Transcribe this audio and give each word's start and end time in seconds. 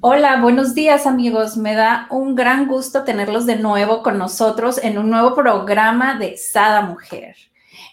Hola, 0.00 0.40
buenos 0.40 0.74
días 0.74 1.06
amigos. 1.06 1.56
Me 1.56 1.74
da 1.74 2.06
un 2.10 2.34
gran 2.34 2.66
gusto 2.66 3.04
tenerlos 3.04 3.46
de 3.46 3.56
nuevo 3.56 4.02
con 4.02 4.18
nosotros 4.18 4.78
en 4.82 4.98
un 4.98 5.10
nuevo 5.10 5.34
programa 5.34 6.18
de 6.18 6.36
Sada 6.36 6.82
Mujer. 6.82 7.36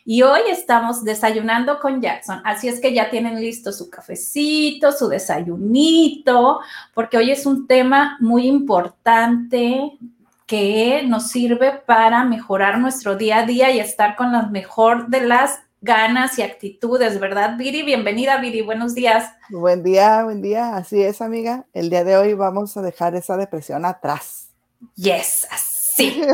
Y 0.06 0.22
hoy 0.22 0.42
estamos 0.50 1.04
desayunando 1.04 1.80
con 1.80 2.02
Jackson, 2.02 2.42
así 2.44 2.68
es 2.68 2.82
que 2.82 2.94
ya 2.94 3.10
tienen 3.10 3.40
listo 3.40 3.72
su 3.72 3.90
cafecito, 3.90 4.92
su 4.92 5.08
desayunito, 5.08 6.60
porque 6.94 7.18
hoy 7.18 7.32
es 7.32 7.46
un 7.46 7.68
tema 7.68 8.18
muy 8.20 8.48
importante 8.48 9.98
que 10.46 11.04
nos 11.08 11.30
sirve 11.30 11.72
para 11.86 12.26
mejorar 12.26 12.80
nuestro 12.80 13.16
día 13.16 13.40
a 13.40 13.46
día 13.46 13.72
y 13.72 13.80
estar 13.80 14.16
con 14.16 14.32
la 14.34 14.48
mejor 14.48 15.08
de 15.08 15.22
las 15.22 15.62
ganas 15.84 16.40
y 16.40 16.42
actitudes, 16.42 17.20
¿verdad, 17.20 17.58
Viri? 17.58 17.84
Bienvenida, 17.84 18.38
Viri, 18.38 18.62
buenos 18.62 18.96
días. 18.96 19.30
Buen 19.50 19.84
día, 19.84 20.24
buen 20.24 20.42
día. 20.42 20.78
Así 20.78 21.04
es, 21.04 21.22
amiga. 21.22 21.66
El 21.74 21.90
día 21.90 22.06
de 22.06 22.16
hoy 22.16 22.34
vamos 22.34 22.78
a 22.78 22.82
dejar 22.82 23.16
esa 23.16 23.36
depresión 23.36 23.84
atrás. 23.84 24.48
Yes, 24.96 25.46
así. 25.52 26.22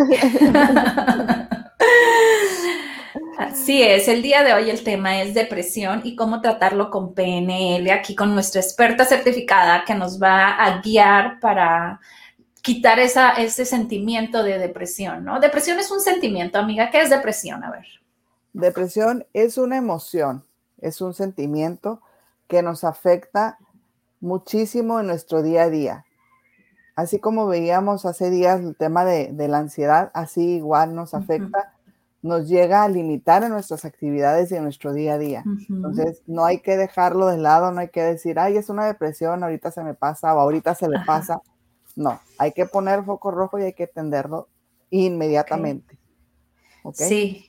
Así 3.38 3.82
es, 3.82 4.08
el 4.10 4.22
día 4.22 4.44
de 4.44 4.54
hoy 4.54 4.70
el 4.70 4.84
tema 4.84 5.22
es 5.22 5.34
depresión 5.34 6.02
y 6.04 6.16
cómo 6.16 6.42
tratarlo 6.42 6.90
con 6.92 7.14
PNL, 7.14 7.90
aquí 7.90 8.14
con 8.14 8.34
nuestra 8.34 8.60
experta 8.60 9.06
certificada 9.06 9.86
que 9.86 9.96
nos 9.96 10.22
va 10.22 10.50
a 10.58 10.82
guiar 10.82 11.40
para 11.40 12.02
quitar 12.62 13.00
esa, 13.00 13.32
ese 13.32 13.64
sentimiento 13.66 14.44
de 14.44 14.60
depresión, 14.60 15.24
¿no? 15.24 15.40
Depresión 15.40 15.80
es 15.80 15.90
un 15.90 16.02
sentimiento, 16.02 16.60
amiga. 16.60 16.92
¿Qué 16.92 17.02
es 17.02 17.10
depresión? 17.10 17.64
A 17.64 17.72
ver. 17.72 17.99
Depresión 18.54 19.26
es 19.34 19.58
una 19.58 19.78
emoción, 19.78 20.44
es 20.80 21.02
un 21.02 21.14
sentimiento 21.14 22.02
que 22.48 22.62
nos 22.62 22.84
afecta 22.84 23.58
muchísimo 24.20 25.00
en 25.00 25.08
nuestro 25.08 25.42
día 25.44 25.64
a 25.64 25.70
día. 25.70 26.06
Así 26.96 27.20
como 27.20 27.48
veíamos 27.48 28.06
hace 28.06 28.30
días 28.30 28.60
el 28.60 28.76
tema 28.76 29.06
de, 29.06 29.32
la 29.48 29.60
ansiedad, 29.60 30.12
así 30.14 30.56
igual 30.56 30.96
nos 30.96 31.14
afecta, 31.14 31.74
nos 32.22 32.50
llega 32.50 32.84
a 32.84 32.90
limitar 32.90 33.44
en 33.44 33.52
nuestras 33.52 33.86
actividades 33.86 34.52
y 34.52 34.56
en 34.56 34.64
nuestro 34.64 34.92
día 34.92 35.14
a 35.14 35.18
día. 35.18 35.44
Entonces, 35.70 36.22
no 36.28 36.44
hay 36.44 36.60
que 36.60 36.76
dejarlo 36.76 37.28
de 37.28 37.38
lado, 37.38 37.72
no 37.72 37.80
hay 37.80 37.88
que 37.88 38.04
decir, 38.04 38.38
ay, 38.38 38.58
es 38.58 38.68
una 38.70 38.86
depresión, 38.86 39.44
ahorita 39.44 39.72
se 39.72 39.84
me 39.84 39.94
pasa 39.94 40.36
o 40.36 40.40
ahorita 40.40 40.76
se 40.76 40.90
le 40.90 41.00
pasa. 41.06 41.40
No, 41.96 42.20
hay 42.38 42.52
que 42.52 42.66
poner 42.66 43.06
foco 43.06 43.32
rojo 43.32 43.60
y 43.60 43.64
hay 43.64 43.74
que 43.74 43.84
atenderlo 43.86 44.50
inmediatamente. 44.90 45.98
Sí. 46.94 47.49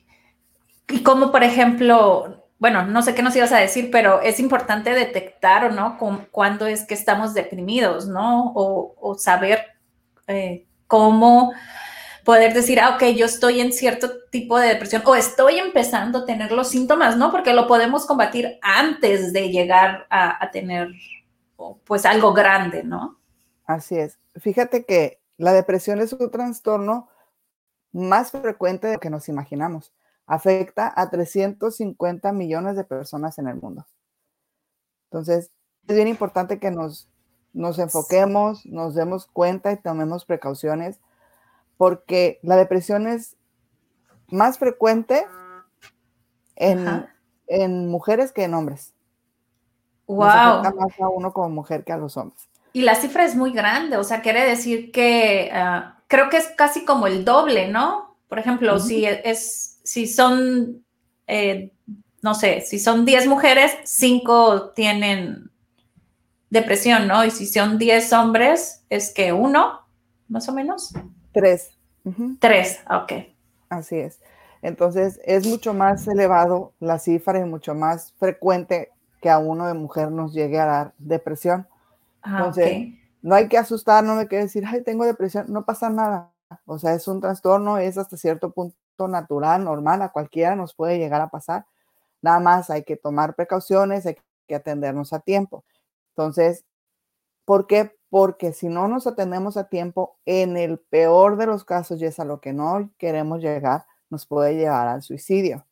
Y 0.87 1.03
como, 1.03 1.31
por 1.31 1.43
ejemplo, 1.43 2.45
bueno, 2.59 2.85
no 2.85 3.01
sé 3.01 3.15
qué 3.15 3.21
nos 3.21 3.35
ibas 3.35 3.51
a 3.51 3.59
decir, 3.59 3.89
pero 3.91 4.21
es 4.21 4.39
importante 4.39 4.91
detectar 4.93 5.65
o 5.65 5.71
no 5.71 5.97
cuándo 6.31 6.67
es 6.67 6.85
que 6.85 6.93
estamos 6.93 7.33
deprimidos, 7.33 8.07
¿no? 8.07 8.51
O, 8.55 9.15
saber 9.17 9.65
eh, 10.27 10.65
cómo 10.87 11.53
poder 12.23 12.53
decir, 12.53 12.79
ah, 12.79 12.95
ok, 12.95 13.15
yo 13.15 13.25
estoy 13.25 13.61
en 13.61 13.73
cierto 13.73 14.11
tipo 14.29 14.59
de 14.59 14.67
depresión 14.67 15.01
o 15.05 15.15
estoy 15.15 15.57
empezando 15.57 16.19
a 16.19 16.25
tener 16.25 16.51
los 16.51 16.69
síntomas, 16.69 17.17
¿no? 17.17 17.31
Porque 17.31 17.53
lo 17.53 17.67
podemos 17.67 18.05
combatir 18.05 18.59
antes 18.61 19.33
de 19.33 19.49
llegar 19.49 20.05
a, 20.09 20.43
a 20.43 20.51
tener, 20.51 20.89
pues, 21.85 22.05
algo 22.05 22.33
grande, 22.33 22.83
¿no? 22.83 23.17
Así 23.65 23.97
es 23.97 24.21
fíjate 24.39 24.85
que 24.85 25.19
la 25.37 25.53
depresión 25.53 25.99
es 25.99 26.13
un 26.13 26.29
trastorno 26.31 27.09
más 27.91 28.31
frecuente 28.31 28.87
de 28.87 28.93
lo 28.93 28.99
que 28.99 29.09
nos 29.09 29.27
imaginamos. 29.27 29.91
Afecta 30.31 30.93
a 30.95 31.09
350 31.09 32.31
millones 32.31 32.77
de 32.77 32.85
personas 32.85 33.37
en 33.37 33.47
el 33.47 33.55
mundo. 33.55 33.85
Entonces, 35.09 35.51
es 35.87 35.95
bien 35.95 36.07
importante 36.07 36.57
que 36.57 36.71
nos, 36.71 37.09
nos 37.51 37.79
enfoquemos, 37.79 38.65
nos 38.65 38.95
demos 38.95 39.25
cuenta 39.25 39.73
y 39.73 39.77
tomemos 39.77 40.23
precauciones, 40.23 41.01
porque 41.75 42.39
la 42.43 42.55
depresión 42.55 43.07
es 43.07 43.35
más 44.29 44.57
frecuente 44.57 45.25
en, 46.55 47.05
en 47.47 47.89
mujeres 47.89 48.31
que 48.31 48.45
en 48.45 48.53
hombres. 48.53 48.93
Wow. 50.07 50.23
afecta 50.23 50.73
más 50.73 50.99
a 50.99 51.09
uno 51.09 51.33
como 51.33 51.49
mujer 51.49 51.83
que 51.83 51.91
a 51.91 51.97
los 51.97 52.15
hombres. 52.15 52.47
Y 52.71 52.83
la 52.83 52.95
cifra 52.95 53.25
es 53.25 53.35
muy 53.35 53.51
grande, 53.51 53.97
o 53.97 54.03
sea, 54.05 54.21
quiere 54.21 54.47
decir 54.47 54.93
que 54.93 55.51
ah, 55.53 55.97
creo 56.07 56.29
que 56.29 56.37
es 56.37 56.47
casi 56.57 56.85
como 56.85 57.07
el 57.07 57.25
doble, 57.25 57.67
¿no? 57.67 58.15
Por 58.29 58.39
ejemplo, 58.39 58.79
si 58.79 59.05
es, 59.05 59.70
si 59.83 60.07
son, 60.07 60.83
eh, 61.27 61.71
no 62.21 62.35
sé, 62.35 62.61
si 62.61 62.79
son 62.79 63.05
10 63.05 63.27
mujeres, 63.27 63.71
5 63.83 64.71
tienen 64.71 65.51
depresión, 66.49 67.07
¿no? 67.07 67.25
Y 67.25 67.31
si 67.31 67.47
son 67.47 67.77
10 67.77 68.13
hombres, 68.13 68.83
es 68.89 69.13
que 69.13 69.33
uno, 69.33 69.81
más 70.27 70.47
o 70.49 70.53
menos. 70.53 70.93
Tres. 71.33 71.71
Tres, 72.39 72.79
ok. 72.89 73.13
Así 73.69 73.97
es. 73.97 74.19
Entonces, 74.61 75.19
es 75.23 75.47
mucho 75.47 75.73
más 75.73 76.07
elevado 76.07 76.73
la 76.79 76.99
cifra 76.99 77.39
y 77.39 77.45
mucho 77.45 77.73
más 77.73 78.13
frecuente 78.19 78.91
que 79.21 79.29
a 79.29 79.39
uno 79.39 79.67
de 79.67 79.73
mujer 79.73 80.11
nos 80.11 80.33
llegue 80.33 80.59
a 80.59 80.65
dar 80.65 80.93
depresión. 80.97 81.67
Ah, 82.21 82.37
Entonces, 82.39 82.89
no 83.21 83.35
hay 83.35 83.47
que 83.47 83.57
asustarnos, 83.57 84.15
no 84.15 84.21
hay 84.21 84.27
que 84.27 84.37
decir, 84.37 84.63
ay, 84.67 84.83
tengo 84.83 85.05
depresión, 85.05 85.45
no 85.49 85.65
pasa 85.65 85.89
nada. 85.89 86.31
O 86.65 86.77
sea, 86.77 86.93
es 86.93 87.07
un 87.07 87.21
trastorno, 87.21 87.77
es 87.77 87.97
hasta 87.97 88.17
cierto 88.17 88.51
punto 88.51 88.75
natural, 88.99 89.63
normal, 89.63 90.01
a 90.01 90.11
cualquiera 90.11 90.55
nos 90.55 90.73
puede 90.75 90.97
llegar 90.97 91.21
a 91.21 91.29
pasar. 91.29 91.65
Nada 92.21 92.39
más 92.39 92.69
hay 92.69 92.83
que 92.83 92.97
tomar 92.97 93.35
precauciones, 93.35 94.05
hay 94.05 94.17
que 94.47 94.55
atendernos 94.55 95.13
a 95.13 95.19
tiempo. 95.19 95.63
Entonces, 96.09 96.65
¿por 97.45 97.67
qué? 97.67 97.95
Porque 98.09 98.53
si 98.53 98.67
no 98.67 98.87
nos 98.87 99.07
atendemos 99.07 99.57
a 99.57 99.69
tiempo, 99.69 100.19
en 100.25 100.57
el 100.57 100.79
peor 100.79 101.37
de 101.37 101.47
los 101.47 101.63
casos, 101.63 102.01
y 102.01 102.05
es 102.05 102.19
a 102.19 102.25
lo 102.25 102.41
que 102.41 102.53
no 102.53 102.91
queremos 102.97 103.41
llegar, 103.41 103.85
nos 104.09 104.25
puede 104.25 104.55
llevar 104.55 104.87
al 104.87 105.01
suicidio. 105.01 105.65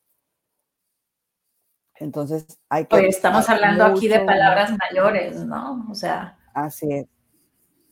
Entonces, 1.96 2.58
hay 2.70 2.86
que... 2.86 3.06
estamos 3.06 3.48
hablando 3.50 3.84
aquí 3.84 4.08
de 4.08 4.20
palabras 4.20 4.72
mayores, 4.90 5.44
¿no? 5.44 5.86
O 5.90 5.94
sea... 5.94 6.38
Así 6.54 6.90
es, 6.90 7.06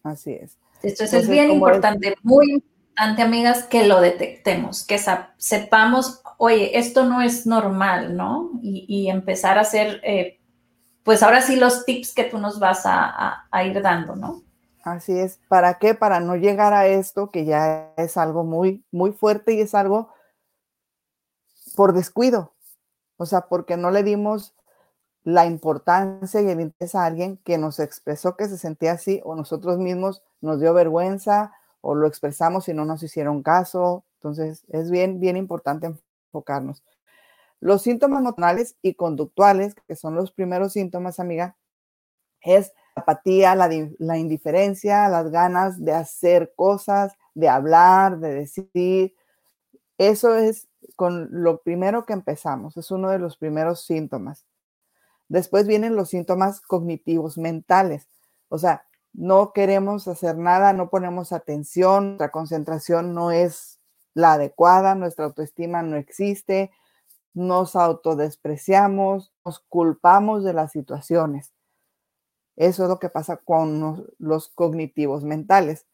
así 0.03 0.33
es. 0.33 0.59
Esto 0.83 1.05
es 1.05 1.29
bien 1.29 1.51
importante, 1.51 2.15
muy 2.23 2.51
importante, 2.53 2.78
amigas, 2.99 3.65
que 3.65 3.87
lo 3.87 4.01
detectemos, 4.01 4.85
que 4.85 5.01
sepamos, 5.37 6.23
oye, 6.37 6.79
esto 6.79 7.05
no 7.05 7.23
es 7.23 7.47
normal, 7.47 8.17
¿no? 8.17 8.51
Y, 8.63 9.09
empezar 9.09 9.59
a 9.59 9.63
hacer, 9.63 10.01
eh, 10.05 10.41
pues 11.05 11.23
ahora 11.23 11.41
sí, 11.41 11.57
los 11.57 11.85
tips 11.85 12.15
que 12.15 12.25
tú 12.25 12.39
nos 12.39 12.59
vas 12.59 12.83
a, 12.85 13.47
ir 13.65 13.81
dando, 13.83 14.17
¿no? 14.17 14.43
Así 14.85 15.19
es. 15.19 15.39
¿Para 15.49 15.79
qué? 15.79 15.95
Para 15.95 16.21
no 16.21 16.37
llegar 16.37 16.73
a 16.73 16.87
esto 16.87 17.31
que 17.31 17.45
ya 17.45 17.93
es 17.97 18.17
algo 18.17 18.45
muy, 18.45 18.85
muy 18.91 19.13
fuerte 19.13 19.55
y 19.55 19.61
es 19.61 19.75
algo 19.75 20.13
por 21.77 21.93
descuido. 21.93 22.55
O 23.17 23.27
sea, 23.27 23.43
porque 23.43 23.77
no 23.77 23.91
le 23.91 24.03
dimos 24.03 24.55
la 25.25 25.45
importancia 25.45 26.41
y 26.41 26.49
el 26.49 26.61
interés 26.61 26.95
a 26.95 27.05
alguien 27.05 27.37
que 27.39 27.59
nos 27.59 27.81
expresó 27.81 28.37
que 28.37 28.49
se 28.49 28.57
sentía 28.57 28.93
así 28.93 29.21
o 29.25 29.35
nosotros 29.35 29.79
mismos 29.79 30.23
nos 30.41 30.61
dio 30.61 30.73
vergüenza 30.73 31.53
o 31.89 31.95
lo 31.95 32.07
expresamos 32.07 32.69
y 32.69 32.75
no 32.75 32.85
nos 32.85 33.03
hicieron 33.03 33.43
caso. 33.43 34.05
Entonces, 34.19 34.63
es 34.69 34.91
bien, 34.91 35.21
bien 35.21 35.39
importante 35.39 35.87
enfocarnos. 35.87 36.85
Los 37.61 37.81
síntomas 37.81 38.21
emocionales 38.21 38.77
y 38.83 38.93
conductuales, 38.93 39.75
que 39.87 39.97
son 39.97 40.15
los 40.15 40.31
primeros 40.31 40.75
síntomas, 40.75 41.19
amiga, 41.19 41.57
es 42.43 42.75
la 42.95 43.01
apatía, 43.01 43.55
la, 43.55 43.71
la 44.01 44.19
indiferencia, 44.19 45.09
las 45.09 45.31
ganas 45.31 45.83
de 45.83 45.93
hacer 45.93 46.53
cosas, 46.55 47.17
de 47.33 47.49
hablar, 47.49 48.19
de 48.19 48.35
decir. 48.35 49.15
Eso 49.97 50.35
es 50.35 50.69
con 50.95 51.29
lo 51.31 51.63
primero 51.63 52.05
que 52.05 52.13
empezamos, 52.13 52.77
es 52.77 52.91
uno 52.91 53.09
de 53.09 53.19
los 53.19 53.39
primeros 53.39 53.81
síntomas. 53.87 54.45
Después 55.29 55.67
vienen 55.67 55.97
los 55.97 56.11
síntomas 56.11 56.61
cognitivos 56.61 57.39
mentales. 57.39 58.09
O 58.51 58.59
sea, 58.59 58.88
no 59.19 59.53
queremos 59.53 60.07
hacer 60.07 60.37
nada, 60.39 60.73
no 60.73 60.91
ponemos 60.91 61.33
atención, 61.33 62.11
nuestra 62.11 62.31
concentración 62.31 63.15
no 63.15 63.33
es 63.33 63.81
la 64.15 64.35
adecuada, 64.35 64.95
nuestra 64.95 65.25
autoestima 65.25 65.83
no 65.83 65.97
existe, 65.97 66.71
nos 67.35 67.75
autodespreciamos, 67.75 69.33
nos 69.45 69.59
culpamos 69.59 70.45
de 70.45 70.53
las 70.53 70.71
situaciones. 70.71 71.53
Eso 72.55 72.85
es 72.85 72.89
lo 72.89 73.01
que 73.01 73.09
pasa 73.09 73.39
con 73.39 74.07
los 74.19 74.51
cognitivos 74.51 75.25
mentales. 75.25 75.85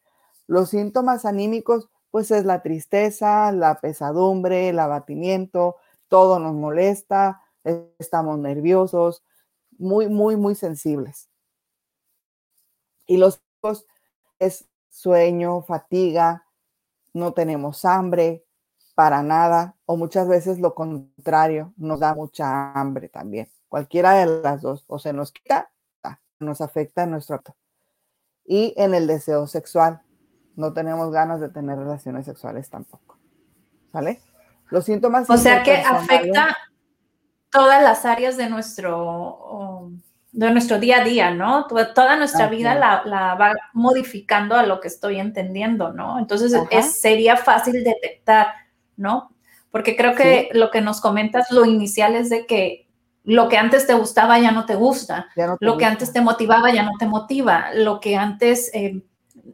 Los 0.45 0.69
síntomas 0.69 1.25
anímicos, 1.25 1.89
pues 2.11 2.29
es 2.29 2.45
la 2.45 2.61
tristeza, 2.61 3.51
la 3.51 3.79
pesadumbre, 3.81 4.69
el 4.69 4.77
abatimiento, 4.77 5.77
todo 6.09 6.37
nos 6.37 6.53
molesta, 6.53 7.41
estamos 7.97 8.37
nerviosos, 8.37 9.23
muy, 9.79 10.09
muy, 10.09 10.35
muy 10.35 10.53
sensibles. 10.53 11.27
Y 13.05 13.17
los 13.17 13.41
es 14.39 14.67
sueño, 14.89 15.61
fatiga, 15.61 16.45
no 17.13 17.33
tenemos 17.33 17.85
hambre 17.85 18.45
para 18.93 19.23
nada, 19.23 19.75
o 19.85 19.97
muchas 19.97 20.27
veces 20.27 20.59
lo 20.59 20.73
contrario, 20.73 21.73
nos 21.77 21.99
da 21.99 22.13
mucha 22.13 22.71
hambre 22.73 23.09
también. 23.09 23.49
Cualquiera 23.67 24.13
de 24.13 24.41
las 24.41 24.61
dos, 24.61 24.85
o 24.87 24.99
se 24.99 25.11
nos 25.11 25.31
quita, 25.31 25.71
nos 26.39 26.61
afecta 26.61 27.03
en 27.03 27.11
nuestro 27.11 27.35
acto. 27.35 27.55
Y 28.45 28.73
en 28.77 28.93
el 28.93 29.07
deseo 29.07 29.47
sexual, 29.47 30.01
no 30.55 30.73
tenemos 30.73 31.11
ganas 31.11 31.41
de 31.41 31.49
tener 31.49 31.77
relaciones 31.77 32.25
sexuales 32.25 32.69
tampoco. 32.69 33.17
¿Sale? 33.91 34.21
Los 34.69 34.85
síntomas. 34.85 35.29
O 35.29 35.37
sea 35.37 35.63
que 35.63 35.75
afecta 35.75 36.55
todas 37.49 37.81
las 37.83 38.05
áreas 38.05 38.37
de 38.37 38.49
nuestro, 38.49 39.91
de 40.35 40.51
nuestro 40.51 40.79
día 40.79 40.97
a 40.97 41.03
día, 41.05 41.31
¿no? 41.31 41.65
Toda 41.65 42.17
nuestra 42.17 42.47
vida 42.47 42.75
la, 42.75 43.35
va 43.35 43.53
modificando 43.71 44.55
a 44.55 44.65
lo 44.65 44.81
que 44.81 44.89
estoy 44.89 45.17
entendiendo, 45.17 45.93
¿no? 45.93 46.19
Entonces 46.19 46.53
es, 46.71 46.99
sería 46.99 47.37
fácil 47.37 47.85
detectar, 47.85 48.47
¿no? 48.97 49.31
Porque 49.71 49.95
creo 49.95 50.13
que 50.13 50.49
lo 50.51 50.71
que 50.71 50.81
nos 50.81 50.99
comentas, 50.99 51.51
lo 51.51 51.65
inicial 51.65 52.15
es 52.15 52.29
de 52.29 52.45
que 52.45 52.85
lo 53.23 53.47
que 53.47 53.57
antes 53.57 53.87
te 53.87 53.93
gustaba 53.93 54.37
ya 54.37 54.51
no 54.51 54.65
te 54.65 54.75
gusta, 54.75 55.27
lo 55.61 55.77
que 55.77 55.85
antes 55.85 56.11
te 56.11 56.19
motivaba 56.19 56.71
ya 56.73 56.83
no 56.83 56.91
te 56.99 57.07
motiva, 57.07 57.73
lo 57.73 58.01
que 58.01 58.17
antes 58.17 58.69
eh, 58.73 59.01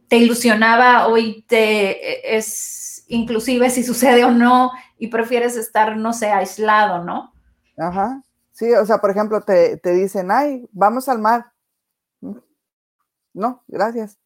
te 0.08 0.16
ilusionaba 0.16 1.06
hoy 1.06 1.44
te 1.46 2.36
es 2.36 3.04
inclusive 3.06 3.70
si 3.70 3.84
sucede 3.84 4.24
o 4.24 4.32
no 4.32 4.72
y 4.98 5.06
prefieres 5.08 5.56
estar, 5.56 5.96
no 5.96 6.12
sé, 6.12 6.32
aislado, 6.32 7.04
¿no? 7.04 7.32
Ajá. 7.78 8.20
Sí, 8.52 8.72
o 8.74 8.84
sea, 8.84 8.98
por 8.98 9.10
ejemplo, 9.10 9.40
te, 9.40 9.80
dicen, 9.82 10.30
ay, 10.30 10.68
vamos 10.72 11.08
al 11.08 11.18
mar. 11.18 11.52
No, 13.32 13.62
gracias. 13.66 14.18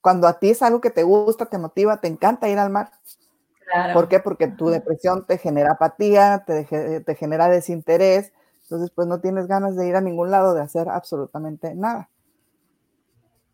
Cuando 0.00 0.28
a 0.28 0.38
ti 0.38 0.50
es 0.50 0.62
algo 0.62 0.80
que 0.80 0.90
te 0.90 1.02
gusta, 1.02 1.46
te 1.46 1.58
motiva, 1.58 2.00
te 2.00 2.08
encanta 2.08 2.48
ir 2.48 2.58
al 2.58 2.70
mar. 2.70 2.92
Claro. 3.66 3.94
¿Por 3.94 4.08
qué? 4.08 4.20
Porque 4.20 4.46
tu 4.46 4.68
depresión 4.68 5.26
te 5.26 5.38
genera 5.38 5.72
apatía, 5.72 6.44
te, 6.46 7.00
te 7.00 7.14
genera 7.14 7.48
desinterés, 7.48 8.32
entonces 8.62 8.90
pues 8.90 9.08
no 9.08 9.20
tienes 9.20 9.46
ganas 9.46 9.76
de 9.76 9.88
ir 9.88 9.96
a 9.96 10.00
ningún 10.00 10.30
lado, 10.30 10.54
de 10.54 10.62
hacer 10.62 10.88
absolutamente 10.88 11.74
nada. 11.74 12.10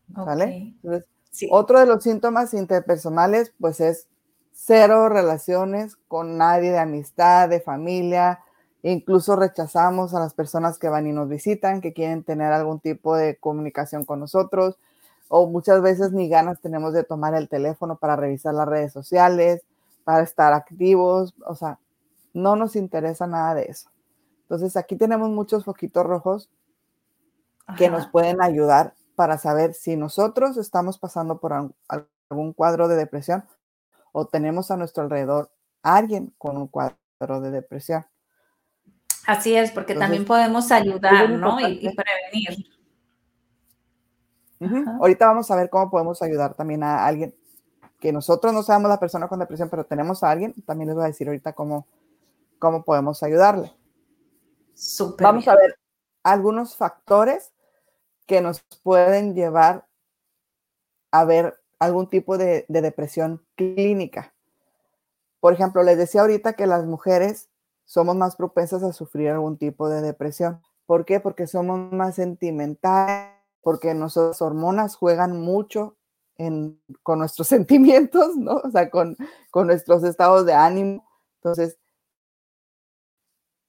¿Vale? 0.07 0.75
Entonces, 0.83 1.07
otro 1.49 1.79
de 1.79 1.85
los 1.85 2.03
síntomas 2.03 2.53
interpersonales 2.53 3.53
pues 3.59 3.79
es 3.79 4.07
cero 4.51 5.09
relaciones 5.09 5.95
con 6.07 6.37
nadie 6.37 6.71
de 6.71 6.79
amistad, 6.79 7.49
de 7.49 7.61
familia, 7.61 8.41
Incluso 8.83 9.35
rechazamos 9.35 10.13
a 10.13 10.19
las 10.19 10.33
personas 10.33 10.79
que 10.79 10.89
van 10.89 11.07
y 11.07 11.11
nos 11.11 11.29
visitan, 11.29 11.81
que 11.81 11.93
quieren 11.93 12.23
tener 12.23 12.51
algún 12.51 12.79
tipo 12.79 13.15
de 13.15 13.37
comunicación 13.37 14.05
con 14.05 14.19
nosotros, 14.19 14.77
o 15.27 15.47
muchas 15.47 15.81
veces 15.81 16.11
ni 16.11 16.27
ganas 16.27 16.59
tenemos 16.59 16.93
de 16.93 17.03
tomar 17.03 17.35
el 17.35 17.47
teléfono 17.47 17.97
para 17.97 18.15
revisar 18.15 18.53
las 18.53 18.67
redes 18.67 18.91
sociales, 18.91 19.63
para 20.03 20.23
estar 20.23 20.51
activos, 20.53 21.33
o 21.45 21.55
sea, 21.55 21.79
no 22.33 22.55
nos 22.55 22.75
interesa 22.75 23.27
nada 23.27 23.55
de 23.55 23.65
eso. 23.65 23.89
Entonces 24.41 24.75
aquí 24.75 24.95
tenemos 24.95 25.29
muchos 25.29 25.63
foquitos 25.63 26.05
rojos 26.05 26.49
que 27.77 27.89
nos 27.89 28.07
pueden 28.07 28.41
ayudar 28.41 28.93
para 29.15 29.37
saber 29.37 29.73
si 29.73 29.95
nosotros 29.95 30.57
estamos 30.57 30.97
pasando 30.97 31.39
por 31.39 31.53
algún 31.87 32.53
cuadro 32.53 32.87
de 32.87 32.97
depresión 32.97 33.45
o 34.11 34.25
tenemos 34.25 34.71
a 34.71 34.77
nuestro 34.77 35.03
alrededor 35.03 35.51
alguien 35.83 36.33
con 36.37 36.57
un 36.57 36.67
cuadro 36.67 37.39
de 37.41 37.51
depresión. 37.51 38.05
Así 39.25 39.55
es, 39.55 39.71
porque 39.71 39.95
también 39.95 40.25
podemos 40.25 40.71
ayudar, 40.71 41.29
¿no? 41.29 41.59
Y, 41.59 41.93
prevenir. 41.95 42.67
Ahorita 44.99 45.27
vamos 45.27 45.49
a 45.49 45.55
ver 45.55 45.69
cómo 45.69 45.89
podemos 45.89 46.21
ayudar 46.21 46.53
también 46.53 46.83
a 46.83 47.05
alguien 47.05 47.35
que 47.99 48.11
nosotros 48.11 48.51
no 48.53 48.63
seamos 48.63 48.89
la 48.89 48.99
persona 48.99 49.27
con 49.27 49.39
depresión, 49.39 49.69
pero 49.69 49.85
tenemos 49.85 50.23
a 50.23 50.31
alguien. 50.31 50.53
También 50.65 50.87
les 50.87 50.95
voy 50.95 51.03
a 51.03 51.07
decir 51.07 51.27
ahorita 51.27 51.53
cómo, 51.53 51.87
cómo 52.57 52.83
podemos 52.83 53.21
ayudarle. 53.23 53.73
vamos 55.19 55.47
a 55.47 55.55
ver 55.55 55.77
algunos 56.23 56.75
factores 56.75 57.51
que 58.25 58.41
nos 58.41 58.61
pueden 58.83 59.35
llevar 59.35 59.87
a 61.11 61.25
ver 61.25 61.59
algún 61.79 62.07
tipo 62.09 62.37
de 62.37 62.65
depresión 62.67 63.45
clínica. 63.55 64.33
Por 65.39 65.53
ejemplo, 65.53 65.83
les 65.83 65.97
decía 65.97 66.21
ahorita 66.21 66.53
que 66.53 66.67
las 66.67 66.85
mujeres 66.85 67.50
somos 67.91 68.15
más 68.15 68.37
propensas 68.37 68.83
a 68.83 68.93
sufrir 68.93 69.31
algún 69.31 69.57
tipo 69.57 69.89
de 69.89 69.99
depresión. 69.99 70.61
¿Por 70.85 71.03
qué? 71.03 71.19
Porque 71.19 71.45
somos 71.45 71.91
más 71.91 72.15
sentimentales, 72.15 73.35
porque 73.59 73.93
nuestras 73.93 74.41
hormonas 74.41 74.95
juegan 74.95 75.41
mucho 75.41 75.97
con 77.03 77.19
nuestros 77.19 77.47
sentimientos, 77.49 78.37
¿no? 78.37 78.53
O 78.63 78.71
sea, 78.71 78.89
con, 78.89 79.17
con 79.49 79.67
nuestros 79.67 80.05
estados 80.05 80.45
de 80.45 80.53
ánimo. 80.53 81.05
Entonces, 81.39 81.79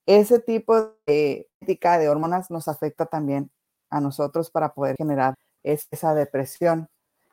ese 0.07 0.39
tipo 0.39 0.95
de 1.05 1.51
ética 1.61 1.99
de 1.99 2.09
hormonas 2.09 2.49
nos 2.49 2.69
afecta 2.69 3.07
también 3.07 3.51
a 3.91 4.01
nosotros 4.01 4.53
para 4.53 4.73
poder 4.73 4.95
generar 4.99 5.35
esa 5.65 6.15
depresión. 6.15 6.89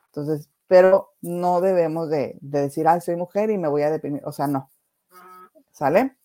Entonces, 0.06 0.50
pero 0.66 1.12
no 1.20 1.60
debemos 1.60 2.10
de, 2.10 2.36
de 2.40 2.62
decir, 2.62 2.88
ay, 2.88 3.00
soy 3.00 3.14
mujer 3.14 3.50
y 3.50 3.58
me 3.58 3.68
voy 3.68 3.82
a 3.82 3.92
deprimir. 3.92 4.22
O 4.24 4.32
sea, 4.32 4.48
no. 4.48 4.68
¿Sale? 5.70 6.16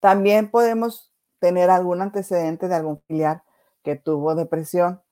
También 0.00 0.50
podemos 0.50 1.12
tener 1.38 1.70
algún 1.70 2.02
antecedente 2.02 2.68
de 2.68 2.74
algún 2.74 3.00
familiar 3.06 3.42
que 3.82 3.96
tuvo 3.96 4.34
depresión. 4.34 5.02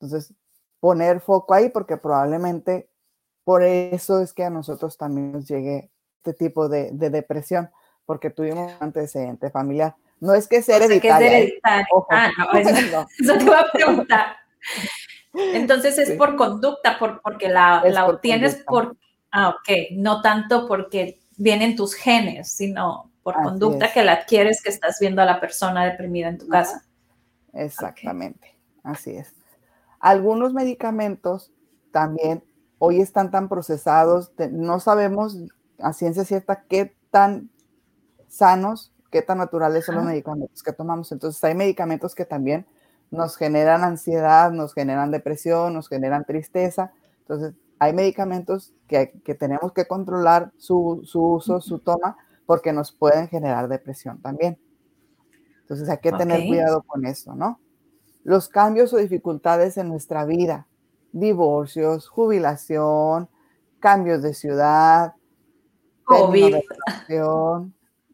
Entonces, 0.00 0.34
poner 0.80 1.20
foco 1.20 1.54
ahí 1.54 1.68
porque 1.70 1.96
probablemente 1.96 2.88
por 3.44 3.62
eso 3.62 4.20
es 4.20 4.32
que 4.34 4.44
a 4.44 4.50
nosotros 4.50 4.98
también 4.98 5.32
nos 5.32 5.48
llegue 5.48 5.90
este 6.18 6.34
tipo 6.34 6.68
de, 6.68 6.90
depresión, 6.92 7.70
porque 8.04 8.28
tuvimos 8.28 8.72
un 8.72 8.78
antecedente 8.80 9.50
familiar. 9.50 9.96
No 10.20 10.34
es 10.34 10.48
que 10.48 10.60
sea 10.62 10.76
hereditario. 10.76 11.26
es 11.26 11.32
hereditario. 11.32 12.06
Ah, 12.10 12.30
no, 12.52 12.58
eso, 12.58 13.38
te 13.38 13.44
iba 13.44 13.60
a 13.60 13.72
preguntar. 13.72 14.36
Entonces 15.32 15.96
es 15.98 16.10
por 16.18 16.36
conducta, 16.36 16.98
por, 16.98 17.22
porque 17.22 17.48
la, 17.48 17.82
la 17.86 18.06
obtienes 18.06 18.56
por... 18.66 18.96
Ah, 19.30 19.50
ok. 19.50 19.92
No 19.92 20.20
tanto 20.20 20.66
porque 20.66 21.20
vienen 21.36 21.76
tus 21.76 21.94
genes, 21.94 22.50
sino 22.50 23.07
por 23.34 23.42
conducta 23.42 23.92
que 23.92 24.02
la 24.02 24.14
adquieres 24.14 24.62
que 24.62 24.70
estás 24.70 24.96
viendo 25.00 25.20
a 25.20 25.26
la 25.26 25.38
persona 25.38 25.84
deprimida 25.84 26.28
en 26.28 26.38
tu 26.38 26.48
casa. 26.48 26.84
Exactamente, 27.52 28.56
así 28.82 29.10
es. 29.10 29.34
Algunos 30.00 30.54
medicamentos 30.54 31.52
también 31.92 32.42
hoy 32.78 33.00
están 33.00 33.30
tan 33.30 33.50
procesados, 33.50 34.32
no 34.50 34.80
sabemos 34.80 35.36
a 35.78 35.92
ciencia 35.92 36.24
cierta 36.24 36.62
qué 36.68 36.96
tan 37.10 37.50
sanos, 38.28 38.94
qué 39.10 39.20
tan 39.20 39.38
naturales 39.38 39.84
son 39.84 39.96
los 39.96 40.04
medicamentos 40.04 40.62
que 40.62 40.72
tomamos. 40.72 41.12
Entonces 41.12 41.42
hay 41.44 41.54
medicamentos 41.54 42.14
que 42.14 42.24
también 42.24 42.66
nos 43.10 43.36
generan 43.36 43.84
ansiedad, 43.84 44.50
nos 44.52 44.72
generan 44.72 45.10
depresión, 45.10 45.74
nos 45.74 45.88
generan 45.88 46.24
tristeza. 46.24 46.92
Entonces 47.20 47.54
hay 47.78 47.92
medicamentos 47.92 48.72
que, 48.86 49.06
tenemos 49.38 49.72
que 49.72 49.86
controlar 49.86 50.50
su, 50.56 51.02
su 51.04 51.22
uso, 51.22 51.60
su 51.60 51.78
toma, 51.78 52.16
porque 52.48 52.72
nos 52.72 52.92
pueden 52.92 53.28
generar 53.28 53.68
depresión 53.68 54.22
también. 54.22 54.58
Entonces 55.60 55.86
hay 55.90 55.98
que 55.98 56.12
tener 56.12 56.46
cuidado 56.46 56.82
con 56.82 57.04
eso, 57.04 57.34
¿no? 57.34 57.60
Los 58.24 58.48
cambios 58.48 58.94
o 58.94 58.96
dificultades 58.96 59.76
en 59.76 59.90
nuestra 59.90 60.24
vida, 60.24 60.66
divorcios, 61.12 62.08
jubilación, 62.08 63.28
cambios 63.80 64.22
de 64.22 64.32
ciudad, 64.32 65.12
COVID. 66.04 66.56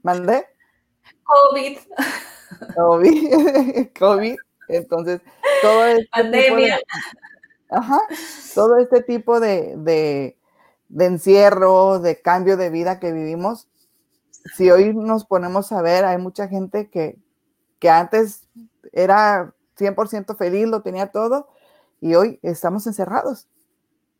¿Mandé? 0.02 0.46
COVID. 1.22 1.78
COVID. 2.74 3.88
COVID. 4.00 4.36
Entonces, 4.66 5.20
todo 5.62 5.86
este 5.86 6.08
Pandemia. 6.10 6.80
ajá, 7.70 8.00
todo 8.52 8.78
este 8.78 9.00
tipo 9.00 9.38
de, 9.38 9.76
de, 9.76 10.36
de 10.88 11.04
encierro, 11.04 12.00
de 12.00 12.20
cambio 12.20 12.56
de 12.56 12.70
vida 12.70 12.98
que 12.98 13.12
vivimos, 13.12 13.68
si 14.52 14.70
hoy 14.70 14.94
nos 14.94 15.24
ponemos 15.24 15.72
a 15.72 15.82
ver, 15.82 16.04
hay 16.04 16.18
mucha 16.18 16.48
gente 16.48 16.90
que, 16.90 17.18
que 17.78 17.90
antes 17.90 18.48
era 18.92 19.54
100% 19.78 20.36
feliz, 20.36 20.66
lo 20.66 20.82
tenía 20.82 21.08
todo, 21.08 21.48
y 22.00 22.14
hoy 22.14 22.38
estamos 22.42 22.86
encerrados 22.86 23.48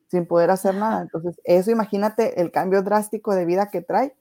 sin 0.09 0.27
poder 0.27 0.51
hacer 0.51 0.75
nada. 0.75 1.03
Entonces, 1.03 1.41
eso 1.45 1.71
imagínate 1.71 2.41
el 2.41 2.51
cambio 2.51 2.83
drástico 2.83 3.35
de 3.35 3.45
vida 3.45 3.71
que 3.71 3.83
trae 3.83 4.15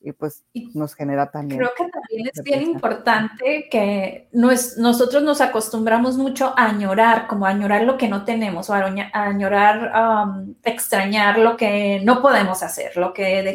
y 0.00 0.12
pues 0.12 0.44
nos 0.74 0.94
genera 0.94 1.30
también. 1.30 1.60
Creo 1.60 1.72
que 1.76 1.90
también 1.90 2.30
es 2.32 2.42
bien 2.42 2.62
importante 2.62 3.68
que 3.70 4.28
nosotros 4.32 5.22
nos 5.22 5.40
acostumbramos 5.40 6.16
mucho 6.16 6.54
a 6.56 6.66
añorar, 6.66 7.26
como 7.26 7.46
a 7.46 7.50
añorar 7.50 7.82
lo 7.82 7.96
que 7.96 8.08
no 8.08 8.24
tenemos, 8.24 8.70
o 8.70 8.74
a, 8.74 8.92
añorar, 9.12 9.92
extrañar 10.62 11.38
lo 11.38 11.56
que 11.56 12.00
no 12.04 12.22
podemos 12.22 12.62
hacer, 12.62 12.96
lo 12.96 13.12
que... 13.12 13.54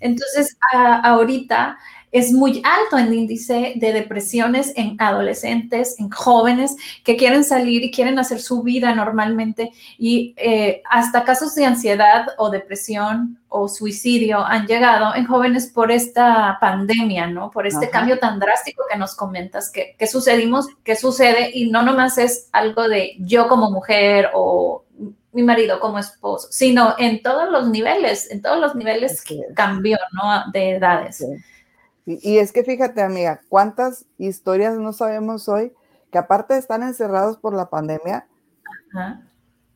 Entonces, 0.00 0.58
ahorita 1.02 1.78
es 2.10 2.32
muy 2.32 2.62
alto 2.64 2.96
el 2.98 3.12
índice 3.12 3.74
de 3.76 3.92
depresiones 3.92 4.72
en 4.76 4.96
adolescentes, 4.98 5.98
en 5.98 6.10
jóvenes 6.10 6.76
que 7.04 7.16
quieren 7.16 7.44
salir 7.44 7.82
y 7.82 7.90
quieren 7.90 8.18
hacer 8.18 8.40
su 8.40 8.62
vida 8.62 8.94
normalmente 8.94 9.72
y 9.98 10.34
eh, 10.36 10.82
hasta 10.88 11.24
casos 11.24 11.54
de 11.54 11.66
ansiedad 11.66 12.26
o 12.38 12.50
depresión 12.50 13.38
o 13.48 13.68
suicidio 13.68 14.44
han 14.44 14.66
llegado 14.66 15.14
en 15.14 15.26
jóvenes 15.26 15.66
por 15.66 15.90
esta 15.90 16.58
pandemia, 16.60 17.26
¿no? 17.26 17.50
Por 17.50 17.66
este 17.66 17.88
cambio 17.88 18.18
tan 18.18 18.38
drástico 18.38 18.84
que 18.90 18.98
nos 18.98 19.14
comentas, 19.14 19.70
que, 19.70 19.96
que 19.98 20.06
sucedimos, 20.06 20.66
que 20.84 20.96
sucede 20.96 21.50
y 21.52 21.70
no 21.70 21.82
nomás 21.82 22.18
es 22.18 22.48
algo 22.52 22.88
de 22.88 23.16
yo 23.20 23.48
como 23.48 23.70
mujer 23.70 24.30
o 24.34 24.84
mi 25.32 25.42
marido 25.42 25.78
como 25.78 25.98
esposo, 25.98 26.48
sino 26.50 26.94
en 26.98 27.22
todos 27.22 27.50
los 27.50 27.68
niveles, 27.68 28.30
en 28.30 28.42
todos 28.42 28.58
los 28.58 28.74
niveles 28.74 29.22
cambió, 29.54 29.98
¿no? 30.12 30.50
De 30.52 30.70
edades. 30.70 31.24
Y, 32.10 32.38
es 32.38 32.52
que 32.52 32.64
fíjate, 32.64 33.02
amiga, 33.02 33.42
cuántas 33.50 34.06
historias 34.16 34.78
no 34.78 34.94
sabemos 34.94 35.46
hoy 35.46 35.74
que 36.10 36.16
aparte 36.16 36.54
de 36.54 36.60
estar 36.60 36.80
encerrados 36.80 37.36
por 37.36 37.52
la 37.52 37.68
pandemia, 37.68 38.26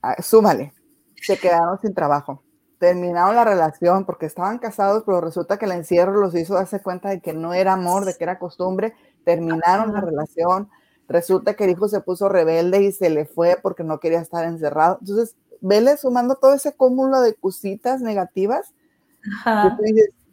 ah, 0.01 0.17
súmale, 0.23 0.73
se 1.21 1.37
quedaron 1.37 1.79
sin 1.83 1.93
trabajo, 1.93 2.43
terminaron 2.79 3.37
la 3.37 3.45
relación 3.45 4.07
porque 4.07 4.25
estaban 4.25 4.59
casados, 4.59 5.03
pero 5.05 5.21
resulta 5.21 5.59
que 5.59 5.67
el 5.67 5.73
encierro 5.73 6.19
los 6.19 6.35
hizo 6.35 6.55
darse 6.55 6.81
cuenta 6.81 7.11
de 7.11 7.21
que 7.21 7.35
no 7.35 7.53
era 7.53 7.75
amor, 7.75 8.07
de 8.07 8.15
que 8.15 8.25
era 8.25 8.39
costumbre, 8.39 8.95
terminaron 9.25 9.93
la 9.93 10.01
relación, 10.01 10.71
resulta 11.09 11.53
que 11.53 11.65
el 11.65 11.71
hijo 11.73 11.87
se 11.87 12.01
puso 12.01 12.31
rebelde 12.31 12.83
y 12.83 12.93
se 12.93 13.11
le 13.11 13.27
fue 13.27 13.59
porque 13.61 13.85
no 13.85 14.01
quería 14.01 14.23
estar 14.23 14.47
encerrado. 14.47 14.97
Entonces, 15.03 15.37
vele 15.61 15.99
sumando 15.99 16.37
todo 16.37 16.55
ese 16.55 16.73
cúmulo 16.73 17.21
de 17.21 17.35
cositas 17.35 18.01
negativas. 18.01 18.73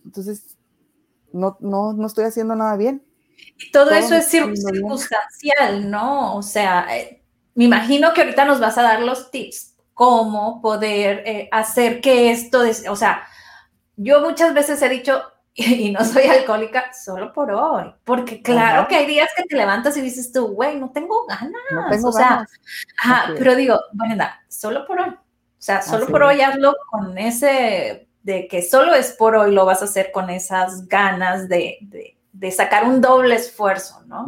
entonces, 0.05 0.57
no, 1.33 1.57
no, 1.59 1.93
no 1.93 2.07
estoy 2.07 2.25
haciendo 2.25 2.55
nada 2.55 2.75
bien. 2.77 3.03
Y 3.57 3.71
todo, 3.71 3.91
eso 3.91 4.15
es 4.15 4.27
circunstancial, 4.27 5.89
¿no? 5.89 6.35
O 6.35 6.41
sea, 6.41 6.87
eh, 6.95 7.23
me 7.55 7.65
imagino 7.65 8.13
que 8.13 8.21
ahorita 8.21 8.45
nos 8.45 8.59
vas 8.59 8.77
a 8.77 8.83
dar 8.83 9.01
los 9.01 9.31
tips, 9.31 9.75
cómo 9.93 10.61
poder 10.61 11.23
eh, 11.25 11.49
hacer 11.51 12.01
que 12.01 12.31
esto, 12.31 12.61
o 12.89 12.95
sea, 12.95 13.23
yo 13.97 14.21
muchas 14.21 14.53
veces 14.53 14.81
he 14.81 14.89
dicho, 14.89 15.21
y 15.55 15.91
no 15.91 16.05
soy 16.05 16.23
alcohólica 16.23 16.93
solo 16.93 17.33
por 17.33 17.51
hoy, 17.51 17.93
porque 18.03 18.41
claro 18.41 18.87
que 18.87 18.95
hay 18.95 19.05
días 19.05 19.29
que 19.35 19.43
te 19.43 19.57
levantas 19.57 19.97
y 19.97 20.01
dices 20.01 20.31
tú, 20.31 20.47
güey, 20.47 20.79
no 20.79 20.91
tengo 20.91 21.25
ganas, 21.27 21.51
no 21.71 21.89
tengo 21.89 22.09
o 22.09 22.13
sea, 22.13 22.45
Ajá, 23.03 23.33
pero 23.37 23.55
digo, 23.55 23.79
bueno, 23.93 24.23
solo 24.47 24.85
por 24.85 24.99
hoy, 24.99 25.09
o 25.09 25.61
sea, 25.61 25.81
solo 25.81 26.07
por 26.07 26.23
hoy 26.23 26.41
hazlo 26.41 26.73
con 26.89 27.17
ese 27.17 28.08
de 28.23 28.47
que 28.47 28.61
solo 28.61 28.93
es 28.93 29.11
por 29.11 29.35
hoy, 29.35 29.53
lo 29.53 29.65
vas 29.65 29.81
a 29.81 29.85
hacer 29.85 30.11
con 30.11 30.29
esas 30.29 30.87
ganas 30.87 31.47
de, 31.47 32.15
sacar 32.51 32.85
un 32.85 33.01
doble 33.01 33.35
esfuerzo, 33.35 34.01
¿no? 34.05 34.27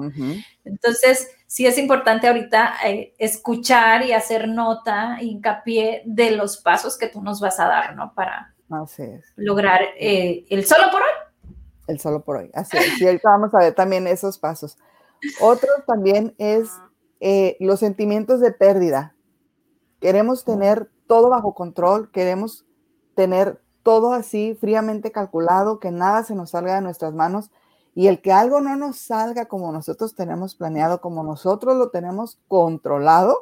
Entonces, 0.64 1.30
sí 1.48 1.66
es 1.66 1.78
importante 1.78 2.28
ahorita 2.28 2.76
eh, 2.86 3.14
escuchar 3.18 4.06
y 4.06 4.14
hacer 4.14 4.48
nota, 4.48 5.18
hincapié 5.22 6.02
de 6.06 6.32
los 6.32 6.58
pasos 6.58 6.98
que 6.98 7.08
tú 7.08 7.22
nos 7.22 7.42
vas 7.42 7.60
a 7.60 7.68
dar, 7.68 7.96
¿no? 7.96 8.14
Para 8.14 8.54
lograr 9.36 9.82
eh, 10.00 10.46
el 10.50 10.66
solo 10.66 10.90
por 10.92 11.02
hoy. 11.02 11.54
El 11.88 12.00
solo 12.00 12.24
por 12.24 12.38
hoy, 12.38 12.50
así 12.54 12.78
es. 12.78 13.02
Y 13.02 13.06
ahorita 13.06 13.30
vamos 13.30 13.54
a 13.54 13.60
ver 13.60 13.74
también 13.74 14.08
esos 14.08 14.38
pasos. 14.38 14.78
Otro 15.42 15.70
también 15.86 16.34
es 16.38 16.70
eh, 17.20 17.58
los 17.60 17.80
sentimientos 17.80 18.40
de 18.40 18.52
pérdida. 18.52 19.14
Queremos 20.00 20.46
tener 20.46 20.90
todo 21.06 21.30
bajo 21.30 21.54
control, 21.54 22.12
queremos 22.12 22.66
tener 23.14 23.62
todo 23.84 24.14
así 24.14 24.56
fríamente 24.60 25.12
calculado, 25.12 25.80
que 25.80 25.92
nada 25.92 26.24
se 26.24 26.36
nos 26.36 26.52
salga 26.52 26.76
de 26.76 26.82
nuestras 26.82 27.14
manos 27.14 27.52
y 27.94 28.08
el 28.08 28.22
que 28.22 28.32
algo 28.32 28.62
no 28.62 28.76
nos 28.76 28.98
salga 28.98 29.46
como 29.46 29.72
nosotros 29.72 30.16
tenemos 30.16 30.56
planeado, 30.56 31.02
como 31.02 31.24
nosotros 31.24 31.76
lo 31.78 31.90
tenemos 31.90 32.40
controlado, 32.48 33.38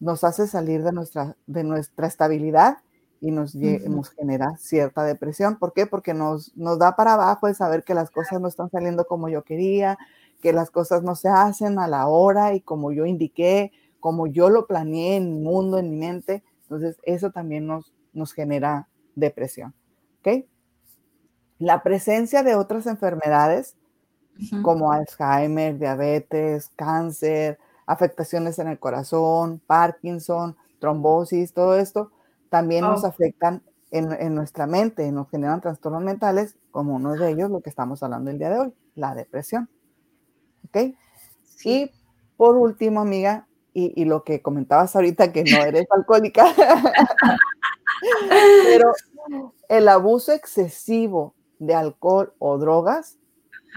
nos 0.00 0.22
hace 0.24 0.46
salir 0.46 0.82
de 0.82 0.92
nuestra, 0.92 1.36
de 1.46 1.64
nuestra 1.64 2.06
estabilidad 2.06 2.78
y 3.20 3.30
nos, 3.30 3.54
nos 3.54 4.10
genera 4.10 4.56
cierta 4.58 5.02
depresión. 5.02 5.58
¿Por 5.58 5.72
qué? 5.72 5.86
Porque 5.86 6.12
nos, 6.12 6.54
nos 6.56 6.78
da 6.78 6.94
para 6.94 7.14
abajo 7.14 7.48
el 7.48 7.54
saber 7.54 7.84
que 7.84 7.94
las 7.94 8.10
cosas 8.10 8.38
no 8.40 8.48
están 8.48 8.70
saliendo 8.70 9.06
como 9.06 9.30
yo 9.30 9.44
quería, 9.44 9.96
que 10.42 10.52
las 10.52 10.70
cosas 10.70 11.02
no 11.02 11.14
se 11.14 11.28
hacen 11.28 11.78
a 11.78 11.88
la 11.88 12.06
hora 12.06 12.52
y 12.52 12.60
como 12.60 12.92
yo 12.92 13.06
indiqué, 13.06 13.72
como 13.98 14.26
yo 14.26 14.50
lo 14.50 14.66
planeé 14.66 15.16
en 15.16 15.30
mi 15.30 15.38
mundo, 15.38 15.78
en 15.78 15.88
mi 15.88 15.96
mente. 15.96 16.44
Entonces, 16.64 16.98
eso 17.04 17.30
también 17.30 17.66
nos, 17.66 17.94
nos 18.12 18.34
genera 18.34 18.88
depresión. 19.14 19.74
¿Ok? 20.20 20.44
La 21.58 21.82
presencia 21.82 22.42
de 22.42 22.54
otras 22.54 22.86
enfermedades 22.86 23.76
como 24.62 24.90
Alzheimer, 24.90 25.78
diabetes, 25.78 26.70
cáncer, 26.74 27.58
afectaciones 27.86 28.58
en 28.58 28.68
el 28.68 28.78
corazón, 28.78 29.60
Parkinson, 29.66 30.56
trombosis, 30.80 31.54
todo 31.54 31.76
esto 31.76 32.10
también 32.54 32.82
nos 32.82 33.02
oh. 33.02 33.08
afectan 33.08 33.64
en, 33.90 34.32
nuestra 34.32 34.68
mente, 34.68 35.10
nos 35.10 35.28
generan 35.28 35.60
trastornos 35.60 36.04
mentales, 36.04 36.56
como 36.70 36.94
uno 36.94 37.14
de 37.14 37.30
ellos, 37.30 37.50
lo 37.50 37.60
que 37.60 37.68
estamos 37.70 38.00
hablando 38.04 38.30
el 38.30 38.38
día 38.38 38.50
de 38.50 38.58
hoy, 38.60 38.74
la 38.94 39.12
depresión. 39.14 39.68
¿Ok? 40.68 40.94
Y 41.64 41.90
por 42.36 42.56
último, 42.56 43.00
amiga, 43.00 43.48
y, 43.72 44.00
y, 44.00 44.04
lo 44.04 44.22
que 44.22 44.40
comentabas 44.40 44.94
ahorita, 44.94 45.32
que 45.32 45.42
no 45.42 45.64
eres 45.64 45.86
alcohólica, 45.90 46.44
Pero 48.28 48.92
el 49.68 49.88
abuso 49.88 50.32
excesivo 50.32 51.34
de 51.58 51.74
alcohol 51.74 52.32
o 52.38 52.58
drogas 52.58 53.18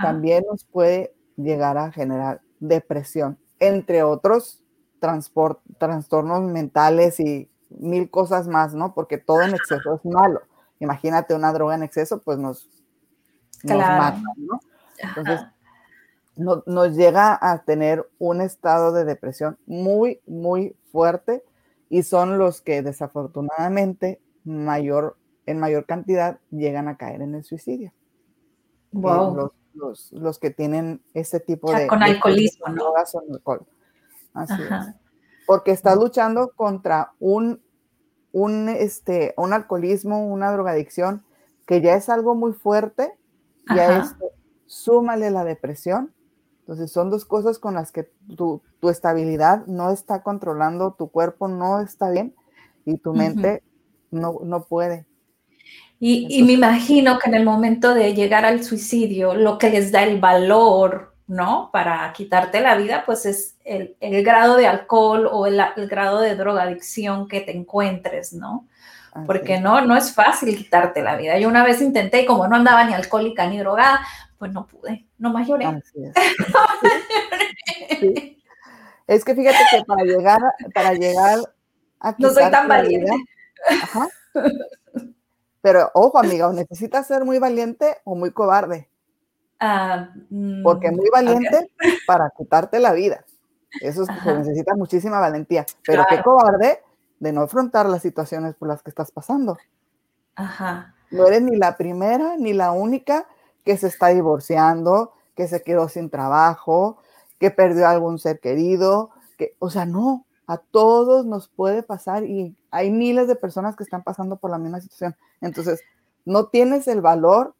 también 0.01 0.43
nos 0.49 0.63
puede 0.63 1.15
llegar 1.37 1.77
a 1.77 1.91
generar 1.91 2.41
depresión, 2.59 3.37
entre 3.59 4.03
otros 4.03 4.63
trastornos 4.99 6.41
mentales 6.43 7.19
y 7.19 7.49
mil 7.69 8.09
cosas 8.09 8.47
más, 8.47 8.73
¿no? 8.73 8.93
Porque 8.93 9.17
todo 9.17 9.41
en 9.41 9.53
exceso 9.53 9.95
es 9.95 10.05
malo. 10.05 10.41
Imagínate 10.79 11.33
una 11.33 11.53
droga 11.53 11.75
en 11.75 11.83
exceso, 11.83 12.19
pues 12.19 12.37
nos, 12.37 12.69
mata, 13.63 14.21
¿no? 14.37 14.59
Entonces, 14.97 15.41
nos 16.35 16.95
llega 16.95 17.37
a 17.41 17.63
tener 17.63 18.07
un 18.19 18.41
estado 18.41 18.91
de 18.91 19.05
depresión 19.05 19.57
muy, 19.65 20.21
muy 20.25 20.75
fuerte 20.91 21.43
y 21.89 22.03
son 22.03 22.37
los 22.37 22.61
que 22.61 22.81
desafortunadamente 22.81 24.21
mayor, 24.43 25.17
en 25.45 25.59
mayor 25.59 25.85
cantidad 25.85 26.39
llegan 26.51 26.87
a 26.87 26.97
caer 26.97 27.21
en 27.21 27.35
el 27.35 27.43
suicidio. 27.43 27.93
Wow. 28.91 29.51
Los, 30.11 30.39
que 30.39 30.49
tienen 30.49 31.03
este 31.13 31.39
tipo 31.39 31.71
de... 31.71 31.87
Con 31.87 32.01
alcoholismo, 32.01 32.67
¿no? 32.69 32.93
alcohol. 33.31 33.65
Así 34.33 34.61
es. 34.61 34.95
Porque 35.45 35.71
está 35.71 35.95
luchando 35.95 36.51
contra 36.55 37.13
un, 37.19 37.61
un, 38.31 38.69
este, 38.69 39.33
un 39.37 39.53
alcoholismo, 39.53 40.27
una 40.27 40.51
drogadicción, 40.51 41.23
que 41.67 41.81
ya 41.81 41.95
es 41.95 42.09
algo 42.09 42.33
muy 42.33 42.53
fuerte, 42.53 43.13
ya 43.73 43.99
es, 43.99 44.15
súmale 44.65 45.29
la 45.31 45.43
depresión, 45.43 46.13
entonces 46.67 46.91
son 46.91 47.09
dos 47.09 47.23
cosas 47.23 47.59
con 47.59 47.75
las 47.75 47.93
que 47.93 48.09
tu, 48.35 48.61
estabilidad 48.89 49.65
no 49.67 49.89
está 49.89 50.21
controlando, 50.21 50.95
tu 50.97 51.07
cuerpo 51.09 51.47
no 51.47 51.79
está 51.79 52.11
bien 52.11 52.35
y 52.83 52.97
tu 52.97 53.13
mente 53.13 53.63
no, 54.11 54.39
no 54.43 54.65
puede. 54.65 55.05
Y, 55.97 56.43
me 56.43 56.51
imagino 56.51 57.19
que 57.19 57.29
en 57.29 57.35
el 57.35 57.45
momento 57.45 57.93
de 57.93 58.13
llegar 58.13 58.43
al 58.43 58.65
suicidio, 58.65 59.33
lo 59.33 59.57
que 59.57 59.69
les 59.69 59.93
da 59.93 60.03
el 60.03 60.19
valor, 60.19 61.15
¿no? 61.25 61.69
Para 61.71 62.11
quitarte 62.11 62.59
la 62.59 62.75
vida, 62.75 63.03
pues 63.05 63.25
es 63.25 63.55
el, 63.63 63.95
grado 64.01 64.57
de 64.57 64.67
alcohol 64.67 65.29
o 65.31 65.47
el, 65.47 65.61
grado 65.87 66.19
de 66.19 66.35
drogadicción 66.35 67.29
que 67.29 67.39
te 67.39 67.55
encuentres, 67.55 68.33
¿no? 68.33 68.67
Porque 69.25 69.59
no, 69.59 69.79
no 69.81 69.95
es 69.95 70.13
fácil 70.13 70.55
quitarte 70.55 71.01
la 71.01 71.15
vida. 71.15 71.39
Yo 71.39 71.47
una 71.47 71.63
vez 71.63 71.81
intenté 71.81 72.23
y 72.23 72.25
como 72.25 72.45
no 72.47 72.57
andaba 72.57 72.83
ni 72.83 72.93
alcohólica 72.93 73.47
ni 73.47 73.57
drogada, 73.57 74.01
pues 74.37 74.51
no 74.53 74.67
pude, 74.67 75.07
no 75.17 75.31
más 75.31 75.47
lloré. 75.47 75.65
Es. 79.07 79.23
que 79.23 79.35
fíjate 79.35 79.57
que 79.71 79.83
para 79.85 80.03
llegar, 80.03 80.39
para 80.73 80.93
llegar 80.93 81.39
a 81.99 82.15
No 82.17 82.29
soy 82.29 82.51
tan 82.51 82.67
valiente. 82.67 83.11
Pero 85.61 85.91
ojo, 85.93 86.19
amiga, 86.19 86.51
necesitas 86.53 87.07
ser 87.07 87.25
muy 87.25 87.39
valiente 87.39 87.97
o 88.03 88.15
muy 88.15 88.31
cobarde. 88.31 88.89
Ah, 89.59 90.09
Porque 90.63 90.91
muy 90.91 91.09
valiente 91.11 91.71
para 92.05 92.31
quitarte 92.37 92.79
la 92.79 92.93
vida. 92.93 93.25
Eso 93.81 94.03
es, 94.03 94.09
se 94.23 94.33
necesita 94.35 94.75
muchísima 94.75 95.19
valentía. 95.19 95.65
Pero 95.85 96.05
qué 96.09 96.21
cobarde 96.21 96.83
de 97.19 97.33
no 97.33 97.41
afrontar 97.41 97.87
las 97.87 98.01
situaciones 98.01 98.55
por 98.55 98.67
las 98.67 98.83
que 98.83 98.89
estás 98.89 99.11
pasando. 99.11 99.57
Ajá. 100.35 100.93
No 101.09 101.25
eres 101.25 101.41
ni 101.41 101.55
la 101.55 101.77
primera 101.77 102.35
ni 102.37 102.53
la 102.53 102.71
única 102.71 103.27
que 103.67 103.75
se 103.75 103.87
está 103.87 104.07
divorciando, 104.07 105.11
que 105.35 105.45
se 105.49 105.61
quedó 105.61 105.89
sin 105.89 106.09
trabajo, 106.09 106.99
que 107.37 107.51
perdió 107.51 107.85
algún 107.85 108.17
ser 108.17 108.39
querido, 108.39 109.09
que, 109.37 109.57
o 109.59 109.69
sea, 109.69 109.85
no, 109.85 110.25
a 110.47 110.57
todos 110.57 111.25
nos 111.25 111.49
puede 111.49 111.83
pasar 111.83 112.23
y 112.23 112.55
hay 112.71 112.89
miles 112.89 113.27
de 113.27 113.35
personas 113.35 113.75
que 113.75 113.83
están 113.83 114.03
pasando 114.03 114.37
por 114.37 114.51
la 114.51 114.57
misma 114.57 114.79
situación. 114.79 115.17
Entonces, 115.41 115.81
no 116.23 116.45
tienes 116.45 116.87
el 116.87 117.01
valor 117.01 117.55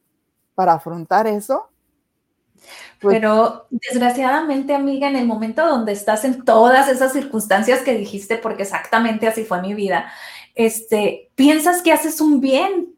para 0.55 0.75
afrontar 0.75 1.27
eso. 1.27 1.67
Pues 3.01 3.17
Pero 3.17 3.67
desgraciadamente, 3.69 4.73
amiga, 4.73 5.09
en 5.09 5.17
el 5.17 5.27
momento 5.27 5.67
donde 5.67 5.91
estás 5.91 6.23
en 6.23 6.45
todas 6.45 6.87
esas 6.87 7.11
circunstancias 7.11 7.81
que 7.81 7.95
dijiste, 7.95 8.37
porque 8.37 8.63
exactamente 8.63 9.27
así 9.27 9.43
fue 9.43 9.61
mi 9.61 9.73
vida, 9.73 10.09
este, 10.55 11.31
piensas 11.35 11.81
que 11.81 11.91
haces 11.91 12.21
un 12.21 12.39
bien, 12.39 12.96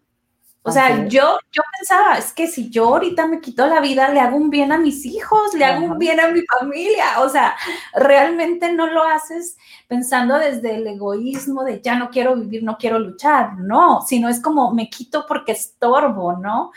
o 0.61 0.71
sea, 0.71 1.07
yo, 1.07 1.39
yo 1.51 1.61
pensaba, 1.77 2.17
es 2.17 2.33
que 2.33 2.47
si 2.47 2.69
yo 2.69 2.89
ahorita 2.89 3.27
me 3.27 3.39
quito 3.39 3.65
la 3.65 3.79
vida, 3.79 4.09
le 4.09 4.19
hago 4.19 4.35
un 4.35 4.49
bien 4.49 4.71
a 4.73 4.77
mis 4.77 5.05
hijos, 5.05 5.53
le 5.53 5.63
hago 5.63 5.85
un 5.85 5.97
bien 5.97 6.19
a 6.19 6.27
mi 6.27 6.41
familia. 6.59 7.21
O 7.21 7.29
sea, 7.29 7.55
realmente 7.93 8.71
no 8.73 8.87
lo 8.87 9.03
haces 9.03 9.57
pensando 9.87 10.37
desde 10.37 10.75
el 10.75 10.85
egoísmo 10.85 11.63
de 11.63 11.81
ya 11.81 11.95
no 11.95 12.09
quiero 12.09 12.35
vivir, 12.35 12.63
no 12.63 12.77
quiero 12.77 12.99
luchar. 12.99 13.57
No, 13.57 14.01
sino 14.01 14.27
es 14.27 14.41
como 14.41 14.73
me 14.73 14.89
quito 14.89 15.25
porque 15.27 15.53
estorbo, 15.53 16.33
¿no? 16.33 16.71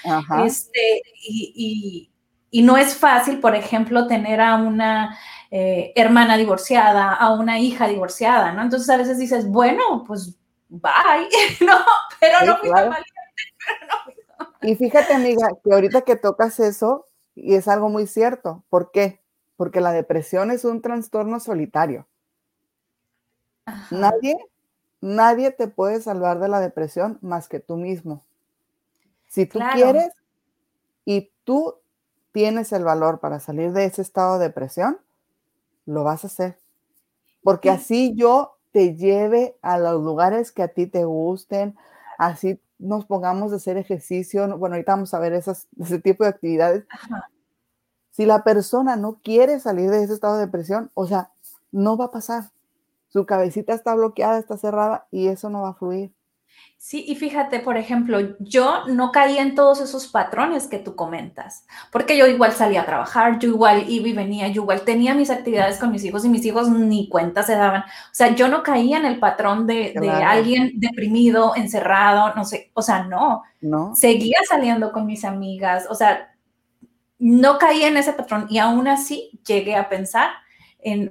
Este, 0.44 1.02
y, 1.22 2.08
no 2.62 2.76
es 2.76 2.94
fácil, 2.94 3.40
por 3.40 3.56
ejemplo, 3.56 4.06
tener 4.06 4.40
a 4.40 4.56
una 4.56 5.18
eh, 5.50 5.92
hermana 5.96 6.36
divorciada, 6.36 7.14
a 7.14 7.32
una 7.32 7.58
hija 7.58 7.88
divorciada, 7.88 8.52
¿no? 8.52 8.62
Entonces 8.62 8.88
a 8.90 8.96
veces 8.96 9.18
dices, 9.18 9.48
bueno, 9.48 10.04
pues 10.06 10.36
bye, 10.68 11.28
¿no? 11.66 11.78
Pero 12.20 12.46
no 12.46 12.56
fui 12.58 12.70
tan 12.70 12.90
y 14.62 14.76
fíjate, 14.76 15.14
amiga, 15.14 15.48
que 15.62 15.72
ahorita 15.72 16.02
que 16.02 16.16
tocas 16.16 16.60
eso, 16.60 17.06
y 17.34 17.54
es 17.54 17.68
algo 17.68 17.88
muy 17.88 18.06
cierto. 18.06 18.62
¿Por 18.68 18.90
qué? 18.90 19.20
Porque 19.56 19.80
la 19.80 19.92
depresión 19.92 20.50
es 20.50 20.64
un 20.64 20.82
trastorno 20.82 21.40
solitario. 21.40 22.06
Nadie, 23.90 24.36
nadie 25.00 25.50
te 25.50 25.68
puede 25.68 26.00
salvar 26.00 26.40
de 26.40 26.48
la 26.48 26.60
depresión 26.60 27.18
más 27.22 27.48
que 27.48 27.60
tú 27.60 27.76
mismo. 27.76 28.24
Si 29.28 29.46
tú 29.46 29.60
quieres 29.72 30.12
y 31.04 31.30
tú 31.44 31.76
tienes 32.32 32.72
el 32.72 32.84
valor 32.84 33.20
para 33.20 33.40
salir 33.40 33.72
de 33.72 33.84
ese 33.84 34.02
estado 34.02 34.38
de 34.38 34.46
depresión, 34.46 34.98
lo 35.86 36.04
vas 36.04 36.24
a 36.24 36.26
hacer. 36.26 36.58
Porque 37.42 37.70
así 37.70 38.14
yo 38.14 38.56
te 38.72 38.94
lleve 38.94 39.56
a 39.62 39.78
los 39.78 40.02
lugares 40.02 40.52
que 40.52 40.62
a 40.62 40.68
ti 40.68 40.86
te 40.86 41.04
gusten, 41.04 41.76
así 42.18 42.60
nos 42.82 43.06
pongamos 43.06 43.52
a 43.52 43.56
hacer 43.56 43.76
ejercicio, 43.76 44.46
bueno, 44.58 44.74
ahorita 44.74 44.92
vamos 44.92 45.14
a 45.14 45.18
ver 45.18 45.32
esas, 45.32 45.68
ese 45.80 45.98
tipo 45.98 46.24
de 46.24 46.30
actividades. 46.30 46.84
Si 48.10 48.26
la 48.26 48.44
persona 48.44 48.96
no 48.96 49.20
quiere 49.22 49.58
salir 49.60 49.90
de 49.90 50.02
ese 50.02 50.12
estado 50.12 50.36
de 50.36 50.46
depresión, 50.46 50.90
o 50.94 51.06
sea, 51.06 51.30
no 51.70 51.96
va 51.96 52.06
a 52.06 52.10
pasar. 52.10 52.50
Su 53.08 53.24
cabecita 53.24 53.72
está 53.74 53.94
bloqueada, 53.94 54.38
está 54.38 54.56
cerrada 54.56 55.06
y 55.10 55.28
eso 55.28 55.48
no 55.48 55.62
va 55.62 55.70
a 55.70 55.74
fluir. 55.74 56.12
Sí, 56.84 57.04
y 57.06 57.14
fíjate, 57.14 57.60
por 57.60 57.76
ejemplo, 57.76 58.36
yo 58.40 58.88
no 58.88 59.12
caía 59.12 59.40
en 59.42 59.54
todos 59.54 59.80
esos 59.80 60.08
patrones 60.08 60.66
que 60.66 60.80
tú 60.80 60.96
comentas, 60.96 61.64
porque 61.92 62.16
yo 62.18 62.26
igual 62.26 62.50
salía 62.50 62.82
a 62.82 62.86
trabajar, 62.86 63.38
yo 63.38 63.50
igual 63.50 63.84
iba 63.88 64.08
y 64.08 64.12
venía, 64.12 64.48
yo 64.48 64.62
igual 64.62 64.82
tenía 64.82 65.14
mis 65.14 65.30
actividades 65.30 65.78
con 65.78 65.92
mis 65.92 66.04
hijos 66.04 66.24
y 66.24 66.28
mis 66.28 66.44
hijos 66.44 66.68
ni 66.68 67.08
cuenta 67.08 67.44
se 67.44 67.54
daban. 67.54 67.82
O 67.82 68.14
sea, 68.14 68.34
yo 68.34 68.48
no 68.48 68.64
caía 68.64 68.98
en 68.98 69.06
el 69.06 69.20
patrón 69.20 69.64
de, 69.68 69.94
alguien 70.26 70.72
deprimido, 70.74 71.54
encerrado, 71.54 72.34
no 72.34 72.44
sé, 72.44 72.72
o 72.74 72.82
sea, 72.82 73.04
no. 73.04 73.44
No. 73.60 73.94
Seguía 73.94 74.38
saliendo 74.48 74.90
con 74.90 75.06
mis 75.06 75.24
amigas, 75.24 75.86
o 75.88 75.94
sea, 75.94 76.34
no 77.20 77.58
caía 77.58 77.86
en 77.86 77.96
ese 77.96 78.12
patrón 78.12 78.48
y 78.50 78.58
aún 78.58 78.88
así 78.88 79.38
llegué 79.46 79.76
a 79.76 79.88
pensar 79.88 80.30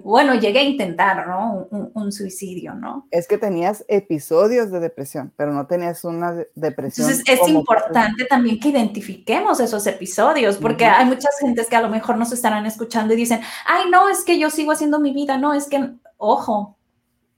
bueno, 0.03 0.35
llegué 0.35 0.59
a 0.59 0.63
intentar, 0.63 1.27
¿no? 1.27 1.67
Un, 1.93 2.11
suicidio, 2.11 2.73
¿no? 2.73 3.07
Es 3.09 3.27
que 3.27 3.37
tenías 3.37 3.85
episodios 3.87 4.69
de 4.69 4.81
depresión, 4.81 5.31
pero 5.37 5.53
no 5.53 5.65
tenías 5.65 6.03
una 6.03 6.33
depresión. 6.55 7.09
Entonces 7.09 7.39
es 7.39 7.47
importante 7.47 8.25
también 8.25 8.59
que 8.59 8.69
identifiquemos 8.69 9.61
esos 9.61 9.87
episodios, 9.87 10.57
porque 10.57 10.85
hay 10.85 11.05
muchas 11.05 11.37
gentes 11.39 11.69
que 11.69 11.77
a 11.77 11.81
lo 11.81 11.89
mejor 11.89 12.17
nos 12.17 12.33
estarán 12.33 12.65
escuchando 12.65 13.13
y 13.13 13.17
dicen, 13.17 13.39
ay, 13.65 13.89
no, 13.89 14.09
es 14.09 14.25
que 14.25 14.37
yo 14.37 14.49
sigo 14.49 14.73
haciendo 14.73 14.99
mi 14.99 15.13
vida, 15.13 15.37
no, 15.37 15.53
es 15.53 15.67
que, 15.67 15.91
ojo, 16.17 16.77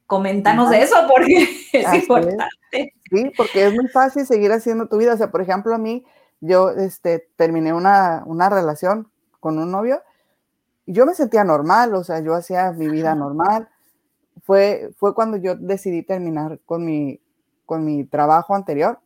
coméntanos 0.08 0.72
de 0.72 0.82
eso 0.82 0.96
porque 1.08 1.48
es 1.74 1.94
importante. 1.94 2.94
Sí, 3.12 3.32
porque 3.38 3.68
es 3.68 3.74
muy 3.76 3.88
fácil 3.90 4.26
seguir 4.26 4.52
haciendo 4.52 4.88
tu 4.88 4.98
vida. 4.98 5.14
O 5.14 5.18
sea, 5.18 5.30
por 5.30 5.42
ejemplo, 5.42 5.76
a 5.76 5.78
mí, 5.78 6.04
yo 6.42 6.72
este, 6.72 7.30
terminé 7.36 7.74
una, 7.74 8.24
una 8.26 8.50
relación 8.50 9.12
con 9.40 9.60
un 9.60 9.70
novio 9.70 10.02
yo 10.86 11.06
me 11.06 11.14
sentía 11.14 11.44
normal, 11.44 11.94
o 11.96 12.04
sea, 12.04 12.20
yo 12.20 12.34
hacía 12.34 12.72
mi 12.72 12.88
vida 12.90 13.16
normal. 13.16 13.70
Fue, 14.44 14.92
fue 14.98 15.14
cuando 15.14 15.38
yo 15.38 15.56
decidí 15.56 16.04
terminar 16.04 16.60
con 16.66 16.86
mi, 16.86 17.22
con 17.66 17.86
mi 17.86 18.04
trabajo 18.04 18.56
anterior. 18.56 19.00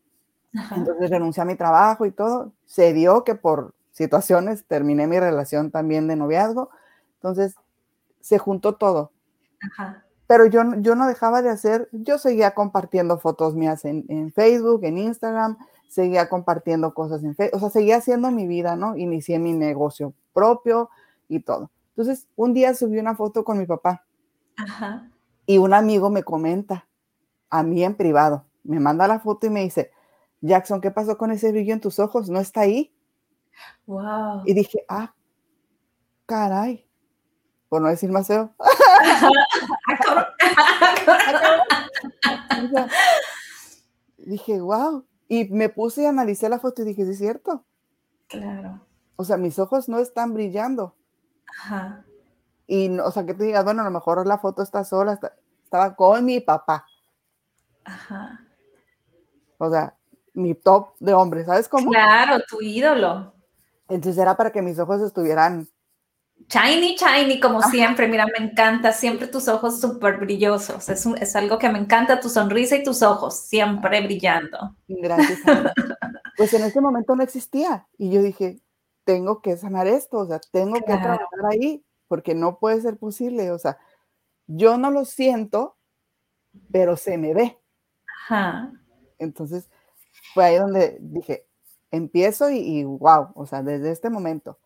Entonces 0.75 1.09
renuncié 1.09 1.43
a 1.43 1.45
mi 1.45 1.55
trabajo 1.55 2.05
y 2.05 2.11
todo. 2.11 2.53
Se 2.65 2.93
dio 2.93 3.23
que 3.23 3.35
por 3.35 3.75
situaciones 3.91 4.65
terminé 4.65 5.07
mi 5.07 5.19
relación 5.19 5.71
también 5.71 6.07
de 6.07 6.15
noviazgo. 6.15 6.69
Entonces 7.15 7.55
se 8.21 8.37
juntó 8.37 8.75
todo. 8.75 9.11
Pero 10.27 10.45
yo, 10.45 10.61
yo 10.79 10.95
no 10.95 11.07
dejaba 11.07 11.41
de 11.41 11.49
hacer, 11.49 11.87
yo 11.91 12.17
seguía 12.17 12.51
compartiendo 12.51 13.17
fotos 13.17 13.55
mías 13.55 13.85
en, 13.85 14.03
en 14.09 14.33
Facebook, 14.33 14.83
en 14.83 14.97
Instagram, 14.97 15.57
seguía 15.87 16.27
compartiendo 16.27 16.93
cosas 16.93 17.23
en 17.23 17.33
Facebook, 17.33 17.57
o 17.57 17.59
sea, 17.59 17.69
seguía 17.69 17.97
haciendo 17.97 18.29
mi 18.29 18.45
vida, 18.45 18.75
¿no? 18.75 18.97
Inicié 18.97 19.39
mi 19.39 19.53
negocio 19.53 20.13
propio, 20.33 20.89
y 21.27 21.41
todo. 21.41 21.71
Entonces, 21.89 22.27
un 22.35 22.53
día 22.53 22.73
subí 22.75 22.99
una 22.99 23.15
foto 23.15 23.43
con 23.43 23.57
mi 23.57 23.65
papá 23.65 24.05
y 25.45 25.57
un 25.57 25.73
amigo 25.73 26.09
me 26.09 26.23
comenta 26.23 26.87
a 27.49 27.63
mí 27.63 27.83
en 27.83 27.95
privado, 27.95 28.45
me 28.63 28.79
manda 28.79 29.07
la 29.07 29.19
foto 29.19 29.47
y 29.47 29.49
me 29.49 29.63
dice, 29.63 29.91
Jackson, 30.41 30.81
¿qué 30.81 30.91
pasó 30.91 31.17
con 31.17 31.31
ese 31.31 31.51
brillo 31.51 31.73
en 31.73 31.81
tus 31.81 31.99
ojos? 31.99 32.29
¿No 32.29 32.39
está 32.39 32.61
ahí? 32.61 32.93
Wow. 33.85 34.43
Y 34.45 34.53
dije, 34.53 34.85
ah, 34.87 35.15
caray, 36.25 36.87
por 37.69 37.81
no 37.81 37.87
decir 37.87 38.11
más 38.11 38.27
feo. 38.27 38.53
dije, 44.17 44.59
wow. 44.59 45.05
Y 45.27 45.49
me 45.49 45.69
puse 45.69 46.03
y 46.03 46.05
analicé 46.05 46.49
la 46.49 46.59
foto 46.59 46.81
y 46.81 46.85
dije, 46.85 47.05
sí 47.05 47.11
es 47.11 47.17
cierto. 47.17 47.65
Claro. 48.27 48.81
O 49.15 49.23
sea, 49.23 49.37
mis 49.37 49.57
ojos 49.59 49.89
no 49.89 49.99
están 49.99 50.33
brillando. 50.33 50.95
Ajá. 51.47 52.05
Y, 52.67 52.97
o 52.99 53.11
sea, 53.11 53.25
que 53.25 53.33
te 53.33 53.45
digas, 53.45 53.63
bueno, 53.63 53.81
a 53.81 53.85
lo 53.85 53.91
mejor 53.91 54.25
la 54.27 54.37
foto 54.37 54.61
está 54.61 54.83
sola, 54.83 55.19
estaba 55.63 55.95
con 55.95 56.25
mi 56.25 56.39
papá. 56.39 56.85
Ajá. 57.85 58.41
O 59.57 59.69
sea, 59.69 59.95
mi 60.33 60.53
top 60.53 60.93
de 60.99 61.13
hombre, 61.13 61.45
¿sabes 61.45 61.67
cómo? 61.67 61.89
Claro, 61.89 62.43
tu 62.47 62.61
ídolo. 62.61 63.33
Entonces 63.89 64.21
era 64.21 64.35
para 64.35 64.51
que 64.51 64.61
mis 64.61 64.77
ojos 64.79 65.01
estuvieran 65.01 65.67
Shiny, 66.49 66.95
shiny, 66.95 67.39
como 67.39 67.61
siempre. 67.63 68.07
Mira, 68.07 68.25
me 68.25 68.45
encanta. 68.45 68.93
Siempre 68.93 69.27
tus 69.27 69.47
ojos 69.47 69.81
súper 69.81 70.17
brillosos. 70.17 70.87
Es, 70.87 71.05
es, 71.05 71.35
algo 71.35 71.57
que 71.57 71.69
me 71.69 71.79
encanta, 71.79 72.19
tu 72.19 72.29
sonrisa 72.29 72.77
y 72.77 72.83
tus 72.83 73.01
ojos, 73.01 73.37
siempre 73.47 74.01
brillando. 74.01 74.75
Gracias. 74.87 75.39
pues 76.37 76.53
en 76.53 76.63
ese 76.63 76.79
momento 76.79 77.15
no 77.15 77.23
existía. 77.23 77.87
Y 77.97 78.11
yo 78.11 78.21
dije, 78.21 78.59
tengo 79.07 79.41
que 79.41 79.55
sanar 79.55 79.87
esto, 79.87 80.17
o 80.17 80.27
sea, 80.27 80.41
tengo 80.51 80.73
que 80.81 80.81
trabajar 80.81 81.45
ahí, 81.49 81.81
porque 82.09 82.35
no 82.35 82.59
puede 82.59 82.81
ser 82.81 82.97
posible, 82.97 83.51
o 83.51 83.57
sea, 83.57 83.77
yo 84.47 84.77
no 84.77 84.91
lo 84.91 85.05
siento, 85.05 85.77
pero 86.73 86.97
se 86.97 87.17
me 87.17 87.33
ve. 87.33 87.57
Ajá. 88.25 88.73
Entonces, 89.17 89.69
fue 90.33 90.43
ahí 90.43 90.57
donde 90.57 90.97
dije, 90.99 91.47
empiezo 91.89 92.49
y, 92.49 92.83
wow, 92.83 93.29
o 93.33 93.45
sea, 93.45 93.63
desde 93.63 93.91
este 93.91 94.09
momento. 94.09 94.59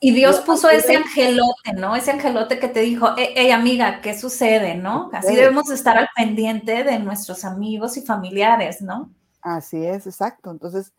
Y 0.00 0.14
Dios 0.14 0.40
puso 0.40 0.70
ese 0.70 0.96
angelote, 0.96 1.74
¿no? 1.76 1.94
Ese 1.94 2.12
angelote 2.12 2.58
que 2.58 2.68
te 2.68 2.80
dijo, 2.80 3.10
hey, 3.18 3.50
amiga, 3.50 4.00
¿qué 4.00 4.18
sucede, 4.18 4.74
no? 4.74 5.10
Así 5.12 5.36
debemos 5.36 5.70
estar 5.70 5.98
al 5.98 6.08
pendiente 6.16 6.82
de 6.82 6.98
nuestros 6.98 7.44
amigos 7.44 7.98
y 7.98 8.00
familiares, 8.00 8.80
¿no? 8.80 9.12
Así 9.42 9.84
es, 9.84 10.06
exacto. 10.06 10.50
Entonces, 10.50 10.94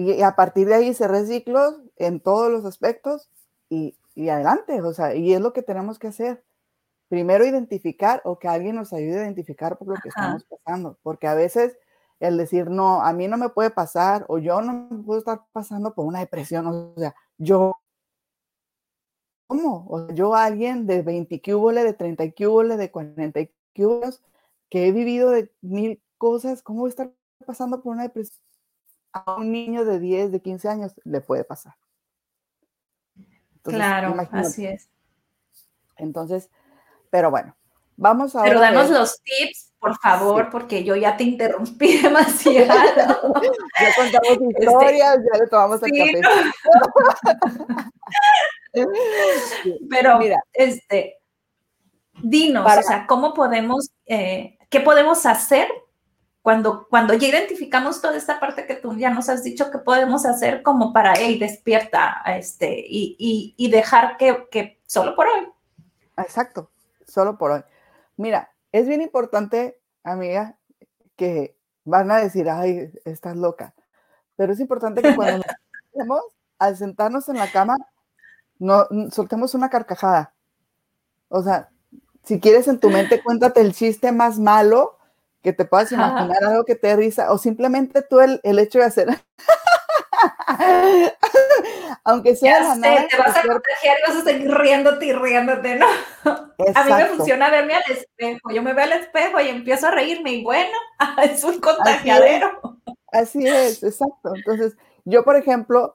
y, 0.00 0.22
a 0.22 0.34
partir 0.34 0.66
de 0.66 0.74
ahí 0.74 0.94
cerré 0.94 1.26
ciclos 1.26 1.78
en 1.96 2.20
todos 2.20 2.50
los 2.50 2.64
aspectos 2.64 3.28
y, 3.68 3.94
adelante, 4.16 4.80
o 4.80 4.92
sea, 4.92 5.14
y 5.14 5.34
es 5.34 5.40
lo 5.40 5.52
que 5.52 5.62
tenemos 5.62 5.98
que 5.98 6.08
hacer. 6.08 6.42
Primero 7.08 7.44
identificar 7.44 8.22
o 8.24 8.38
que 8.38 8.48
alguien 8.48 8.76
nos 8.76 8.92
ayude 8.92 9.18
a 9.20 9.24
identificar 9.24 9.76
por 9.76 9.88
lo 9.88 9.94
que 9.94 10.08
estamos 10.08 10.44
pasando, 10.44 10.98
porque 11.02 11.26
a 11.26 11.34
veces 11.34 11.76
el 12.18 12.38
decir, 12.38 12.70
no, 12.70 13.02
a 13.02 13.12
mí 13.12 13.28
no 13.28 13.36
me 13.36 13.50
puede 13.50 13.70
pasar 13.70 14.24
o 14.28 14.38
yo 14.38 14.60
no 14.62 14.88
me 14.90 15.02
puedo 15.02 15.18
estar 15.18 15.42
pasando 15.52 15.94
por 15.94 16.06
una 16.06 16.20
depresión, 16.20 16.66
o 16.66 16.94
sea, 16.96 17.14
yo, 17.38 17.76
¿cómo? 19.46 19.86
O 19.88 20.12
yo 20.12 20.34
alguien 20.34 20.86
de 20.86 21.02
20 21.02 21.42
cúboles, 21.42 21.84
de 21.84 21.92
30 21.92 22.24
cúboles, 22.32 22.78
de 22.78 22.90
40 22.90 23.40
cúboles, 23.74 24.22
que 24.70 24.88
he 24.88 24.92
vivido 24.92 25.30
de 25.30 25.52
mil 25.60 26.02
cosas, 26.18 26.62
¿cómo 26.62 26.80
voy 26.80 26.88
a 26.88 26.90
estar 26.90 27.12
pasando 27.46 27.82
por 27.82 27.94
una 27.94 28.04
depresión? 28.04 28.49
A 29.12 29.34
un 29.36 29.52
niño 29.52 29.84
de 29.84 29.98
10, 29.98 30.32
de 30.32 30.40
15 30.40 30.68
años 30.68 31.00
le 31.04 31.20
puede 31.20 31.44
pasar. 31.44 31.74
claro, 33.62 34.14
así 34.32 34.66
es. 34.66 34.88
Entonces, 35.96 36.50
pero 37.10 37.30
bueno, 37.30 37.56
vamos 37.96 38.34
a... 38.36 38.42
Pero 38.42 38.60
danos 38.60 38.90
los 38.90 39.20
tips, 39.22 39.72
por 39.78 39.98
favor, 39.98 40.50
porque 40.50 40.84
yo 40.84 40.96
ya 40.96 41.16
te 41.16 41.24
interrumpí 41.24 41.98
demasiado. 42.02 42.74
ya 43.80 43.94
contamos 43.96 44.30
este, 44.30 44.64
historias, 44.64 45.18
ya 45.32 45.38
le 45.38 45.46
tomamos 45.48 45.82
el 45.82 45.90
café. 45.90 46.20
Pero, 49.90 50.18
Mira, 50.18 50.42
este, 50.52 51.18
dinos, 52.22 52.66
o 52.78 52.82
sea, 52.82 53.06
¿cómo 53.06 53.34
podemos, 53.34 53.90
eh, 54.06 54.58
qué 54.68 54.80
podemos 54.80 55.26
hacer 55.26 55.68
cuando, 56.42 56.86
cuando 56.88 57.14
ya 57.14 57.28
identificamos 57.28 58.00
toda 58.00 58.16
esta 58.16 58.40
parte 58.40 58.66
que 58.66 58.74
tú 58.74 58.94
ya 58.96 59.10
nos 59.10 59.28
has 59.28 59.44
dicho 59.44 59.70
que 59.70 59.78
podemos 59.78 60.24
hacer 60.24 60.62
como 60.62 60.92
para, 60.92 61.14
hey, 61.16 61.38
despierta, 61.38 62.22
este, 62.26 62.82
y, 62.86 63.54
y, 63.56 63.70
dejar 63.70 64.16
que, 64.16 64.48
que, 64.50 64.80
solo 64.86 65.14
por 65.14 65.26
hoy. 65.26 65.48
Exacto, 66.16 66.70
solo 67.06 67.36
por 67.36 67.50
hoy. 67.50 67.62
Mira, 68.16 68.50
es 68.72 68.88
bien 68.88 69.02
importante, 69.02 69.78
amiga, 70.02 70.56
que 71.16 71.56
van 71.84 72.10
a 72.10 72.18
decir, 72.18 72.48
ay, 72.48 72.90
estás 73.04 73.36
loca, 73.36 73.74
pero 74.36 74.54
es 74.54 74.60
importante 74.60 75.02
que 75.02 75.14
cuando 75.14 75.44
nos 75.94 76.20
al 76.58 76.76
sentarnos 76.76 77.28
en 77.28 77.36
la 77.36 77.50
cama, 77.50 77.76
no 78.58 78.86
soltemos 79.10 79.54
una 79.54 79.70
carcajada. 79.70 80.34
O 81.28 81.42
sea, 81.42 81.70
si 82.22 82.38
quieres 82.38 82.68
en 82.68 82.78
tu 82.78 82.90
mente, 82.90 83.22
cuéntate 83.22 83.60
el 83.60 83.74
chiste 83.74 84.12
más 84.12 84.38
malo 84.38 84.99
que 85.42 85.52
te 85.52 85.64
puedas 85.64 85.90
imaginar 85.92 86.44
algo 86.44 86.64
que 86.64 86.74
te 86.74 86.94
risa, 86.96 87.32
o 87.32 87.38
simplemente 87.38 88.02
tú 88.02 88.20
el, 88.20 88.40
el 88.42 88.58
hecho 88.58 88.78
de 88.78 88.84
hacer. 88.84 89.08
Aunque 92.04 92.36
sea 92.36 92.60
ya 92.60 92.74
sé, 92.74 93.08
te 93.10 93.16
vas 93.16 93.36
a 93.36 93.42
contagiar 93.42 93.96
y 93.98 94.10
vas 94.10 94.20
a 94.20 94.24
seguir 94.24 94.50
riéndote 94.50 95.06
y 95.06 95.12
riéndote, 95.12 95.76
¿no? 95.76 95.86
A 96.74 96.84
mí 96.84 96.92
me 96.92 97.06
funciona 97.06 97.50
verme 97.50 97.74
al 97.74 97.82
espejo. 97.90 98.50
Yo 98.50 98.62
me 98.62 98.72
veo 98.72 98.84
al 98.84 98.92
espejo 98.92 99.40
y 99.40 99.48
empiezo 99.48 99.86
a 99.86 99.90
reírme 99.92 100.32
y 100.32 100.44
bueno, 100.44 100.76
es 101.22 101.42
un 101.44 101.60
contagiadero. 101.60 102.60
Así 103.12 103.46
es, 103.46 103.82
exacto. 103.82 104.34
Entonces, 104.34 104.76
yo, 105.04 105.24
por 105.24 105.36
ejemplo, 105.36 105.94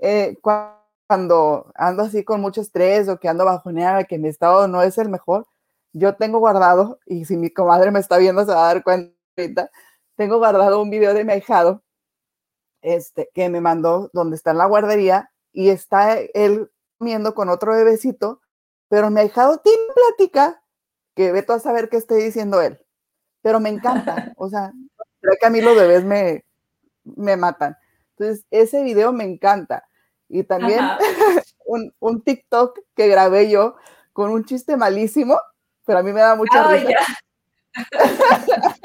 eh, 0.00 0.36
cuando 0.40 1.70
ando 1.74 2.02
así 2.02 2.24
con 2.24 2.40
mucho 2.40 2.60
estrés 2.60 3.08
o 3.08 3.18
que 3.18 3.28
ando 3.28 3.44
bajoneada, 3.44 4.04
que 4.04 4.18
mi 4.18 4.28
estado 4.28 4.68
no 4.68 4.82
es 4.82 4.98
el 4.98 5.08
mejor, 5.08 5.46
yo 5.92 6.14
tengo 6.16 6.38
guardado, 6.38 6.98
y 7.06 7.24
si 7.24 7.36
mi 7.36 7.50
comadre 7.50 7.90
me 7.90 8.00
está 8.00 8.18
viendo 8.18 8.44
se 8.44 8.52
va 8.52 8.70
a 8.70 8.74
dar 8.74 8.84
cuenta 8.84 9.70
tengo 10.16 10.38
guardado 10.38 10.82
un 10.82 10.90
video 10.90 11.14
de 11.14 11.24
mi 11.24 11.32
ahijado 11.32 11.82
este, 12.82 13.30
que 13.34 13.48
me 13.48 13.60
mandó 13.60 14.10
donde 14.12 14.36
está 14.36 14.50
en 14.50 14.58
la 14.58 14.66
guardería 14.66 15.30
y 15.52 15.68
está 15.70 16.18
él 16.18 16.70
comiendo 16.98 17.34
con 17.34 17.48
otro 17.48 17.72
bebecito, 17.72 18.40
pero 18.88 19.10
mi 19.10 19.20
ahijado 19.20 19.58
tiene 19.58 19.82
plática 19.94 20.62
que 21.14 21.32
ve 21.32 21.44
a 21.48 21.58
saber 21.58 21.88
qué 21.88 21.96
esté 21.96 22.16
diciendo 22.16 22.60
él, 22.60 22.84
pero 23.42 23.60
me 23.60 23.68
encanta, 23.68 24.32
o 24.36 24.48
sea, 24.48 24.72
creo 25.20 25.34
que 25.40 25.46
a 25.46 25.50
mí 25.50 25.60
los 25.60 25.76
bebés 25.76 26.04
me, 26.04 26.44
me 27.04 27.36
matan. 27.36 27.76
Entonces, 28.16 28.44
ese 28.50 28.82
video 28.82 29.12
me 29.12 29.24
encanta. 29.24 29.88
Y 30.28 30.44
también 30.44 30.80
un, 31.66 31.94
un 32.00 32.22
TikTok 32.22 32.78
que 32.94 33.08
grabé 33.08 33.48
yo 33.50 33.76
con 34.12 34.30
un 34.30 34.44
chiste 34.44 34.76
malísimo, 34.76 35.40
pero 35.88 36.00
a 36.00 36.02
mí 36.02 36.12
me 36.12 36.20
da 36.20 36.36
mucha 36.36 36.68
oh, 36.68 36.70
risa. 36.70 37.00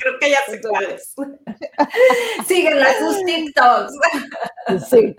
Creo 0.00 0.18
que 0.18 0.30
ya 0.30 0.38
sé 0.48 0.62
cuáles. 0.62 1.14
Síguenla 2.46 2.86
sus 2.98 3.22
TikToks. 3.26 3.92
Sí. 4.88 5.14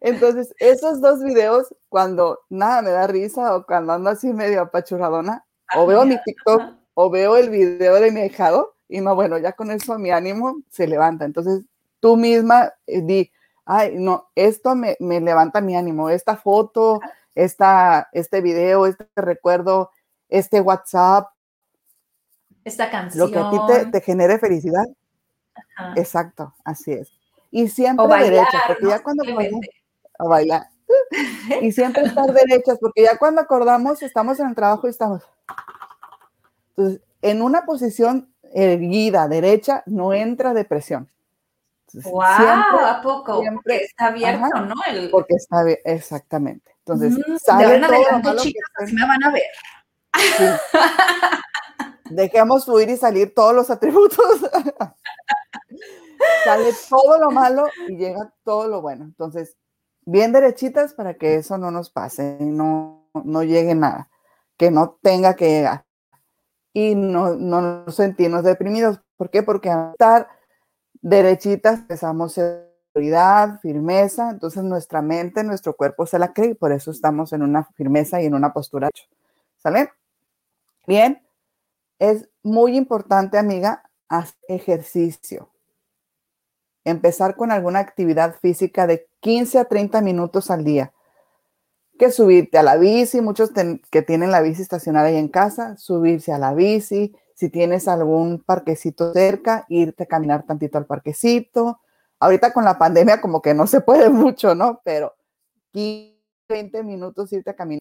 Entonces, 0.00 0.52
esos 0.58 1.00
dos 1.00 1.22
videos, 1.22 1.72
cuando 1.88 2.40
nada 2.48 2.82
me 2.82 2.90
da 2.90 3.06
risa 3.06 3.54
o 3.54 3.64
cuando 3.64 3.92
ando 3.92 4.10
así 4.10 4.32
medio 4.32 4.62
apachurradona, 4.62 5.44
o 5.76 5.86
veo 5.86 6.04
mi 6.04 6.20
TikTok 6.20 6.62
o 6.94 7.08
veo 7.08 7.36
el 7.36 7.48
video 7.50 7.94
de 7.94 8.10
mi 8.10 8.22
hijado 8.22 8.74
y 8.88 9.00
no, 9.00 9.14
bueno, 9.14 9.38
ya 9.38 9.52
con 9.52 9.70
eso 9.70 10.00
mi 10.00 10.10
ánimo 10.10 10.56
se 10.68 10.88
levanta. 10.88 11.26
Entonces, 11.26 11.62
tú 12.00 12.16
misma 12.16 12.72
eh, 12.88 13.02
di, 13.02 13.30
ay, 13.66 13.94
no, 13.94 14.30
esto 14.34 14.74
me, 14.74 14.96
me 14.98 15.20
levanta 15.20 15.60
mi 15.60 15.76
ánimo, 15.76 16.10
esta 16.10 16.36
foto, 16.36 17.00
esta, 17.34 18.08
este 18.12 18.40
video, 18.40 18.86
este 18.86 19.06
recuerdo, 19.16 19.90
este 20.28 20.60
WhatsApp. 20.60 21.28
Esta 22.64 22.90
canción. 22.90 23.26
Lo 23.26 23.32
que 23.32 23.38
a 23.38 23.50
ti 23.50 23.90
te, 23.90 24.00
genere 24.00 24.38
felicidad. 24.38 24.84
Exacto, 25.96 26.54
así 26.64 26.92
es. 26.92 27.10
Y 27.50 27.68
siempre 27.68 28.06
derechas, 28.18 28.62
porque 28.66 28.86
ya 28.86 29.02
cuando 29.02 29.24
a 30.18 30.24
bailar. 30.24 30.66
y 31.60 31.72
siempre 31.72 32.04
estar 32.04 32.32
derechas, 32.32 32.78
porque 32.80 33.02
ya 33.02 33.18
cuando 33.18 33.40
acordamos 33.40 34.02
estamos 34.02 34.38
en 34.40 34.48
el 34.48 34.54
trabajo 34.54 34.86
y 34.86 34.90
estamos. 34.90 35.22
Entonces, 36.70 37.02
en 37.20 37.42
una 37.42 37.64
posición 37.64 38.32
erguida, 38.54 39.28
derecha, 39.28 39.82
no 39.86 40.12
entra 40.12 40.54
depresión. 40.54 41.08
¡Wow! 41.92 42.22
¿A 42.22 43.00
poco? 43.02 43.40
Siempre, 43.40 43.84
está 43.84 44.06
abierto, 44.06 44.60
¿no? 44.60 44.74
Porque 45.10 45.34
está 45.34 45.60
abierto, 45.60 45.82
exactamente. 45.84 46.71
Entonces, 46.84 47.12
mm, 47.16 47.36
sale 47.36 47.80
todo 48.22 48.36
chicas, 48.36 48.70
así 48.76 48.94
me 48.94 49.06
van 49.06 49.22
a 49.24 49.30
ver. 49.30 49.42
Dejemos 52.10 52.64
fluir 52.64 52.90
y 52.90 52.96
salir 52.96 53.34
todos 53.34 53.54
los 53.54 53.70
atributos. 53.70 54.18
Sale 56.44 56.70
todo 56.88 57.18
lo 57.18 57.30
malo 57.30 57.66
y 57.88 57.96
llega 57.96 58.32
todo 58.44 58.68
lo 58.68 58.80
bueno. 58.80 59.04
Entonces, 59.04 59.56
bien 60.04 60.32
derechitas 60.32 60.94
para 60.94 61.14
que 61.14 61.36
eso 61.36 61.58
no 61.58 61.70
nos 61.70 61.90
pase, 61.90 62.36
no, 62.40 63.08
no 63.24 63.42
llegue 63.42 63.74
nada, 63.74 64.08
que 64.56 64.70
no 64.70 64.98
tenga 65.02 65.34
que 65.34 65.48
llegar. 65.48 65.84
Y 66.72 66.94
no, 66.94 67.34
no 67.34 67.84
nos 67.84 67.96
sentimos 67.96 68.44
deprimidos. 68.44 69.00
¿Por 69.16 69.30
qué? 69.30 69.42
Porque 69.42 69.70
al 69.70 69.92
estar 69.92 70.28
derechitas 71.00 71.80
empezamos 71.80 72.38
firmeza, 73.60 74.30
entonces 74.30 74.62
nuestra 74.62 75.02
mente, 75.02 75.44
nuestro 75.44 75.74
cuerpo 75.74 76.06
se 76.06 76.18
la 76.18 76.32
cree 76.32 76.54
por 76.54 76.72
eso 76.72 76.90
estamos 76.90 77.32
en 77.32 77.42
una 77.42 77.64
firmeza 77.64 78.20
y 78.20 78.26
en 78.26 78.34
una 78.34 78.52
postura. 78.52 78.90
¿Sale? 79.58 79.90
Bien, 80.86 81.22
es 81.98 82.28
muy 82.42 82.76
importante, 82.76 83.38
amiga, 83.38 83.84
hacer 84.08 84.36
ejercicio. 84.48 85.48
Empezar 86.84 87.36
con 87.36 87.52
alguna 87.52 87.78
actividad 87.78 88.34
física 88.40 88.86
de 88.86 89.08
15 89.20 89.58
a 89.60 89.64
30 89.66 90.00
minutos 90.00 90.50
al 90.50 90.64
día. 90.64 90.92
Que 91.98 92.10
subirte 92.10 92.58
a 92.58 92.64
la 92.64 92.76
bici, 92.76 93.20
muchos 93.20 93.52
que 93.90 94.02
tienen 94.02 94.32
la 94.32 94.42
bici 94.42 94.62
estacionada 94.62 95.08
ahí 95.08 95.16
en 95.16 95.28
casa, 95.28 95.76
subirse 95.76 96.32
a 96.32 96.38
la 96.38 96.54
bici, 96.54 97.14
si 97.34 97.48
tienes 97.48 97.86
algún 97.86 98.42
parquecito 98.42 99.12
cerca, 99.12 99.64
irte 99.68 100.02
a 100.02 100.06
caminar 100.06 100.44
tantito 100.44 100.78
al 100.78 100.86
parquecito. 100.86 101.80
Ahorita 102.22 102.52
con 102.52 102.64
la 102.64 102.78
pandemia 102.78 103.20
como 103.20 103.42
que 103.42 103.52
no 103.52 103.66
se 103.66 103.80
puede 103.80 104.08
mucho, 104.10 104.54
¿no? 104.54 104.80
Pero 104.84 105.14
15, 105.72 106.16
20 106.48 106.82
minutos 106.84 107.32
irte 107.32 107.50
a 107.50 107.56
caminar. 107.56 107.80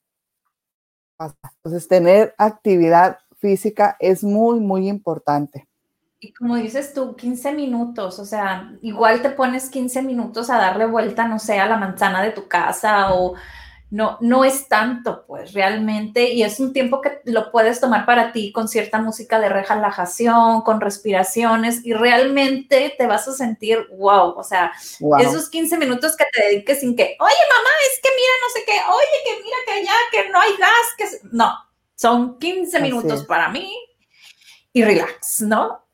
Entonces, 1.58 1.88
tener 1.88 2.34
actividad 2.40 3.20
física 3.38 3.96
es 4.00 4.24
muy, 4.24 4.60
muy 4.60 4.88
importante. 4.88 5.68
Y 6.20 6.34
como 6.34 6.56
dices 6.56 6.94
tú, 6.94 7.16
15 7.16 7.54
minutos, 7.54 8.18
o 8.18 8.26
sea, 8.26 8.76
igual 8.82 9.22
te 9.22 9.30
pones 9.30 9.70
15 9.70 10.02
minutos 10.02 10.50
a 10.50 10.58
darle 10.58 10.88
vuelta, 10.88 11.28
no 11.28 11.38
sé, 11.38 11.60
a 11.60 11.68
la 11.68 11.78
manzana 11.78 12.24
de 12.24 12.32
tu 12.32 12.48
casa 12.48 13.14
o 13.14 13.36
no, 13.92 14.18
no 14.22 14.46
es 14.46 14.70
tanto, 14.70 15.26
pues 15.28 15.52
realmente, 15.52 16.32
y 16.32 16.44
es 16.44 16.62
un 16.62 16.72
tiempo 16.72 17.02
que 17.02 17.20
lo 17.26 17.52
puedes 17.52 17.82
tomar 17.82 18.06
para 18.06 18.32
ti 18.32 18.54
con 18.54 18.70
cierta 18.70 19.02
música 19.02 19.38
de 19.38 19.50
relajación, 19.50 20.62
con 20.62 20.80
respiraciones, 20.80 21.86
y 21.86 21.92
realmente 21.92 22.96
te 22.98 23.06
vas 23.06 23.28
a 23.28 23.34
sentir 23.34 23.80
wow, 23.98 24.34
o 24.38 24.44
sea, 24.44 24.72
esos 25.20 25.50
15 25.50 25.78
minutos 25.78 26.16
que 26.16 26.24
te 26.32 26.48
dediques 26.48 26.80
sin 26.80 26.96
que, 26.96 27.04
oye 27.04 27.18
mamá, 27.20 27.70
es 27.92 28.00
que 28.02 28.10
mira, 28.16 28.32
no 28.42 28.50
sé 28.54 28.64
qué, 28.66 28.80
oye, 28.90 29.18
que 29.26 29.44
mira 29.44 29.58
que 29.66 29.72
allá, 29.74 29.94
que 30.10 30.30
no 30.32 30.40
hay 30.40 30.52
gas, 30.58 30.70
que 30.98 31.28
no, 31.36 31.54
son 31.96 32.40
15 32.40 32.80
minutos 32.80 33.26
para 33.26 33.50
mí 33.50 33.76
y 34.72 34.84
relax, 34.86 35.42
¿no? 35.42 35.86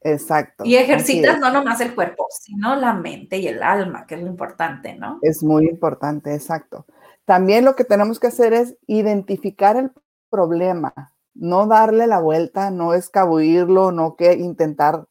Exacto. 0.00 0.64
Y 0.64 0.76
ejercitas 0.76 1.38
no 1.38 1.50
nomás 1.50 1.80
el 1.80 1.94
cuerpo, 1.94 2.28
sino 2.30 2.76
la 2.76 2.94
mente 2.94 3.38
y 3.38 3.48
el 3.48 3.62
alma, 3.62 4.06
que 4.06 4.14
es 4.14 4.22
lo 4.22 4.28
importante, 4.28 4.94
¿no? 4.94 5.18
Es 5.20 5.42
muy 5.42 5.66
importante, 5.66 6.32
exacto. 6.32 6.86
También 7.26 7.64
lo 7.64 7.74
que 7.74 7.84
tenemos 7.84 8.20
que 8.20 8.28
hacer 8.28 8.52
es 8.54 8.78
identificar 8.86 9.76
el 9.76 9.90
problema, 10.30 11.12
no 11.34 11.66
darle 11.66 12.06
la 12.06 12.20
vuelta, 12.20 12.70
no 12.70 12.94
escabullirlo, 12.94 13.90
no 13.90 14.14
que 14.14 14.34
intentar 14.34 15.08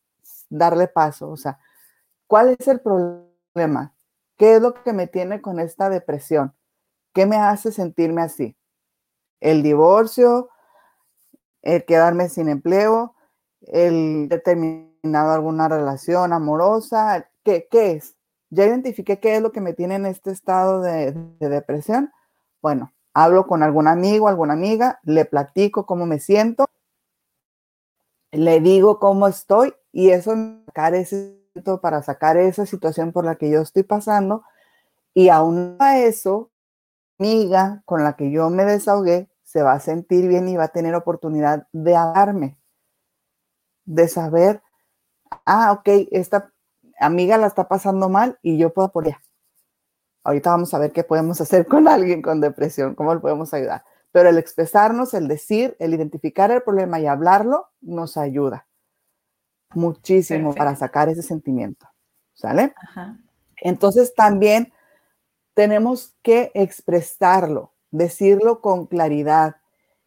darle 0.50 0.88
paso. 0.88 1.30
O 1.30 1.36
sea, 1.36 1.60
¿cuál 2.26 2.56
es 2.58 2.68
el 2.70 2.80
problema? 2.80 3.94
¿Qué 4.38 4.56
es 4.56 4.62
lo 4.62 4.74
que 4.74 4.94
me 4.94 5.08
tiene 5.08 5.42
con 5.42 5.60
esta 5.60 5.90
depresión? 5.90 6.56
¿Qué 7.14 7.26
me 7.26 7.36
hace 7.36 7.74
sentirme 7.74 8.22
así? 8.22 8.58
¿El 9.42 9.62
divorcio? 9.62 10.50
¿El 11.62 11.84
quedarme 11.84 12.30
sin 12.30 12.48
empleo? 12.48 13.14
¿El 13.62 14.30
determinado 14.30 15.34
alguna 15.34 15.68
relación 15.68 16.32
amorosa? 16.32 17.30
¿Qué, 17.44 17.68
qué 17.70 17.92
es? 17.92 18.15
Ya 18.56 18.66
identifiqué 18.66 19.20
qué 19.20 19.36
es 19.36 19.42
lo 19.42 19.52
que 19.52 19.62
me 19.62 19.74
tiene 19.74 19.96
en 19.96 20.06
este 20.06 20.32
estado 20.32 20.82
de, 20.82 21.12
de 21.12 21.50
depresión. 21.50 22.12
Bueno, 22.62 22.94
hablo 23.14 23.48
con 23.48 23.64
algún 23.64 23.88
amigo, 23.88 24.28
alguna 24.28 24.54
amiga, 24.54 25.00
le 25.04 25.26
platico 25.26 25.86
cómo 25.86 26.06
me 26.06 26.20
siento, 26.20 26.66
le 28.32 28.60
digo 28.60 29.00
cómo 29.00 29.28
estoy 29.28 29.74
y 29.92 30.10
eso 30.10 30.34
sacar 30.66 30.96
ese 30.96 31.42
para 31.82 32.02
sacar 32.04 32.36
esa 32.38 32.66
situación 32.66 33.14
por 33.14 33.24
la 33.24 33.36
que 33.36 33.50
yo 33.50 33.62
estoy 33.62 33.84
pasando 33.84 34.44
y 35.14 35.30
aún 35.30 35.78
a 35.80 36.00
eso, 36.00 36.52
amiga 37.18 37.82
con 37.86 38.04
la 38.04 38.18
que 38.18 38.30
yo 38.30 38.50
me 38.50 38.66
desahogué 38.66 39.30
se 39.44 39.62
va 39.62 39.74
a 39.74 39.80
sentir 39.80 40.28
bien 40.28 40.50
y 40.50 40.58
va 40.58 40.66
a 40.66 40.74
tener 40.74 40.96
oportunidad 40.96 41.68
de 41.72 41.96
hablarme, 41.96 42.58
de 43.86 44.08
saber, 44.10 44.62
ah, 45.46 45.72
ok, 45.72 46.10
esta 46.12 46.52
amiga 47.00 47.38
la 47.38 47.48
está 47.48 47.68
pasando 47.68 48.10
mal 48.10 48.40
y 48.42 48.58
yo 48.58 48.74
puedo 48.74 48.88
apoyar. 48.88 49.18
Ahorita 50.24 50.50
vamos 50.50 50.74
a 50.74 50.80
ver 50.80 50.92
qué 50.92 51.04
podemos 51.04 51.40
hacer 51.42 51.66
con 51.68 51.88
alguien 51.88 52.22
con 52.22 52.42
depresión, 52.42 52.96
cómo 52.96 53.14
le 53.14 53.22
podemos 53.22 53.54
ayudar. 53.54 53.84
Pero 54.12 54.30
el 54.30 54.38
expresarnos, 54.38 55.14
el 55.14 55.28
decir, 55.28 55.76
el 55.80 55.94
identificar 55.94 56.50
el 56.52 56.64
problema 56.64 57.00
y 57.00 57.06
hablarlo 57.06 57.68
nos 57.82 58.18
ayuda 58.18 58.66
muchísimo 59.74 60.56
para 60.56 60.76
sacar 60.76 61.10
ese 61.10 61.22
sentimiento. 61.22 61.88
¿Sale? 62.34 62.74
Entonces 63.58 64.14
también 64.14 64.74
tenemos 65.54 66.16
que 66.22 66.52
expresarlo, 66.54 67.74
decirlo 67.92 68.62
con 68.62 68.88
claridad. 68.88 69.58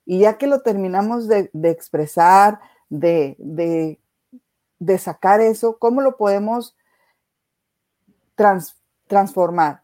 Y 0.04 0.20
ya 0.20 0.38
que 0.38 0.46
lo 0.46 0.62
terminamos 0.62 1.28
de, 1.28 1.50
expresar, 1.64 2.60
de, 2.88 3.36
de, 3.38 4.98
sacar 4.98 5.40
eso, 5.40 5.78
¿cómo 5.78 6.00
lo 6.00 6.16
podemos 6.16 6.76
transformar? 9.06 9.82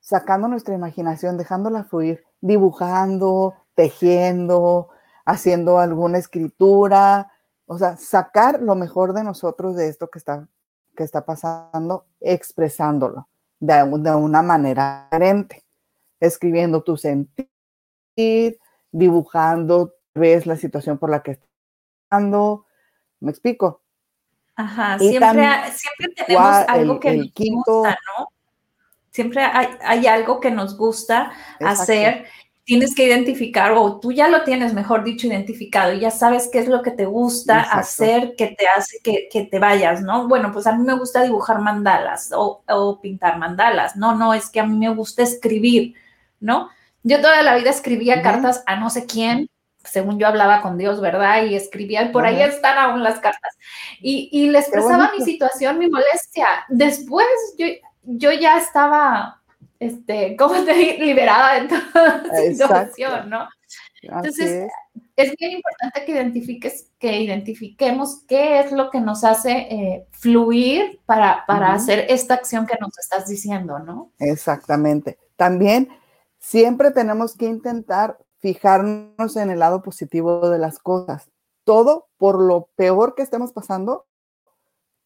Sacando 0.00 0.48
nuestra 0.48 0.74
imaginación, 0.74 1.36
dejándola 1.36 1.84
fluir, 1.84 2.24
dibujando, 2.40 3.54
tejiendo, 3.74 4.88
haciendo 5.24 5.78
alguna 5.78 6.18
escritura, 6.18 7.30
o 7.66 7.78
sea, 7.78 7.96
sacar 7.96 8.60
lo 8.62 8.74
mejor 8.74 9.12
de 9.12 9.22
nosotros 9.22 9.76
de 9.76 9.88
esto 9.88 10.10
que 10.10 10.18
está, 10.18 10.48
que 10.96 11.04
está 11.04 11.24
pasando, 11.24 12.06
expresándolo 12.20 13.28
de, 13.60 14.14
una 14.14 14.42
manera 14.42 15.08
diferente, 15.10 15.64
escribiendo 16.18 16.82
tu 16.82 16.96
sentir, 16.96 17.48
dibujando, 18.90 19.94
ves 20.14 20.46
la 20.46 20.56
situación 20.56 20.98
por 20.98 21.10
la 21.10 21.22
que 21.22 21.32
estás 21.32 21.48
pasando, 22.08 22.66
¿me 23.20 23.30
explico? 23.30 23.79
Ajá, 24.60 24.98
siempre, 24.98 25.48
siempre 25.72 26.08
tenemos 26.16 26.64
algo 26.68 27.00
que 27.00 27.16
nos 27.16 27.32
gusta, 27.34 27.98
¿no? 28.18 28.28
Siempre 29.10 29.42
hay, 29.42 29.68
hay, 29.82 30.06
algo 30.06 30.40
que 30.40 30.50
nos 30.50 30.76
gusta 30.76 31.32
hacer 31.58 32.26
tienes 32.70 32.94
que 32.94 33.04
identificar, 33.04 33.72
o 33.72 33.98
tú 33.98 34.12
ya 34.12 34.28
lo 34.28 34.44
tienes, 34.44 34.74
mejor 34.74 35.02
dicho, 35.02 35.26
identificado, 35.26 35.92
y 35.92 35.98
ya 35.98 36.12
sabes 36.12 36.48
qué 36.52 36.60
es 36.60 36.68
lo 36.68 36.82
que 36.82 36.92
te 36.92 37.04
gusta 37.04 37.62
hacer, 37.62 38.36
que 38.36 38.54
te 38.56 38.68
hace 38.68 38.98
que, 39.02 39.48
te 39.50 39.58
vayas, 39.58 40.02
¿no? 40.02 40.28
Bueno, 40.28 40.52
pues 40.52 40.68
a 40.68 40.76
mí 40.76 40.84
me 40.84 40.94
gusta 40.94 41.24
dibujar 41.24 41.60
mandalas 41.60 42.30
o, 42.32 43.00
pintar 43.02 43.38
mandalas. 43.38 43.96
No, 43.96 44.14
no, 44.14 44.34
es 44.34 44.50
que 44.50 44.60
a 44.60 44.66
mí 44.66 44.78
me 44.78 44.94
gusta 44.94 45.24
escribir, 45.24 45.94
¿no? 46.38 46.70
Yo 47.02 47.20
toda 47.20 47.42
la 47.42 47.56
vida 47.56 47.70
escribía 47.70 48.22
cartas 48.22 48.62
a 48.66 48.76
no 48.76 48.88
sé 48.88 49.04
quién, 49.04 49.50
según 49.84 50.18
yo 50.18 50.26
hablaba 50.26 50.62
con 50.62 50.78
Dios, 50.78 51.00
¿verdad? 51.00 51.44
Y 51.44 51.54
escribía, 51.54 52.02
y 52.02 52.12
por 52.12 52.26
ahí 52.26 52.42
están 52.42 52.78
aún 52.78 53.02
las 53.02 53.20
cartas. 53.20 53.56
Y, 54.00 54.28
y 54.32 54.50
le 54.50 54.58
expresaba 54.58 55.10
mi 55.16 55.24
situación, 55.24 55.78
mi 55.78 55.88
molestia. 55.88 56.46
Después 56.68 57.26
yo, 57.58 57.66
yo 58.04 58.32
ya 58.32 58.58
estaba 58.58 59.40
este, 59.80 60.36
¿cómo 60.36 60.62
te 60.62 60.98
liberada 60.98 61.60
de 61.60 61.68
toda 61.68 62.22
situación, 62.52 63.30
no? 63.30 63.48
Entonces, 64.02 64.70
es. 65.16 65.36
bien 65.38 65.52
importante 65.52 66.04
que 66.04 66.12
identifiques, 66.12 66.90
que 66.98 67.20
identifiquemos 67.20 68.22
qué 68.28 68.60
es 68.60 68.72
lo 68.72 68.90
que 68.90 69.00
nos 69.00 69.24
hace 69.24 69.52
eh, 69.52 70.06
fluir 70.12 71.00
para, 71.06 71.44
para 71.46 71.72
hacer 71.72 72.06
esta 72.08 72.34
acción 72.34 72.66
que 72.66 72.76
nos 72.80 72.98
estás 72.98 73.26
diciendo, 73.26 73.78
¿no? 73.78 74.12
Exactamente. 74.18 75.18
También 75.36 75.88
siempre 76.38 76.90
tenemos 76.90 77.34
que 77.34 77.46
intentar 77.46 78.18
fijarnos 78.40 79.36
en 79.36 79.50
el 79.50 79.58
lado 79.58 79.82
positivo 79.82 80.48
de 80.50 80.58
las 80.58 80.78
cosas. 80.78 81.30
Todo, 81.64 82.08
por 82.16 82.40
lo 82.40 82.68
peor 82.76 83.14
que 83.14 83.22
estemos 83.22 83.52
pasando, 83.52 84.06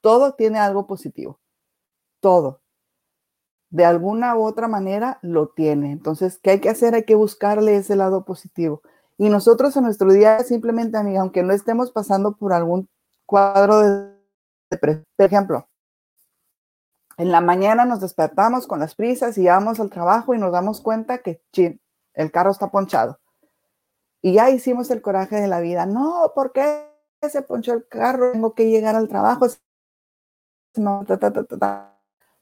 todo 0.01 0.35
tiene 0.35 0.59
algo 0.59 0.87
positivo. 0.87 1.41
Todo 2.21 2.63
de 3.75 3.85
alguna 3.85 4.37
u 4.37 4.45
otra 4.45 4.69
manera 4.69 5.19
lo 5.21 5.49
tiene. 5.49 5.91
Entonces, 5.91 6.39
¿qué 6.41 6.51
hay 6.53 6.61
que 6.61 6.69
hacer? 6.69 6.95
Hay 6.95 7.03
que 7.03 7.17
buscarle 7.17 7.75
ese 7.75 7.97
lado 7.97 8.25
positivo. 8.25 8.83
Y 9.19 9.29
nosotros 9.29 9.77
en 9.77 9.83
nuestro 9.83 10.13
día 10.13 10.39
simplemente, 10.45 10.97
amiga, 10.97 11.21
aunque 11.21 11.43
no 11.43 11.53
estemos 11.53 11.91
pasando 11.91 12.37
por 12.37 12.53
algún 12.53 12.89
cuadro 13.27 13.81
de 13.81 14.15
depresión, 14.71 15.05
por 15.17 15.27
ejemplo, 15.27 15.69
en 17.17 17.33
la 17.33 17.41
mañana 17.41 17.85
nos 17.85 18.01
despertamos 18.01 18.69
con 18.69 18.79
las 18.79 18.95
prisas 18.95 19.37
y 19.39 19.47
vamos 19.47 19.81
al 19.81 19.91
trabajo 19.91 20.35
y 20.35 20.39
nos 20.39 20.53
damos 20.53 20.81
cuenta 20.81 21.19
que, 21.19 21.43
chin, 21.53 21.81
el 22.13 22.31
carro 22.31 22.53
está 22.53 22.71
ponchado. 22.71 23.19
Y 24.25 24.33
ya 24.33 24.49
hicimos 24.49 24.91
el 24.91 25.03
coraje 25.03 25.37
de 25.37 25.49
la 25.49 25.61
vida. 25.61 25.85
No, 25.85 26.33
¿por 26.35 26.53
qué 26.53 26.89
se 27.31 27.43
ponchó 27.43 27.75
el 27.75 27.87
carro? 27.87 28.33
Tengo 28.33 28.55
que 28.55 28.71
llegar 28.71 28.97
al 28.97 29.07
trabajo. 29.07 29.47
No, 30.77 31.05
ta, 31.07 31.19
ta, 31.19 31.31
ta, 31.31 32.01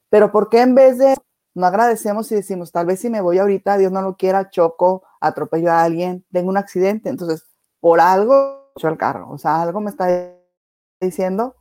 pero 0.09 0.31
¿por 0.31 0.47
qué 0.47 0.61
en 0.61 0.75
vez 0.75 0.97
de 0.97 1.13
no 1.53 1.65
agradecemos 1.65 2.31
y 2.31 2.35
decimos, 2.35 2.71
tal 2.71 2.85
vez 2.85 3.01
si 3.01 3.09
me 3.09 3.19
voy 3.19 3.37
ahorita, 3.37 3.77
Dios 3.77 3.91
no 3.91 4.01
lo 4.01 4.15
quiera, 4.15 4.49
choco, 4.49 5.03
atropello 5.19 5.73
a 5.73 5.83
alguien, 5.83 6.25
tengo 6.31 6.47
un 6.49 6.55
accidente? 6.55 7.09
Entonces, 7.09 7.43
por 7.81 7.99
algo, 7.99 8.71
yo 8.77 8.87
el 8.87 8.97
carro, 8.97 9.29
o 9.29 9.37
sea, 9.37 9.61
algo 9.61 9.81
me 9.81 9.89
está 9.89 10.07
diciendo, 11.01 11.57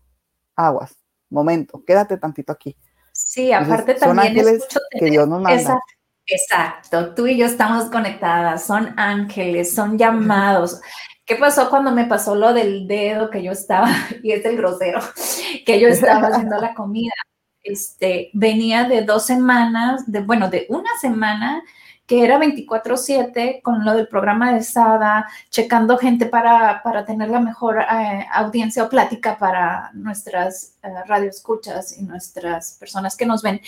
aguas, 0.55 0.97
momento, 1.31 1.83
quédate 1.85 2.17
tantito 2.17 2.53
aquí. 2.53 2.77
Sí, 3.11 3.53
aparte 3.53 3.95
también 3.95 4.39
escucho 4.39 4.79
que 4.89 5.07
Dios 5.07 5.27
nos 5.27 5.43
manda. 5.43 5.81
Exacto, 6.27 7.15
tú 7.15 7.27
y 7.27 7.37
yo 7.37 7.47
estamos 7.47 7.87
conectadas, 7.91 8.65
son 8.67 8.95
ángeles, 8.99 9.75
son 9.75 9.99
llamados. 9.99 10.81
¿Qué 11.25 11.37
pasó 11.37 11.69
cuando 11.71 11.93
me 11.93 12.07
pasó 12.07 12.35
lo 12.35 12.53
del 12.53 12.87
dedo 12.87 13.31
que 13.31 13.43
yo 13.43 13.53
estaba, 13.53 13.89
y 14.23 14.33
es 14.33 14.45
el 14.45 14.57
grosero, 14.57 15.01
que 15.67 15.81
yo 15.81 15.89
estaba 15.89 16.29
haciendo 16.29 16.59
la 16.59 16.75
comida? 16.75 17.13
este, 17.63 18.31
venía 18.33 18.85
de 18.85 19.03
dos 19.03 19.27
semanas, 19.27 20.11
de, 20.11 20.21
bueno, 20.21 20.51
de 20.51 20.67
una 20.69 20.91
semana 21.01 21.63
que 22.07 22.25
era 22.25 22.39
24/7 22.39 23.61
con 23.63 23.85
lo 23.85 23.95
del 23.95 24.09
programa 24.09 24.53
de 24.53 24.63
SADA, 24.63 25.29
checando 25.51 25.97
gente 25.97 26.27
para, 26.27 26.83
para 26.83 27.05
tener 27.05 27.31
la 27.31 27.41
mejor 27.41 27.81
eh, 27.81 28.27
audiencia 28.33 28.85
o 28.85 28.89
plática 28.89 29.39
para 29.39 29.91
nuestras 29.95 30.77
eh, 30.83 30.89
radioescuchas 31.07 31.99
y 31.99 32.03
nuestras 32.03 32.77
personas 32.79 33.17
que 33.17 33.27
nos 33.27 33.43
ven. 33.43 33.61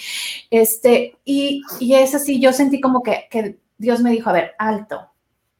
Este, 0.50 1.16
y, 1.24 1.62
y 1.80 1.94
es 1.94 2.14
así, 2.14 2.40
yo 2.40 2.52
sentí 2.52 2.80
como 2.80 3.02
que, 3.02 3.28
que 3.30 3.58
Dios 3.78 4.00
me 4.00 4.10
dijo, 4.10 4.30
a 4.30 4.34
ver, 4.34 4.54
alto, 4.58 5.13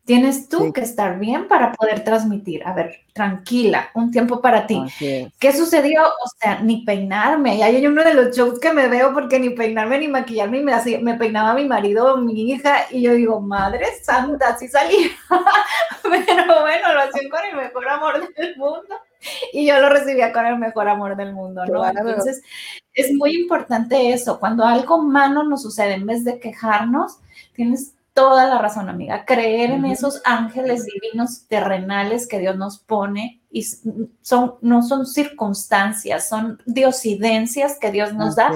Tienes 0.04 0.50
tú 0.50 0.70
que 0.70 0.82
estar 0.82 1.18
bien 1.18 1.48
para 1.48 1.72
poder 1.72 2.04
transmitir. 2.04 2.66
A 2.66 2.74
ver, 2.74 3.00
tranquila, 3.14 3.88
un 3.94 4.10
tiempo 4.10 4.42
para 4.42 4.66
ti. 4.66 4.82
¿Qué 5.38 5.52
sucedió? 5.52 6.02
O 6.02 6.28
sea, 6.38 6.60
ni 6.60 6.84
peinarme. 6.84 7.56
Y 7.56 7.62
hay 7.62 7.86
uno 7.86 8.04
de 8.04 8.12
los 8.12 8.36
shows 8.36 8.60
que 8.60 8.74
me 8.74 8.88
veo 8.88 9.14
porque 9.14 9.40
ni 9.40 9.50
peinarme 9.50 9.98
ni 9.98 10.08
maquillarme. 10.08 10.62
Me, 10.62 10.74
hacía, 10.74 11.00
me 11.00 11.14
peinaba 11.14 11.54
mi 11.54 11.66
marido, 11.66 12.18
mi 12.18 12.50
hija. 12.50 12.84
Y 12.90 13.00
yo 13.00 13.14
digo, 13.14 13.40
madre 13.40 13.86
santa, 14.02 14.48
así 14.48 14.68
salía. 14.68 15.08
Pero 16.02 16.60
bueno, 16.60 16.92
lo 16.92 17.00
hacían 17.00 17.30
con 17.30 17.40
el 17.50 17.56
mejor 17.56 17.88
amor 17.88 18.34
del 18.34 18.56
mundo. 18.58 18.96
Y 19.54 19.66
yo 19.66 19.80
lo 19.80 19.88
recibía 19.88 20.34
con 20.34 20.44
el 20.44 20.58
mejor 20.58 20.86
amor 20.86 21.16
del 21.16 21.32
mundo, 21.32 21.64
¿no? 21.64 21.88
Entonces, 21.88 22.42
es 22.92 23.10
muy 23.14 23.34
importante 23.34 24.12
eso. 24.12 24.38
Cuando 24.38 24.66
algo 24.66 25.02
malo 25.02 25.44
nos 25.44 25.62
sucede, 25.62 25.94
en 25.94 26.04
vez 26.04 26.24
de 26.24 26.38
quejarnos, 26.38 27.20
tienes 27.54 27.94
toda 28.14 28.46
la 28.46 28.59
razón, 28.59 28.88
amiga. 28.88 29.24
Creer 29.27 29.72
en 29.72 29.85
esos 29.85 30.22
ángeles 30.24 30.87
divinos 30.87 31.46
terrenales 31.48 32.27
que 32.29 32.38
Dios 32.38 32.57
nos 32.57 32.79
pone 32.79 33.42
y 33.50 33.64
son, 34.22 34.55
no 34.62 34.83
son 34.83 35.05
circunstancias, 35.05 36.29
son 36.29 36.62
diosidencias 36.64 37.79
que 37.79 37.90
Dios 37.90 38.14
nos 38.14 38.37
da 38.37 38.53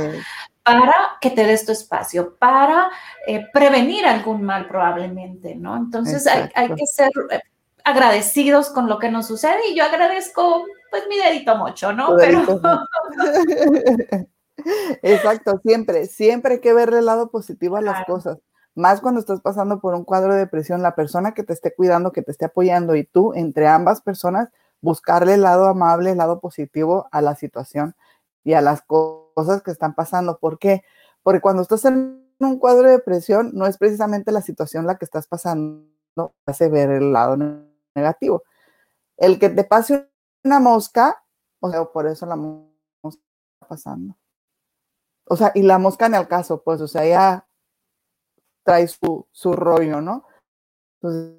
para 0.63 0.95
que 1.21 1.31
te 1.31 1.45
des 1.45 1.67
tu 1.67 1.73
espacio, 1.73 2.37
para 2.37 2.89
eh, 3.27 3.47
prevenir 3.53 4.07
algún 4.07 4.43
mal 4.43 4.69
probablemente, 4.69 5.57
¿no? 5.57 5.77
Entonces 5.77 6.27
hay, 6.27 6.49
hay, 6.55 6.69
que 6.75 6.87
ser 6.87 7.11
eh, 7.31 7.41
agradecidos 7.85 8.69
con 8.71 8.89
lo 8.89 8.99
que 8.99 9.11
nos 9.11 9.27
sucede 9.27 9.71
y 9.71 9.75
yo 9.75 9.85
agradezco 9.85 10.67
pues 10.91 11.05
mi 11.09 11.17
dedito 11.19 11.57
mucho, 11.57 11.93
¿no? 11.93 12.17
Pero... 12.17 12.45
Exacto, 15.03 15.61
siempre, 15.65 16.07
siempre 16.07 16.55
hay 16.55 16.61
que 16.61 16.75
ver 16.75 16.93
el 16.93 17.07
lado 17.07 17.31
positivo 17.31 17.77
a 17.77 17.83
las 17.83 18.05
cosas 18.05 18.39
más 18.79 19.01
cuando 19.01 19.21
estás 19.21 19.41
pasando 19.41 19.81
por 19.81 19.95
un 19.95 20.05
cuadro 20.05 20.33
de 20.33 20.39
depresión, 20.39 20.83
la 20.83 20.95
persona 20.95 21.35
que 21.35 21.43
te 21.43 21.53
esté 21.53 21.75
cuidando, 21.75 22.13
que 22.13 22.23
te 22.23 22.31
esté 22.31 22.47
apoyando 22.47 22.95
y 22.95 23.05
tú, 23.05 23.35
entre 23.35 23.67
ambas 23.67 24.01
personas, 24.01 24.51
buscarle 24.81 25.35
el 25.35 25.43
lado 25.43 25.67
amable, 25.67 26.13
el 26.13 26.19
lado 26.19 26.41
positivo 26.41 27.09
a 27.11 27.21
la 27.21 27.35
situación 27.35 27.97
y 28.45 28.55
a 28.55 28.61
las 28.61 28.83
cosas 28.83 29.63
que 29.63 29.73
están 29.73 29.95
pasando. 29.95 30.39
¿Por 30.39 30.59
qué? 30.59 30.85
Porque 31.23 31.41
cuando 31.41 31.63
estás 31.63 31.85
en 31.87 32.25
un 32.39 32.59
cuadro 32.59 32.85
de 32.85 32.93
depresión, 32.93 33.51
no 33.53 33.67
es 33.67 33.79
precisamente 33.79 34.31
la 34.31 34.43
situación 34.43 34.87
la 34.87 34.97
que 34.97 35.05
estás 35.05 35.27
pasando, 35.27 35.85
hace 36.47 36.69
ver 36.69 36.91
el 36.91 37.13
lado 37.13 37.37
negativo. 37.95 38.45
El 39.17 39.41
que 39.41 39.49
te 39.49 39.65
pase 39.65 40.09
una 40.45 40.61
mosca, 40.61 41.25
o 41.61 41.71
sea, 41.71 41.85
por 41.85 42.07
eso 42.07 42.27
la 42.27 42.37
mosca 42.37 42.71
está 43.55 43.69
pasando. 43.69 44.17
O 45.25 45.37
sea, 45.37 45.51
y 45.55 45.63
la 45.63 45.79
mosca 45.79 46.07
en 46.07 46.15
el 46.15 46.29
caso, 46.29 46.63
pues, 46.63 46.81
o 46.81 46.87
sea, 46.87 47.05
ya 47.05 47.48
trae 48.69 48.87
su, 48.87 49.27
su 49.33 49.55
rollo, 49.55 50.03
¿no? 50.03 50.27
Entonces, 51.01 51.39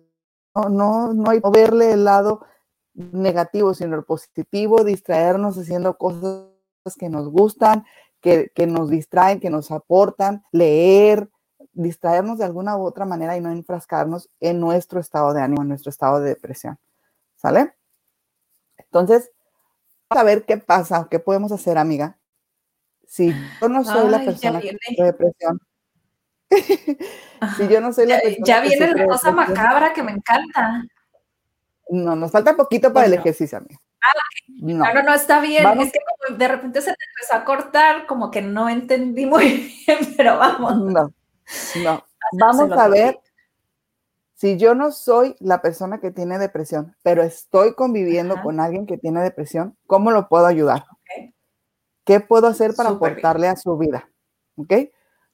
no, 0.55 0.67
no, 0.67 1.13
no 1.13 1.29
hay 1.29 1.39
que 1.39 1.49
verle 1.51 1.91
el 1.91 2.03
lado 2.05 2.43
negativo, 2.95 3.75
sino 3.75 3.95
el 3.95 4.03
positivo, 4.03 4.83
distraernos 4.83 5.55
haciendo 5.55 5.95
cosas 5.95 6.49
que 6.97 7.07
nos 7.07 7.29
gustan, 7.29 7.85
que, 8.19 8.51
nos 8.65 8.89
distraen, 8.89 9.39
que 9.39 9.51
nos 9.51 9.69
aportan, 9.69 10.43
leer, 10.51 11.29
distraernos 11.73 12.39
de 12.39 12.45
alguna 12.45 12.75
u 12.77 12.81
otra 12.81 13.05
manera 13.05 13.37
y 13.37 13.41
no 13.41 13.51
enfrascarnos 13.51 14.31
en 14.39 14.59
nuestro 14.59 14.99
estado 14.99 15.31
de 15.31 15.43
ánimo, 15.43 15.61
en 15.61 15.67
nuestro 15.67 15.91
estado 15.91 16.19
de 16.21 16.29
depresión. 16.29 16.79
¿Sale? 17.35 17.75
Entonces, 18.75 19.29
vamos 20.09 20.23
a 20.23 20.25
ver 20.25 20.45
qué 20.45 20.57
pasa, 20.57 21.07
qué 21.11 21.19
podemos 21.19 21.51
hacer, 21.51 21.77
amiga. 21.77 22.17
Si 23.05 23.31
yo 23.61 23.69
no 23.69 23.83
soy 23.83 24.09
la 24.09 24.25
persona 24.25 24.61
que 24.61 24.75
tiene 24.75 25.11
depresión. 25.11 25.59
Si 27.57 27.67
yo 27.67 27.81
no 27.81 27.93
soy 27.93 28.07
la 28.07 28.19
persona. 28.19 28.45
Ya 28.45 28.61
viene 28.61 28.91
la 28.93 29.05
cosa 29.05 29.31
macabra 29.31 29.93
que 29.93 30.03
me 30.03 30.11
encanta. 30.11 30.83
No, 31.89 32.15
nos 32.15 32.31
falta 32.31 32.55
poquito 32.55 32.93
para 32.93 33.07
el 33.07 33.13
ejercicio, 33.13 33.57
amiga. 33.57 33.79
Ah, 34.01 34.11
no. 34.47 34.93
no, 34.93 35.03
no, 35.03 35.13
está 35.13 35.41
bien. 35.41 35.65
Es 35.79 35.91
que 35.91 35.99
como 35.99 36.37
de 36.37 36.47
repente 36.47 36.81
se 36.81 36.93
te 36.93 37.05
empezó 37.15 37.35
a 37.35 37.43
cortar, 37.43 38.05
como 38.05 38.31
que 38.31 38.41
no 38.41 38.69
entendí 38.69 39.25
muy 39.25 39.73
bien, 39.87 40.15
pero 40.15 40.37
vamos. 40.37 40.77
No, 40.77 41.11
no. 41.83 42.03
Vamos 42.33 42.71
a 42.71 42.87
ver 42.87 43.19
si 44.35 44.57
yo 44.57 44.73
no 44.73 44.91
soy 44.91 45.35
la 45.39 45.61
persona 45.61 45.99
que 45.99 46.11
tiene 46.11 46.39
depresión, 46.39 46.95
pero 47.03 47.23
estoy 47.23 47.73
conviviendo 47.73 48.41
con 48.41 48.61
alguien 48.61 48.85
que 48.85 48.97
tiene 48.97 49.21
depresión, 49.21 49.75
¿cómo 49.85 50.11
lo 50.11 50.29
puedo 50.29 50.45
ayudar? 50.45 50.85
¿Qué 52.05 52.21
puedo 52.21 52.47
hacer 52.47 52.73
para 52.73 52.91
aportarle 52.91 53.47
a 53.47 53.57
su 53.57 53.77
vida? 53.77 54.09
¿Ok? 54.55 54.73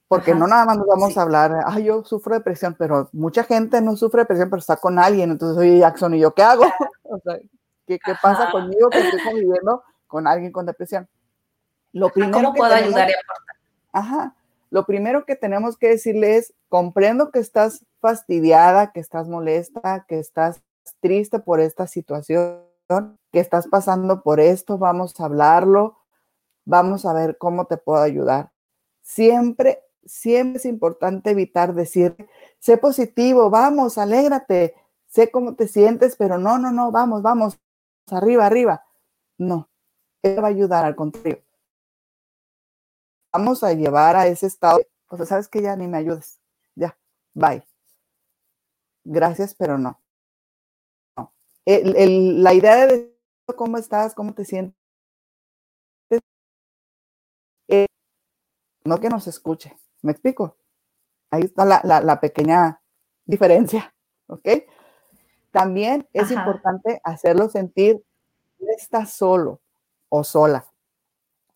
Porque 0.08 0.36
no 0.36 0.46
nada 0.46 0.66
más 0.66 0.78
nos 0.78 0.86
vamos 0.86 1.18
a 1.18 1.24
hablar, 1.24 1.64
ay, 1.66 1.86
yo 1.86 2.04
sufro 2.04 2.36
depresión, 2.36 2.76
pero 2.78 3.10
mucha 3.12 3.44
gente 3.44 3.82
no 3.82 3.96
sufre 3.96 4.22
depresión, 4.22 4.50
pero 4.50 4.60
está 4.60 4.78
con 4.78 5.00
alguien, 5.00 5.32
entonces, 5.32 5.58
oye, 5.58 5.80
Jackson, 5.80 6.14
¿y 6.14 6.20
yo 6.20 6.34
qué 6.34 6.44
hago? 6.44 6.64
o 7.04 7.20
sea, 7.24 7.40
¿qué, 7.88 7.98
qué 8.00 8.14
pasa 8.22 8.52
conmigo 8.52 8.90
que 8.90 9.00
estoy 9.00 9.24
conviviendo 9.24 9.84
con 10.08 10.28
alguien 10.28 10.52
con 10.52 10.66
depresión? 10.66 11.10
Lo 11.92 12.10
primero 12.10 12.34
¿Cómo 12.34 12.54
puedo 12.54 12.74
ayudar 12.74 13.10
y 13.10 13.14
aportar? 13.14 13.56
Ajá. 13.94 14.36
Lo 14.70 14.86
primero 14.86 15.26
que 15.26 15.36
tenemos 15.36 15.78
que 15.78 15.88
decirle 15.88 16.38
es, 16.38 16.54
comprendo 16.70 17.32
que 17.32 17.40
estás 17.40 17.86
fastidiada, 18.02 18.92
que 18.92 19.00
estás 19.00 19.28
molesta, 19.30 20.06
que 20.08 20.20
estás 20.20 20.62
triste 21.00 21.40
por 21.40 21.62
esta 21.62 21.88
situación, 21.88 22.60
que 23.32 23.40
estás 23.40 23.68
pasando 23.68 24.22
por 24.22 24.40
esto, 24.40 24.78
vamos 24.78 25.20
a 25.20 25.26
hablarlo, 25.26 25.98
vamos 26.66 27.06
a 27.06 27.14
ver 27.14 27.38
cómo 27.38 27.66
te 27.66 27.78
puedo 27.78 28.02
ayudar. 28.02 28.52
Siempre 29.02 29.85
siempre 30.06 30.58
es 30.58 30.66
importante 30.66 31.32
evitar 31.32 31.74
decir, 31.74 32.16
sé 32.60 32.78
positivo, 32.78 33.50
vamos, 33.50 33.98
alégrate, 33.98 34.76
sé 35.08 35.32
cómo 35.32 35.56
te 35.56 35.68
sientes, 35.68 36.16
pero 36.16 36.38
no, 36.38 36.58
no, 36.60 36.72
no, 36.72 36.92
vamos, 36.92 37.22
vamos, 37.22 37.60
arriba, 38.08 38.46
arriba. 38.46 38.86
No, 39.38 39.70
eso 40.22 40.42
va 40.42 40.48
a 40.48 40.52
ayudar 40.52 40.86
al 40.86 40.96
contrario. 40.96 41.44
Vamos 43.34 43.64
a 43.64 43.74
llevar 43.74 44.16
a 44.16 44.28
ese 44.28 44.48
estado, 44.48 44.80
o 45.10 45.18
sea, 45.18 45.26
sabes 45.26 45.48
que 45.48 45.62
ya 45.62 45.76
ni 45.76 45.88
me 45.88 45.98
ayudes, 45.98 46.40
ya, 46.76 46.98
bye. 47.34 47.66
Gracias, 49.04 49.54
pero 49.54 49.78
no. 49.78 50.02
la 51.66 52.54
idea 52.54 52.88
de 52.88 53.16
cómo 53.56 53.78
estás, 53.78 54.16
cómo 54.16 54.34
te 54.34 54.46
sientes, 54.46 54.76
no 58.86 59.00
que 59.00 59.10
nos 59.10 59.28
escuche, 59.28 59.76
¿Me 60.06 60.12
explico? 60.12 60.56
Ahí 61.32 61.42
está 61.42 61.66
la, 61.66 62.20
pequeña 62.22 62.80
diferencia, 63.26 63.96
¿ok? 64.28 64.48
También 65.50 66.08
es 66.14 66.30
importante 66.30 67.02
hacerlo 67.04 67.50
sentir 67.50 68.06
no 68.60 68.68
estás 68.78 69.14
solo 69.14 69.62
o 70.10 70.24
sola. 70.24 70.68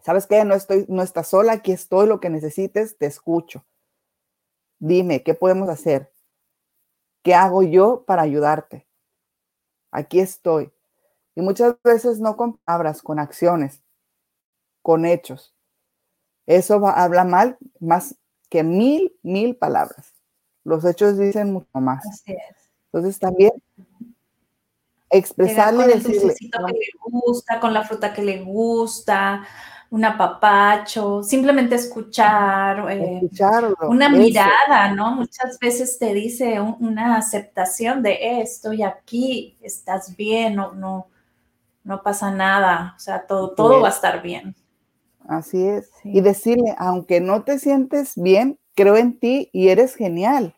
¿Sabes 0.01 0.25
qué? 0.25 0.43
No, 0.45 0.55
estoy, 0.55 0.85
no 0.89 1.03
estás 1.03 1.27
sola, 1.27 1.53
aquí 1.53 1.71
estoy, 1.71 2.07
lo 2.07 2.19
que 2.19 2.31
necesites, 2.31 2.97
te 2.97 3.05
escucho. 3.05 3.63
Dime, 4.79 5.21
¿qué 5.21 5.35
podemos 5.35 5.69
hacer? 5.69 6.11
¿Qué 7.21 7.35
hago 7.35 7.61
yo 7.61 8.03
para 8.05 8.23
ayudarte? 8.23 8.87
Aquí 9.91 10.19
estoy. 10.19 10.73
Y 11.35 11.41
muchas 11.41 11.75
veces 11.83 12.19
no 12.19 12.35
con 12.35 12.57
palabras, 12.57 13.03
con 13.03 13.19
acciones, 13.19 13.83
con 14.81 15.05
hechos. 15.05 15.53
Eso 16.47 16.87
habla 16.87 17.25
mal, 17.25 17.59
más 17.79 18.15
que 18.49 18.63
mil, 18.63 19.13
mil 19.23 19.55
palabras. 19.55 20.13
Los 20.63 20.83
hechos 20.85 21.17
dicen 21.17 21.53
mucho 21.53 21.79
más. 21.79 22.05
Así 22.05 22.33
es. 22.33 22.69
Entonces 22.91 23.19
también 23.19 23.51
expresarle 25.09 25.85
con 25.85 25.91
el 25.91 26.03
dulcecito 26.03 26.59
que 26.65 26.73
le 26.73 26.91
gusta, 26.99 27.59
con 27.59 27.73
la 27.73 27.83
fruta 27.83 28.13
que 28.13 28.21
le 28.21 28.43
gusta, 28.43 29.43
un 29.91 30.05
apapacho, 30.05 31.23
simplemente 31.23 31.75
escuchar, 31.75 32.85
eh, 32.91 33.21
una 33.87 34.09
mirada, 34.09 34.93
¿no? 34.93 35.15
Muchas 35.15 35.57
veces 35.59 35.97
te 35.97 36.13
dice 36.13 36.59
una 36.61 37.17
aceptación 37.17 38.03
de 38.03 38.11
eh, 38.11 38.41
estoy 38.41 38.83
aquí, 38.83 39.57
estás 39.61 40.15
bien, 40.15 40.55
no, 40.55 40.73
no, 40.73 41.07
no 41.83 42.03
pasa 42.03 42.29
nada, 42.29 42.93
o 42.95 42.99
sea, 42.99 43.25
todo, 43.25 43.51
todo 43.51 43.81
va 43.81 43.87
a 43.87 43.91
estar 43.91 44.21
bien. 44.21 44.55
Así 45.27 45.67
es. 45.67 45.91
Y 46.03 46.21
decirle, 46.21 46.75
aunque 46.77 47.21
no 47.21 47.43
te 47.43 47.59
sientes 47.59 48.13
bien, 48.15 48.59
creo 48.75 48.97
en 48.97 49.19
ti 49.19 49.49
y 49.53 49.69
eres 49.69 49.95
genial. 49.95 50.55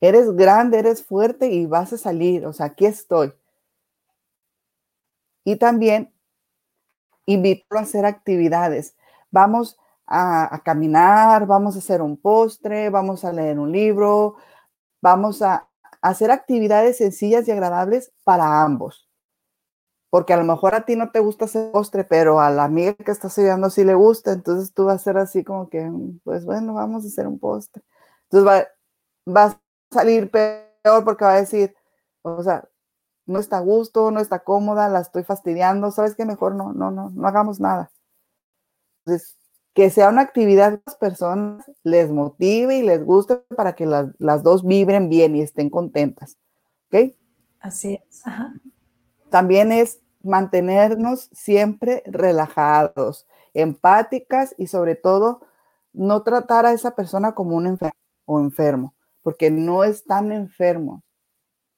Eres 0.00 0.32
grande, 0.34 0.78
eres 0.78 1.04
fuerte 1.04 1.48
y 1.48 1.66
vas 1.66 1.92
a 1.92 1.98
salir. 1.98 2.46
O 2.46 2.52
sea, 2.52 2.66
aquí 2.66 2.86
estoy. 2.86 3.32
Y 5.44 5.56
también 5.56 6.12
invito 7.26 7.76
a 7.76 7.80
hacer 7.80 8.04
actividades. 8.04 8.96
Vamos 9.30 9.78
a, 10.06 10.60
caminar, 10.64 11.46
vamos 11.46 11.76
a 11.76 11.78
hacer 11.78 12.02
un 12.02 12.16
postre, 12.16 12.90
vamos 12.90 13.24
a 13.24 13.32
leer 13.32 13.58
un 13.58 13.72
libro, 13.72 14.36
vamos 15.00 15.42
a 15.42 15.68
hacer 16.02 16.30
actividades 16.30 16.98
sencillas 16.98 17.48
y 17.48 17.52
agradables 17.52 18.12
para 18.24 18.62
ambos 18.62 19.08
porque 20.14 20.32
a 20.32 20.36
lo 20.36 20.44
mejor 20.44 20.76
a 20.76 20.84
ti 20.84 20.94
no 20.94 21.10
te 21.10 21.18
gusta 21.18 21.46
hacer 21.46 21.72
postre, 21.72 22.04
pero 22.04 22.38
a 22.38 22.48
la 22.48 22.62
amiga 22.62 22.94
que 22.94 23.10
estás 23.10 23.36
ayudando 23.36 23.68
sí 23.68 23.82
le 23.82 23.94
gusta, 23.94 24.30
entonces 24.30 24.72
tú 24.72 24.84
vas 24.84 25.00
a 25.00 25.04
ser 25.04 25.18
así 25.18 25.42
como 25.42 25.68
que, 25.68 25.90
mm, 25.90 26.20
pues 26.22 26.44
bueno, 26.44 26.72
vamos 26.72 27.02
a 27.04 27.08
hacer 27.08 27.26
un 27.26 27.40
postre. 27.40 27.82
Entonces 28.30 28.48
va, 28.48 29.34
va 29.36 29.44
a 29.46 29.60
salir 29.90 30.30
peor 30.30 31.02
porque 31.04 31.24
va 31.24 31.32
a 31.32 31.40
decir, 31.40 31.74
o 32.22 32.44
sea, 32.44 32.62
no 33.26 33.40
está 33.40 33.56
a 33.56 33.62
gusto, 33.62 34.12
no 34.12 34.20
está 34.20 34.44
cómoda, 34.44 34.88
la 34.88 35.00
estoy 35.00 35.24
fastidiando, 35.24 35.90
¿sabes 35.90 36.14
qué? 36.14 36.24
Mejor 36.24 36.54
no, 36.54 36.72
no, 36.72 36.92
no, 36.92 37.10
no 37.10 37.26
hagamos 37.26 37.58
nada. 37.58 37.90
Entonces, 39.04 39.36
que 39.74 39.90
sea 39.90 40.10
una 40.10 40.22
actividad 40.22 40.74
que 40.74 40.82
las 40.86 40.96
personas 40.96 41.68
les 41.82 42.12
motive 42.12 42.76
y 42.76 42.82
les 42.82 43.04
guste 43.04 43.38
para 43.56 43.74
que 43.74 43.84
las, 43.84 44.10
las 44.20 44.44
dos 44.44 44.64
vibren 44.64 45.08
bien 45.08 45.34
y 45.34 45.42
estén 45.42 45.70
contentas. 45.70 46.38
¿Ok? 46.86 47.16
Así 47.58 47.94
es. 47.94 48.24
Ajá. 48.24 48.54
También 49.28 49.72
es 49.72 50.03
mantenernos 50.24 51.28
siempre 51.32 52.02
relajados, 52.06 53.26
empáticas 53.52 54.54
y 54.58 54.66
sobre 54.66 54.96
todo 54.96 55.42
no 55.92 56.22
tratar 56.22 56.66
a 56.66 56.72
esa 56.72 56.96
persona 56.96 57.34
como 57.34 57.56
un 57.56 57.66
enfermo 57.66 57.94
o 58.26 58.40
enfermo, 58.40 58.94
porque 59.22 59.50
no 59.50 59.84
están 59.84 60.32
enfermos. 60.32 61.02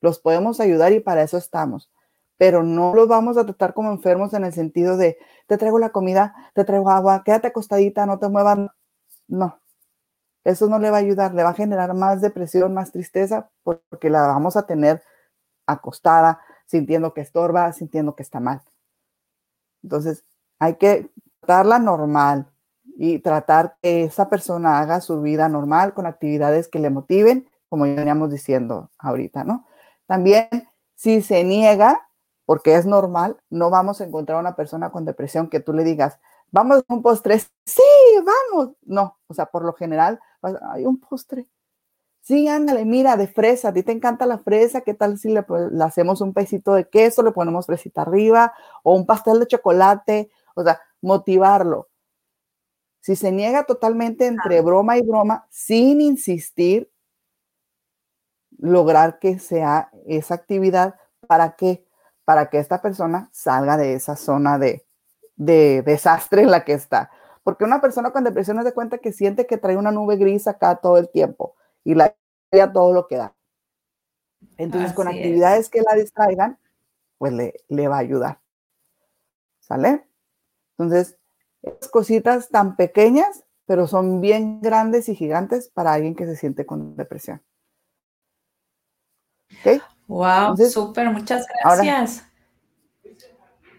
Los 0.00 0.18
podemos 0.18 0.60
ayudar 0.60 0.92
y 0.92 1.00
para 1.00 1.22
eso 1.22 1.36
estamos, 1.36 1.90
pero 2.36 2.62
no 2.62 2.94
los 2.94 3.08
vamos 3.08 3.36
a 3.36 3.44
tratar 3.44 3.74
como 3.74 3.90
enfermos 3.90 4.32
en 4.34 4.44
el 4.44 4.52
sentido 4.52 4.96
de 4.96 5.18
te 5.46 5.58
traigo 5.58 5.78
la 5.78 5.90
comida, 5.90 6.34
te 6.54 6.64
traigo 6.64 6.90
agua, 6.90 7.22
quédate 7.24 7.48
acostadita, 7.48 8.06
no 8.06 8.18
te 8.18 8.28
muevas. 8.28 8.58
No, 9.28 9.60
eso 10.44 10.68
no 10.68 10.78
le 10.78 10.90
va 10.90 10.98
a 10.98 11.00
ayudar, 11.00 11.34
le 11.34 11.42
va 11.42 11.50
a 11.50 11.54
generar 11.54 11.92
más 11.94 12.20
depresión, 12.20 12.72
más 12.72 12.92
tristeza, 12.92 13.50
porque 13.64 14.10
la 14.10 14.28
vamos 14.28 14.56
a 14.56 14.66
tener 14.66 15.02
acostada, 15.66 16.40
sintiendo 16.66 17.14
que 17.14 17.20
estorba, 17.20 17.72
sintiendo 17.72 18.14
que 18.14 18.22
está 18.22 18.40
mal. 18.40 18.62
Entonces, 19.82 20.24
hay 20.58 20.74
que 20.76 21.10
tratarla 21.40 21.78
normal 21.78 22.50
y 22.96 23.18
tratar 23.20 23.76
que 23.82 24.04
esa 24.04 24.28
persona 24.28 24.80
haga 24.80 25.00
su 25.00 25.20
vida 25.20 25.48
normal 25.48 25.94
con 25.94 26.06
actividades 26.06 26.68
que 26.68 26.78
le 26.78 26.90
motiven, 26.90 27.48
como 27.68 27.86
ya 27.86 27.94
veníamos 27.94 28.30
diciendo 28.30 28.90
ahorita, 28.98 29.44
¿no? 29.44 29.66
También, 30.06 30.48
si 30.94 31.22
se 31.22 31.44
niega, 31.44 32.08
porque 32.46 32.76
es 32.76 32.86
normal, 32.86 33.36
no 33.50 33.70
vamos 33.70 34.00
a 34.00 34.04
encontrar 34.04 34.38
una 34.38 34.56
persona 34.56 34.90
con 34.90 35.04
depresión 35.04 35.50
que 35.50 35.60
tú 35.60 35.72
le 35.72 35.84
digas, 35.84 36.18
vamos 36.50 36.84
a 36.88 36.94
un 36.94 37.02
postre, 37.02 37.38
sí, 37.38 37.82
vamos. 38.24 38.74
No, 38.82 39.18
o 39.26 39.34
sea, 39.34 39.46
por 39.46 39.64
lo 39.64 39.72
general, 39.74 40.20
hay 40.42 40.86
un 40.86 40.98
postre. 40.98 41.48
Sí, 42.26 42.48
ándale, 42.48 42.84
mira, 42.84 43.16
de 43.16 43.28
fresa, 43.28 43.68
a 43.68 43.72
ti 43.72 43.84
te 43.84 43.92
encanta 43.92 44.26
la 44.26 44.38
fresa, 44.38 44.80
¿qué 44.80 44.94
tal 44.94 45.16
si 45.16 45.28
le, 45.28 45.44
le, 45.70 45.84
hacemos 45.84 46.20
un 46.20 46.34
pesito 46.34 46.74
de 46.74 46.88
queso, 46.88 47.22
le 47.22 47.30
ponemos 47.30 47.66
fresita 47.66 48.02
arriba 48.02 48.52
o 48.82 48.96
un 48.96 49.06
pastel 49.06 49.38
de 49.38 49.46
chocolate? 49.46 50.28
O 50.56 50.64
sea, 50.64 50.80
motivarlo. 51.00 51.88
Si 53.00 53.14
se 53.14 53.30
niega 53.30 53.62
totalmente 53.62 54.26
entre 54.26 54.60
broma 54.60 54.98
y 54.98 55.02
broma, 55.02 55.46
sin 55.50 56.00
insistir, 56.00 56.90
lograr 58.58 59.20
que 59.20 59.38
sea 59.38 59.90
esa 60.06 60.34
actividad, 60.34 60.96
¿para 61.28 61.54
qué? 61.54 61.86
Para 62.24 62.50
que 62.50 62.58
esta 62.58 62.82
persona 62.82 63.28
salga 63.32 63.76
de 63.76 63.94
esa 63.94 64.16
zona 64.16 64.58
de, 64.58 64.84
de 65.36 65.82
desastre 65.82 66.42
en 66.42 66.50
la 66.50 66.64
que 66.64 66.72
está. 66.72 67.08
Porque 67.44 67.62
una 67.62 67.80
persona 67.80 68.10
con 68.10 68.24
depresión 68.24 68.60
se 68.64 68.74
cuenta 68.74 68.98
que 68.98 69.12
siente 69.12 69.46
que 69.46 69.58
trae 69.58 69.76
una 69.76 69.92
nube 69.92 70.16
gris 70.16 70.48
acá 70.48 70.74
todo 70.74 70.98
el 70.98 71.08
tiempo 71.08 71.54
y 71.86 71.94
la 71.94 72.16
todo 72.72 72.92
lo 72.92 73.06
que 73.06 73.16
da. 73.16 73.34
Entonces, 74.56 74.92
con 74.92 75.08
actividades 75.08 75.68
que 75.68 75.82
la 75.82 75.94
distraigan, 75.94 76.58
pues 77.18 77.32
le, 77.32 77.54
le 77.68 77.86
va 77.86 77.96
a 77.96 78.00
ayudar. 78.00 78.40
¿Sale? 79.60 80.08
Entonces, 80.72 81.16
cositas 81.92 82.48
tan 82.48 82.76
pequeñas, 82.76 83.44
pero 83.66 83.86
son 83.86 84.20
bien 84.20 84.60
grandes 84.60 85.08
y 85.08 85.14
gigantes 85.14 85.68
para 85.68 85.92
alguien 85.92 86.16
que 86.16 86.26
se 86.26 86.36
siente 86.36 86.66
con 86.66 86.96
depresión. 86.96 87.42
¿Ok? 89.52 89.82
Wow, 90.08 90.56
súper, 90.56 91.10
muchas 91.10 91.46
gracias. 91.62 92.24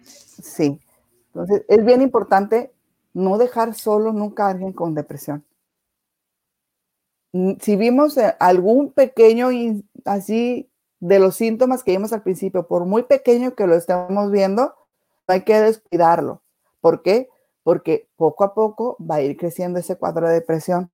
sí, 0.04 0.80
entonces 1.28 1.66
es 1.68 1.86
bien 1.86 2.02
importante 2.02 2.74
no 3.14 3.38
dejar 3.38 3.74
solo 3.74 4.14
nunca 4.14 4.48
a 4.48 4.52
alguien 4.52 4.74
con 4.74 4.94
depresión. 4.94 5.47
Si 7.60 7.76
vimos 7.76 8.18
eh, 8.18 8.36
algún 8.40 8.92
pequeño 8.92 9.50
así 10.06 10.72
de 11.00 11.20
los 11.20 11.36
síntomas 11.36 11.84
que 11.84 11.92
vimos 11.92 12.14
al 12.14 12.24
principio, 12.24 12.68
por 12.68 12.86
muy 12.86 13.04
pequeño 13.04 13.56
que 13.56 13.68
lo 13.68 13.76
estemos 13.76 14.32
viendo, 14.32 14.74
hay 15.28 15.44
que 15.44 15.60
descuidarlo. 15.60 16.42
¿Por 16.82 17.04
qué? 17.04 17.30
porque 17.68 18.08
poco 18.16 18.46
a 18.46 18.54
poco 18.54 18.96
va 19.00 19.16
a 19.16 19.22
ir 19.22 19.36
creciendo 19.36 19.78
ese 19.78 19.98
cuadro 19.98 20.30
de 20.30 20.36
depresión. 20.36 20.90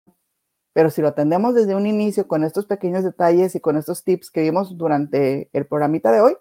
Pero 0.74 0.90
si 0.90 1.04
lo 1.04 1.10
atendemos 1.10 1.54
desde 1.54 1.76
un 1.76 1.86
inicio 1.86 2.28
con 2.28 2.44
estos 2.44 2.66
pequeños 2.66 3.04
detalles 3.04 3.54
y 3.54 3.60
con 3.60 3.78
estos 3.78 4.04
tips 4.04 4.32
que 4.32 4.42
vimos 4.42 4.76
durante 4.76 5.52
el 5.54 5.68
programita 5.68 6.12
de 6.12 6.22
hoy, 6.22 6.36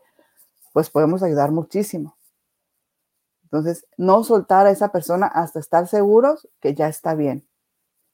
pues 0.72 0.88
podemos 0.88 1.22
ayudar 1.22 1.52
muchísimo. 1.52 2.16
Entonces, 3.42 3.86
no 3.98 4.24
soltar 4.24 4.66
a 4.66 4.70
esa 4.70 4.90
persona 4.90 5.26
hasta 5.26 5.60
estar 5.60 5.86
seguros 5.86 6.48
que 6.60 6.72
ya 6.72 6.88
está 6.88 7.14
bien. 7.14 7.46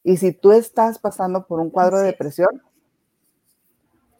Y 0.08 0.16
si 0.16 0.32
tú 0.32 0.52
estás 0.52 0.98
pasando 0.98 1.46
por 1.46 1.60
un 1.60 1.70
cuadro 1.70 1.98
de 1.98 2.06
depresión, 2.06 2.62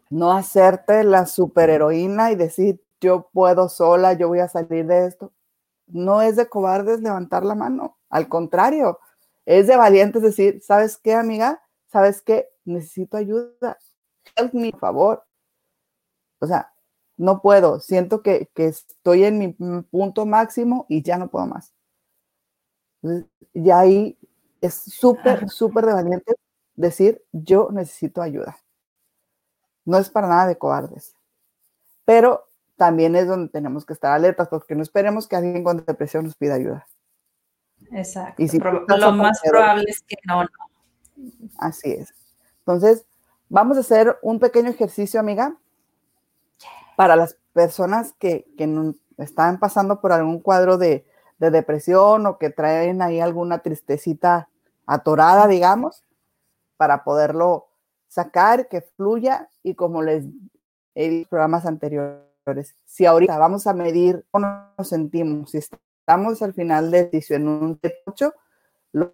no 0.09 0.31
hacerte 0.31 1.03
la 1.03 1.25
superheroína 1.25 2.31
y 2.31 2.35
decir, 2.35 2.83
yo 3.01 3.29
puedo 3.33 3.69
sola, 3.69 4.13
yo 4.13 4.27
voy 4.27 4.39
a 4.39 4.47
salir 4.47 4.85
de 4.85 5.07
esto 5.07 5.31
no 5.91 6.21
es 6.21 6.35
de 6.35 6.47
cobardes 6.47 7.01
levantar 7.01 7.43
la 7.43 7.55
mano, 7.55 7.97
al 8.09 8.29
contrario, 8.29 8.99
es 9.45 9.67
de 9.67 9.75
valientes 9.75 10.21
decir, 10.21 10.61
¿sabes 10.61 10.97
qué, 10.97 11.13
amiga? 11.13 11.61
¿Sabes 11.87 12.21
qué? 12.21 12.49
Necesito 12.65 13.17
ayuda. 13.17 13.77
Help 14.35 14.53
me, 14.53 14.71
por 14.71 14.79
favor. 14.79 15.23
O 16.39 16.45
sea, 16.45 16.71
no 17.17 17.41
puedo, 17.41 17.79
siento 17.79 18.21
que, 18.21 18.49
estoy 18.55 19.23
en 19.23 19.39
mi 19.39 19.47
punto 19.83 20.25
máximo 20.25 20.85
y 20.87 21.01
ya 21.01 21.17
no 21.17 21.29
puedo 21.29 21.47
más. 21.47 21.73
y 23.53 23.71
ahí 23.71 24.18
es 24.61 24.73
súper, 24.73 25.49
súper 25.49 25.85
de 25.85 25.93
valiente 25.93 26.35
decir, 26.75 27.21
yo 27.31 27.69
necesito 27.71 28.21
ayuda. 28.21 28.57
No 29.85 29.97
es 29.97 30.09
para 30.09 30.27
nada 30.27 30.47
de 30.47 30.57
cobardes. 30.57 31.15
Pero 32.05 32.47
también 32.75 33.15
es 33.15 33.27
donde 33.27 33.49
tenemos 33.49 33.85
que 33.85 33.93
estar 33.93 34.13
alertas, 34.13 34.47
porque 34.47 34.75
no 34.75 34.81
esperemos 34.81 35.27
que 35.27 35.35
alguien 35.35 35.63
con 35.63 35.83
depresión 35.85 36.25
nos 36.25 36.35
pida 36.35 36.55
ayuda. 36.55 36.87
Exacto. 37.91 38.41
Y 38.41 38.47
si 38.47 38.59
lo 38.59 39.11
más 39.11 39.41
probable 39.41 39.85
es 39.87 40.01
que 40.01 40.15
no, 40.25 40.43
no. 40.43 40.49
Así 41.57 41.91
es. 41.91 42.13
Entonces, 42.59 43.05
vamos 43.49 43.77
a 43.77 43.81
hacer 43.81 44.17
un 44.21 44.39
pequeño 44.39 44.69
ejercicio, 44.69 45.19
amiga, 45.19 45.57
para 46.95 47.15
las 47.15 47.37
personas 47.53 48.13
que, 48.13 48.45
que 48.57 48.93
están 49.17 49.59
pasando 49.59 49.99
por 50.01 50.11
algún 50.11 50.39
cuadro 50.39 50.77
de, 50.77 51.05
de 51.39 51.51
depresión 51.51 52.25
o 52.25 52.37
que 52.37 52.49
traen 52.49 53.01
ahí 53.01 53.19
alguna 53.19 53.59
tristecita 53.59 54.48
atorada, 54.89 55.47
digamos, 55.47 56.03
para 56.75 57.03
poderlo 57.03 57.67
sacar, 58.07 58.67
que 58.67 58.81
fluya 58.81 59.47
y 59.61 59.75
como 59.75 60.01
les 60.01 60.25
he 60.95 61.09
dicho 61.09 61.21
en 61.21 61.29
programas 61.29 61.67
anteriores, 61.67 62.75
si 62.85 63.05
ahorita 63.05 63.37
vamos 63.37 63.67
a 63.67 63.73
medir 63.73 64.25
cómo 64.31 64.47
nos 64.75 64.89
sentimos, 64.89 65.51
si 65.51 65.59
estamos 65.59 66.41
al 66.41 66.53
final 66.55 66.89
del 66.89 67.05
ejercicio 67.05 67.35
en 67.35 67.47
un 67.47 67.79
T8, 67.79 68.33
lo, 68.93 69.13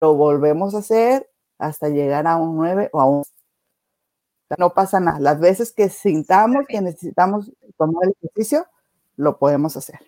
volvemos 0.00 0.76
a 0.76 0.78
hacer 0.78 1.28
hasta 1.58 1.88
llegar 1.88 2.28
a 2.28 2.36
un 2.36 2.56
9 2.56 2.90
o 2.92 3.00
a 3.00 3.06
un 3.06 3.24
no 4.56 4.72
pasa 4.72 5.00
nada. 5.00 5.18
Las 5.18 5.40
veces 5.40 5.72
que 5.72 5.88
sintamos 5.88 6.66
que 6.68 6.80
necesitamos 6.80 7.50
tomar 7.76 8.04
el 8.04 8.14
ejercicio, 8.22 8.68
lo 9.16 9.36
podemos 9.36 9.76
hacer. 9.76 9.98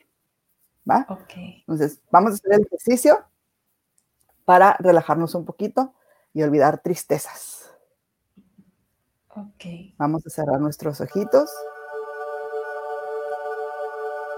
¿Va? 0.88 1.04
Entonces, 1.34 2.00
vamos 2.12 2.30
a 2.30 2.34
hacer 2.34 2.52
el 2.52 2.60
ejercicio 2.60 3.24
para 4.46 4.76
relajarnos 4.78 5.34
un 5.34 5.44
poquito 5.44 5.92
y 6.32 6.42
olvidar 6.42 6.78
tristezas. 6.78 7.70
Vamos 9.98 10.26
a 10.26 10.30
cerrar 10.30 10.60
nuestros 10.60 10.98
ojitos. 11.02 11.50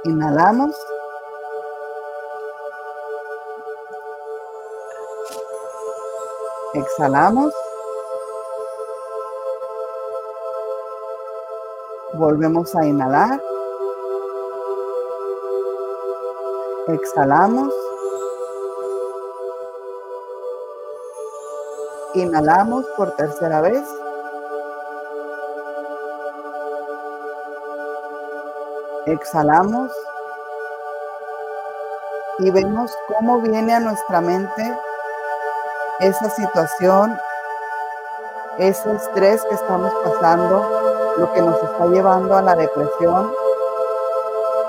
Inhalamos. 0.05 0.75
Exhalamos. 6.75 7.55
Volvemos 12.15 12.75
a 12.75 12.85
inhalar. 12.87 13.41
Exhalamos. 16.89 17.88
Inhalamos 22.19 22.85
por 22.97 23.13
tercera 23.13 23.61
vez. 23.61 23.89
Exhalamos 29.07 29.93
y 32.41 32.51
vemos 32.51 32.93
cómo 33.07 33.41
viene 33.41 33.73
a 33.73 33.79
nuestra 33.79 34.21
mente 34.21 34.79
esa 36.01 36.29
situación, 36.31 37.17
ese 38.59 38.93
estrés 38.97 39.45
que 39.45 39.55
estamos 39.55 39.93
pasando, 40.03 41.15
lo 41.19 41.33
que 41.33 41.41
nos 41.41 41.63
está 41.63 41.87
llevando 41.87 42.37
a 42.37 42.43
la 42.43 42.57
depresión, 42.57 43.33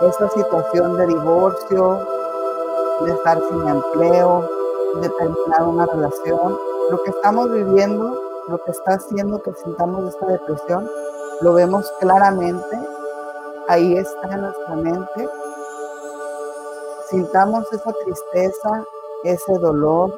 esa 0.01 0.29
situación 0.29 0.97
de 0.97 1.07
divorcio, 1.07 2.07
de 3.01 3.11
estar 3.11 3.39
sin 3.49 3.67
empleo, 3.67 4.47
de 5.01 5.09
terminar 5.09 5.63
una 5.63 5.87
relación, 5.87 6.68
lo 6.89 7.03
que 7.03 7.09
estamos 7.11 7.51
viviendo, 7.51 8.21
lo 8.47 8.63
que 8.63 8.71
está 8.71 8.93
haciendo 8.93 9.41
que 9.41 9.53
sintamos 9.53 10.05
esta 10.05 10.25
depresión, 10.25 10.89
lo 11.41 11.53
vemos 11.53 11.91
claramente 11.99 12.77
ahí 13.69 13.95
está 13.97 14.27
en 14.33 14.41
nuestra 14.41 14.75
mente. 14.75 15.29
Sintamos 17.09 17.71
esa 17.71 17.93
tristeza, 18.03 18.83
ese 19.23 19.53
dolor, 19.59 20.17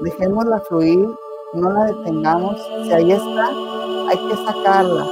dejémosla 0.00 0.60
fluir, 0.60 1.08
no 1.54 1.70
la 1.70 1.84
detengamos. 1.86 2.56
Si 2.84 2.92
ahí 2.92 3.12
está, 3.12 3.48
hay 4.08 4.28
que 4.28 4.36
sacarla. 4.44 5.06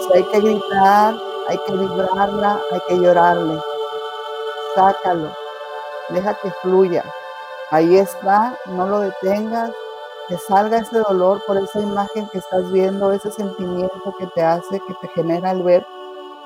Si 0.00 0.12
hay 0.12 0.24
que 0.24 0.40
gritar, 0.40 1.14
hay 1.48 1.58
que 1.66 1.72
vibrarla, 1.72 2.60
hay 2.72 2.80
que 2.88 2.98
llorarle. 2.98 3.60
Sácalo, 4.74 5.30
deja 6.10 6.34
que 6.34 6.50
fluya. 6.62 7.04
Ahí 7.72 7.96
está, 7.96 8.54
no 8.66 8.86
lo 8.86 9.00
detengas, 9.00 9.72
que 10.28 10.36
salga 10.36 10.76
ese 10.76 10.98
dolor 10.98 11.42
por 11.46 11.56
esa 11.56 11.80
imagen 11.80 12.28
que 12.28 12.36
estás 12.36 12.70
viendo, 12.70 13.10
ese 13.12 13.32
sentimiento 13.32 14.14
que 14.18 14.26
te 14.34 14.42
hace, 14.42 14.78
que 14.78 14.94
te 15.00 15.08
genera 15.14 15.52
el 15.52 15.62
ver 15.62 15.86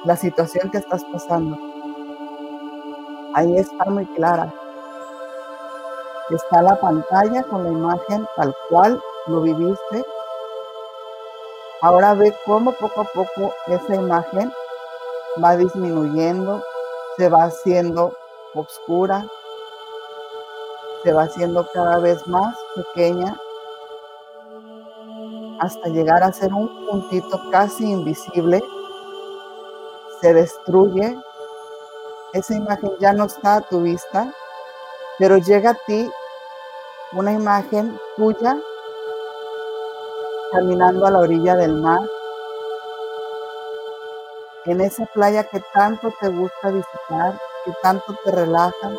la 0.05 0.15
situación 0.15 0.71
que 0.71 0.79
estás 0.79 1.03
pasando. 1.13 1.59
Ahí 3.35 3.57
está 3.57 3.87
muy 3.87 4.07
clara. 4.15 4.55
Está 6.31 6.63
la 6.63 6.77
pantalla 6.77 7.43
con 7.43 7.65
la 7.65 7.71
imagen 7.71 8.25
tal 8.37 8.55
cual 8.71 9.03
lo 9.27 9.41
viviste. 9.41 10.05
Ahora 11.81 12.15
ve 12.15 12.33
cómo 12.47 12.71
poco 12.71 13.01
a 13.01 13.05
poco 13.05 13.53
esa 13.67 13.97
imagen 13.97 14.53
va 15.43 15.57
disminuyendo, 15.57 16.63
se 17.17 17.29
va 17.29 17.47
haciendo 17.47 18.13
oscura, 18.55 19.27
se 21.07 21.13
va 21.13 21.23
haciendo 21.23 21.65
cada 21.73 22.01
vez 22.01 22.27
más 22.27 22.57
pequeña 22.75 23.39
hasta 25.61 25.89
llegar 25.89 26.25
a 26.25 26.33
ser 26.33 26.53
un 26.53 26.69
puntito 26.85 27.41
casi 27.53 27.89
invisible. 27.89 28.61
Se 30.21 30.35
destruye. 30.35 31.17
Esa 32.33 32.57
imagen 32.57 32.91
ya 32.99 33.13
no 33.13 33.27
está 33.27 33.59
a 33.59 33.61
tu 33.61 33.83
vista, 33.83 34.33
pero 35.21 35.37
llega 35.37 35.71
a 35.71 35.79
ti 35.87 36.11
una 37.13 37.31
imagen 37.31 37.97
tuya 38.17 38.59
caminando 40.51 41.07
a 41.07 41.13
la 41.13 41.21
orilla 41.21 41.55
del 41.55 41.75
mar, 41.75 42.01
en 44.65 44.81
esa 44.81 45.07
playa 45.07 45.45
que 45.45 45.63
tanto 45.73 46.13
te 46.21 46.29
gusta 46.31 46.71
visitar, 46.71 47.39
que 47.65 47.73
tanto 47.81 48.17
te 48.25 48.33
relaja, 48.33 48.91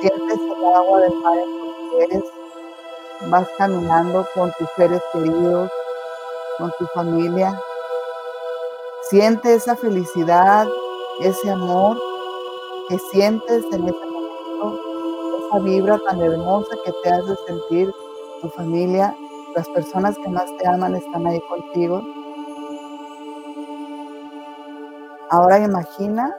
sientes 0.00 0.38
el 0.38 0.64
agua 0.74 1.00
del 1.00 1.14
mar 1.20 1.38
en 1.38 1.60
tus 1.60 2.08
pies, 2.08 2.24
vas 3.30 3.48
caminando 3.58 4.26
con 4.34 4.52
tus 4.58 4.68
seres 4.76 5.02
queridos, 5.12 5.70
con 6.58 6.72
tu 6.78 6.86
familia, 6.94 7.60
siente 9.10 9.54
esa 9.54 9.76
felicidad, 9.76 10.66
ese 11.20 11.50
amor 11.50 11.98
que 12.88 12.98
sientes 13.10 13.64
en 13.72 13.88
ese 13.88 14.06
momento, 14.06 14.80
esa 15.46 15.58
vibra 15.60 15.98
tan 16.06 16.20
hermosa 16.20 16.76
que 16.84 16.92
te 17.02 17.10
hace 17.10 17.36
sentir 17.46 17.92
tu 18.40 18.48
familia, 18.50 19.14
las 19.54 19.68
personas 19.70 20.16
que 20.16 20.28
más 20.28 20.46
te 20.58 20.66
aman 20.68 20.94
están 20.94 21.26
ahí 21.26 21.40
contigo. 21.42 22.02
Ahora 25.28 25.58
imagina 25.58 26.34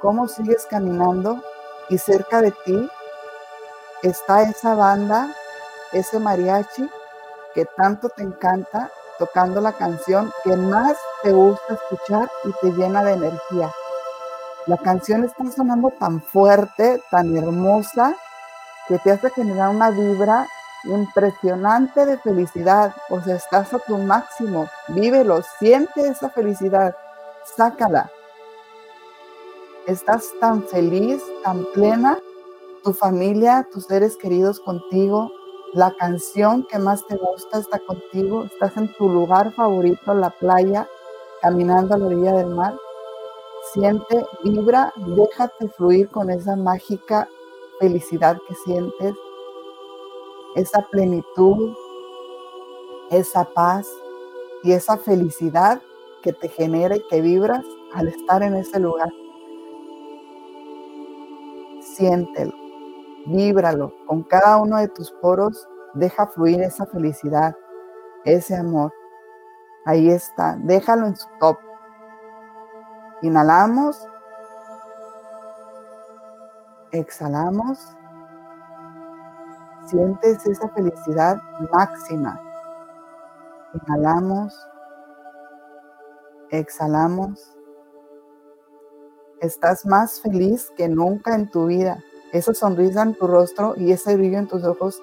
cómo 0.00 0.28
sigues 0.28 0.66
caminando 0.66 1.40
y 1.90 1.98
cerca 1.98 2.40
de 2.40 2.52
ti 2.64 2.88
está 4.02 4.42
esa 4.42 4.74
banda, 4.74 5.28
ese 5.92 6.18
mariachi 6.18 6.88
que 7.54 7.66
tanto 7.76 8.08
te 8.08 8.22
encanta 8.22 8.90
tocando 9.18 9.60
la 9.60 9.72
canción 9.72 10.32
que 10.44 10.56
más 10.56 10.96
te 11.22 11.32
gusta 11.32 11.74
escuchar 11.74 12.30
y 12.44 12.52
te 12.62 12.72
llena 12.72 13.04
de 13.04 13.12
energía. 13.12 13.70
La 14.66 14.78
canción 14.78 15.24
está 15.24 15.44
sonando 15.50 15.90
tan 15.98 16.22
fuerte, 16.22 17.02
tan 17.10 17.36
hermosa, 17.36 18.14
que 18.88 18.98
te 18.98 19.10
hace 19.10 19.30
generar 19.30 19.70
una 19.70 19.90
vibra 19.90 20.46
impresionante 20.84 22.06
de 22.06 22.18
felicidad. 22.18 22.94
O 23.10 23.20
sea, 23.20 23.36
estás 23.36 23.74
a 23.74 23.78
tu 23.80 23.98
máximo. 23.98 24.68
Vívelo, 24.88 25.42
siente 25.58 26.08
esa 26.08 26.30
felicidad, 26.30 26.94
sácala. 27.56 28.10
Estás 29.90 30.32
tan 30.38 30.62
feliz, 30.62 31.20
tan 31.42 31.64
plena, 31.74 32.16
tu 32.84 32.92
familia, 32.92 33.66
tus 33.72 33.86
seres 33.86 34.16
queridos 34.16 34.60
contigo, 34.60 35.32
la 35.72 35.92
canción 35.96 36.64
que 36.70 36.78
más 36.78 37.04
te 37.08 37.16
gusta 37.16 37.58
está 37.58 37.80
contigo, 37.80 38.44
estás 38.44 38.76
en 38.76 38.94
tu 38.94 39.08
lugar 39.08 39.52
favorito, 39.52 40.14
la 40.14 40.30
playa, 40.30 40.86
caminando 41.42 41.96
a 41.96 41.98
la 41.98 42.06
orilla 42.06 42.34
del 42.34 42.54
mar. 42.54 42.78
Siente, 43.72 44.24
vibra, 44.44 44.92
déjate 44.94 45.68
fluir 45.70 46.08
con 46.08 46.30
esa 46.30 46.54
mágica 46.54 47.28
felicidad 47.80 48.38
que 48.46 48.54
sientes 48.64 49.16
esa 50.54 50.86
plenitud, 50.92 51.74
esa 53.10 53.44
paz 53.44 53.88
y 54.62 54.70
esa 54.70 54.96
felicidad 54.98 55.82
que 56.22 56.32
te 56.32 56.48
genera 56.48 56.94
y 56.94 57.02
que 57.08 57.20
vibras 57.20 57.64
al 57.92 58.06
estar 58.06 58.44
en 58.44 58.54
ese 58.54 58.78
lugar. 58.78 59.10
Siéntelo, 62.00 62.54
víbralo 63.26 63.92
con 64.06 64.22
cada 64.22 64.56
uno 64.56 64.78
de 64.78 64.88
tus 64.88 65.10
poros, 65.20 65.68
deja 65.92 66.26
fluir 66.28 66.62
esa 66.62 66.86
felicidad, 66.86 67.54
ese 68.24 68.56
amor. 68.56 68.90
Ahí 69.84 70.08
está, 70.08 70.56
déjalo 70.60 71.08
en 71.08 71.16
su 71.16 71.28
top. 71.38 71.58
Inhalamos, 73.20 74.02
exhalamos 76.90 77.78
sientes 79.90 80.46
esa 80.46 80.68
felicidad 80.70 81.36
máxima. 81.70 82.40
Inhalamos, 83.74 84.54
exhalamos. 86.50 87.59
Estás 89.40 89.86
más 89.86 90.20
feliz 90.20 90.70
que 90.76 90.86
nunca 90.86 91.34
en 91.34 91.50
tu 91.50 91.66
vida. 91.66 92.04
Esa 92.30 92.52
sonrisa 92.52 93.00
en 93.00 93.14
tu 93.14 93.26
rostro 93.26 93.72
y 93.74 93.90
ese 93.90 94.14
brillo 94.14 94.36
en 94.36 94.46
tus 94.46 94.62
ojos, 94.64 95.00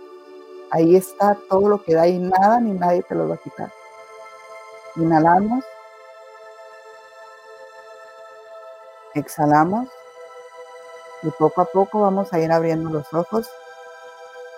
ahí 0.70 0.96
está 0.96 1.36
todo 1.50 1.68
lo 1.68 1.84
que 1.84 1.96
da 1.96 2.08
y 2.08 2.20
nada 2.20 2.60
ni 2.60 2.74
nadie 2.74 3.02
te 3.02 3.16
lo 3.16 3.28
va 3.28 3.34
a 3.34 3.40
quitar. 3.40 3.72
Inhalamos. 4.96 5.66
Exhalamos. 9.16 9.90
Y 11.24 11.32
poco 11.32 11.62
a 11.62 11.66
poco 11.66 12.02
vamos 12.02 12.32
a 12.32 12.40
ir 12.40 12.52
abriendo 12.52 12.92
los 12.92 13.12
ojos. 13.16 13.50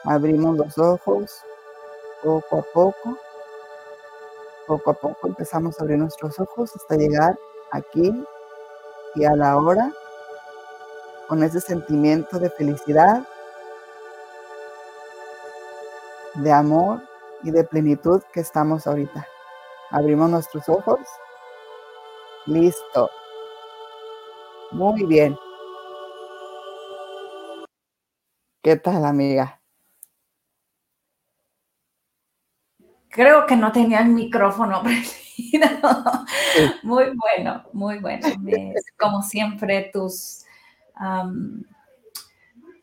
Abrimos 0.03 0.57
los 0.57 0.77
ojos 0.77 1.41
poco 2.21 2.57
a 2.57 2.61
poco. 2.73 3.17
Poco 4.67 4.91
a 4.91 4.93
poco 4.93 5.27
empezamos 5.29 5.79
a 5.79 5.83
abrir 5.83 5.99
nuestros 5.99 6.37
ojos 6.37 6.75
hasta 6.75 6.97
llegar 6.97 7.39
aquí 7.71 8.13
y 9.15 9.25
a 9.25 9.35
la 9.35 9.57
hora 9.57 9.91
con 11.27 11.43
ese 11.43 11.61
sentimiento 11.61 12.39
de 12.39 12.49
felicidad, 12.49 13.23
de 16.35 16.51
amor 16.51 17.01
y 17.43 17.51
de 17.51 17.63
plenitud 17.63 18.21
que 18.33 18.39
estamos 18.39 18.87
ahorita. 18.87 19.27
Abrimos 19.91 20.29
nuestros 20.29 20.67
ojos. 20.69 20.99
Listo. 22.45 23.09
Muy 24.71 25.05
bien. 25.05 25.37
¿Qué 28.63 28.75
tal, 28.75 29.05
amiga? 29.05 29.58
Creo 33.19 33.45
que 33.45 33.57
no 33.57 33.73
tenía 33.73 33.99
el 33.99 34.07
micrófono 34.07 34.81
prendido. 34.81 35.67
Muy 36.83 37.07
bueno, 37.17 37.65
muy 37.73 37.99
bueno. 37.99 38.25
como 38.97 39.21
siempre, 39.23 39.89
tus, 39.91 40.45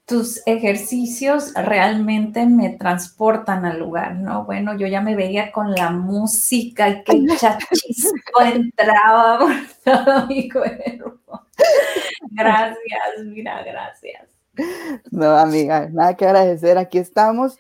tus 0.05 0.43
ejercicios 0.45 1.55
realmente 1.55 2.45
me 2.45 2.69
transportan 2.69 3.65
al 3.65 3.79
lugar, 3.79 4.17
¿no? 4.17 4.45
Bueno, 4.45 4.77
yo 4.77 4.87
ya 4.87 5.01
me 5.01 5.17
veía 5.17 5.51
con 5.51 5.73
la 5.73 5.89
música 5.89 6.91
y 6.91 7.03
que 7.03 7.25
chachisco 7.39 8.43
entraba 8.43 9.39
por 9.39 9.55
todo 9.83 10.27
mi 10.27 10.51
cuerpo. 10.51 11.47
Gracias, 12.33 13.25
mira, 13.25 13.63
gracias. 13.63 14.29
No, 15.11 15.35
amiga, 15.35 15.89
nada 15.91 16.15
que 16.15 16.27
agradecer. 16.27 16.77
Aquí 16.77 16.99
estamos 16.99 17.59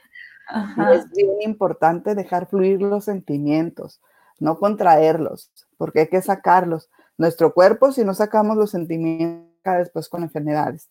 es 0.92 1.10
bien 1.10 1.42
importante 1.42 2.14
dejar 2.14 2.46
fluir 2.46 2.80
los 2.80 3.04
sentimientos, 3.04 4.00
no 4.38 4.58
contraerlos, 4.58 5.50
porque 5.76 6.00
hay 6.00 6.08
que 6.08 6.22
sacarlos. 6.22 6.90
Nuestro 7.18 7.52
cuerpo, 7.54 7.92
si 7.92 8.04
no 8.04 8.14
sacamos 8.14 8.56
los 8.56 8.70
sentimientos, 8.70 9.46
después 9.74 10.08
con 10.08 10.22
enfermedades. 10.22 10.88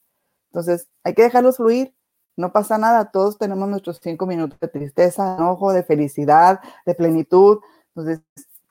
Entonces, 0.47 0.89
hay 1.03 1.13
que 1.13 1.23
dejarlos 1.23 1.57
fluir. 1.57 1.93
No 2.37 2.51
pasa 2.51 2.77
nada, 2.77 3.11
todos 3.11 3.37
tenemos 3.37 3.69
nuestros 3.69 3.99
cinco 4.01 4.25
minutos 4.25 4.59
de 4.59 4.67
tristeza, 4.67 5.31
de 5.31 5.35
enojo, 5.37 5.71
de 5.71 5.83
felicidad, 5.83 6.59
de 6.85 6.93
plenitud. 6.93 7.59
Entonces, 7.95 8.21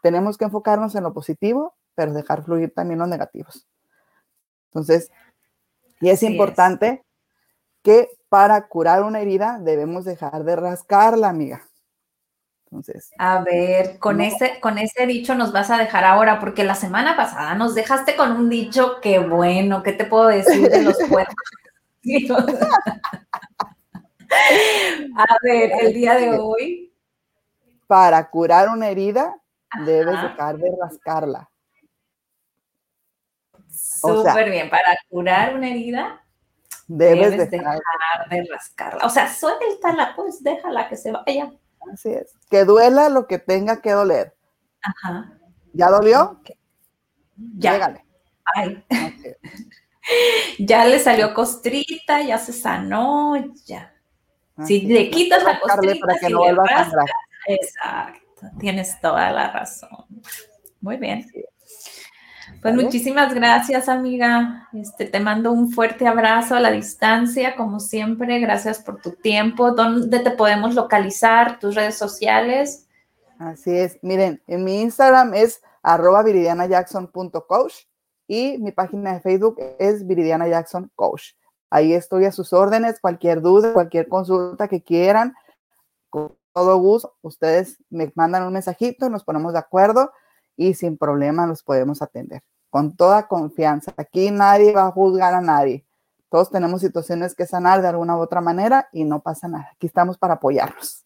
tenemos 0.03 0.37
que 0.37 0.45
enfocarnos 0.45 0.95
en 0.95 1.05
lo 1.05 1.15
positivo, 1.15 1.75
pero 1.95 2.13
dejar 2.13 2.45
fluir 2.45 2.75
también 2.75 2.99
los 2.99 3.09
negativos. 3.09 3.67
Entonces, 4.67 5.11
y 6.01 6.11
es 6.11 6.23
importante 6.23 7.05
que 7.83 8.09
para 8.35 8.67
curar 8.67 9.05
una 9.05 9.21
herida 9.21 9.61
debemos 9.61 10.05
dejar 10.05 10.43
de 10.43 10.57
rascarla, 10.57 11.29
amiga. 11.29 11.63
Entonces. 12.65 13.13
A 13.17 13.45
ver, 13.45 14.01
con, 14.01 14.21
ese, 14.21 14.59
con 14.59 14.77
ese 14.77 15.07
dicho 15.07 15.37
nos 15.37 15.53
vas 15.53 15.71
a 15.71 15.79
dejar 15.79 16.03
ahora, 16.03 16.41
porque 16.41 16.65
la 16.65 16.75
semana 16.75 17.15
pasada 17.15 17.55
nos 17.55 17.77
dejaste 17.77 18.17
con 18.17 18.33
un 18.33 18.51
dicho 18.51 19.01
que 19.01 19.21
bueno, 19.21 19.85
¿qué 19.85 19.93
te 19.93 20.05
puedo 20.05 20.27
decir 20.27 20.69
de 20.69 20.83
los 20.83 20.97
puercos? 21.09 21.37
a 25.17 25.37
ver, 25.45 25.71
el 25.83 25.95
día 25.95 26.17
de 26.17 26.37
hoy. 26.37 26.93
Para 27.87 28.31
curar 28.31 28.69
una 28.69 28.89
herida, 28.89 29.33
debes 29.87 30.21
dejar 30.21 30.57
de 30.57 30.73
rascarla. 30.83 31.49
Súper 33.71 34.51
bien, 34.51 34.69
para 34.69 34.99
curar 35.09 35.55
una 35.55 35.71
herida, 35.71 36.24
Debes, 36.87 37.51
dejar, 37.51 37.81
de 38.31 38.49
rascarla. 38.51 39.07
O 39.07 39.11
sea, 39.11 39.33
suéltala, 39.33 40.13
pues 40.15 40.43
déjala 40.43 40.89
que 40.89 40.97
se 40.97 41.13
vaya. 41.13 41.51
Así 41.93 42.11
es. 42.11 42.35
Que 42.51 42.65
duela 42.65 43.09
lo 43.09 43.27
que 43.27 43.39
tenga 43.39 43.81
que 43.81 43.93
doler. 43.93 44.35
Ajá. 44.83 45.39
¿Ya 45.73 45.89
dolió? 45.89 46.41
Ya. 47.37 47.97
Ay. 48.55 48.85
ya 50.59 50.85
le 50.85 50.99
salió 50.99 51.35
costrita, 51.35 52.23
ya 52.23 52.39
se 52.39 52.53
sanó, 52.53 53.35
ya. 53.65 53.95
si 54.67 54.83
le 54.83 55.11
quitas 55.11 55.43
la 55.43 55.59
costrita, 55.59 56.07
para 56.07 56.19
que 56.19 56.29
no 56.29 56.39
vuelva 56.39 56.65
a 56.65 56.91
Exacto, 57.47 58.47
tienes 58.59 59.01
toda 59.01 59.31
la 59.31 59.51
razón. 59.51 60.07
Muy 60.81 60.97
bien. 60.97 61.27
Pues 62.61 62.75
muchísimas 62.75 63.35
gracias, 63.35 63.89
amiga. 63.89 64.69
Este, 64.73 65.07
te 65.07 65.21
mando 65.21 65.53
un 65.53 65.71
fuerte 65.71 66.07
abrazo 66.07 66.55
a 66.55 66.61
la 66.61 66.71
distancia, 66.71 67.57
como 67.57 67.81
siempre. 67.81 68.41
Gracias 68.41 68.79
por 68.79 69.01
tu 69.01 69.13
tiempo. 69.13 69.73
¿Dónde 69.73 70.21
te 70.21 70.31
podemos 70.31 70.75
localizar? 70.75 71.59
¿Tus 71.59 71.75
redes 71.75 71.97
sociales? 71.97 72.87
Así 73.39 73.77
es. 73.77 73.99
Miren, 74.03 74.43
en 74.47 74.65
mi 74.65 74.81
Instagram 74.81 75.35
es 75.35 75.63
arroba 75.83 76.23
viridianajackson.coach 76.23 77.75
y 78.27 78.59
mi 78.59 78.73
página 78.73 79.15
de 79.15 79.21
Facebook 79.21 79.61
es 79.79 80.07
Viridiana 80.07 80.49
Jackson 80.49 80.91
Coach. 80.95 81.33
Ahí 81.71 81.93
estoy 81.93 82.25
a 82.25 82.33
sus 82.33 82.53
órdenes, 82.53 83.01
cualquier 83.01 83.43
duda, 83.43 83.73
cualquier 83.73 84.09
consulta 84.09 84.69
que 84.69 84.83
quieran, 84.83 85.35
con 86.09 86.37
todo 86.53 86.79
gusto, 86.79 87.17
ustedes 87.21 87.79
me 87.91 88.13
mandan 88.15 88.45
un 88.45 88.53
mensajito, 88.53 89.11
nos 89.11 89.25
ponemos 89.25 89.53
de 89.53 89.59
acuerdo 89.59 90.13
y 90.57 90.75
sin 90.75 90.97
problema 90.97 91.47
los 91.47 91.63
podemos 91.63 92.03
atender 92.03 92.43
con 92.75 92.97
toda 92.97 93.29
confianza. 93.29 93.95
Aquí 93.97 94.33
nadie 94.33 94.73
va 94.73 94.89
a 94.89 94.91
juzgar 94.91 95.33
a 95.33 95.41
nadie. 95.41 95.85
Todos 96.29 96.51
tenemos 96.51 96.81
situaciones 96.81 97.33
que 97.33 97.47
sanar 97.47 97.81
de 97.81 97.87
alguna 97.87 98.17
u 98.17 98.21
otra 98.21 98.41
manera 98.41 98.89
y 98.91 99.05
no 99.05 99.21
pasa 99.21 99.47
nada. 99.47 99.71
Aquí 99.73 99.87
estamos 99.87 100.19
para 100.19 100.35
apoyarnos. 100.35 101.05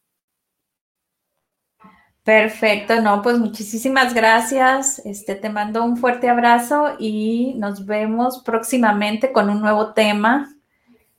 Perfecto, 2.24 3.02
no, 3.02 3.20
pues 3.20 3.38
muchísimas 3.38 4.14
gracias. 4.14 5.00
Este, 5.04 5.34
te 5.34 5.50
mando 5.50 5.84
un 5.84 5.98
fuerte 5.98 6.30
abrazo 6.30 6.96
y 6.98 7.54
nos 7.58 7.84
vemos 7.84 8.42
próximamente 8.42 9.30
con 9.30 9.50
un 9.50 9.60
nuevo 9.60 9.92
tema. 9.92 10.48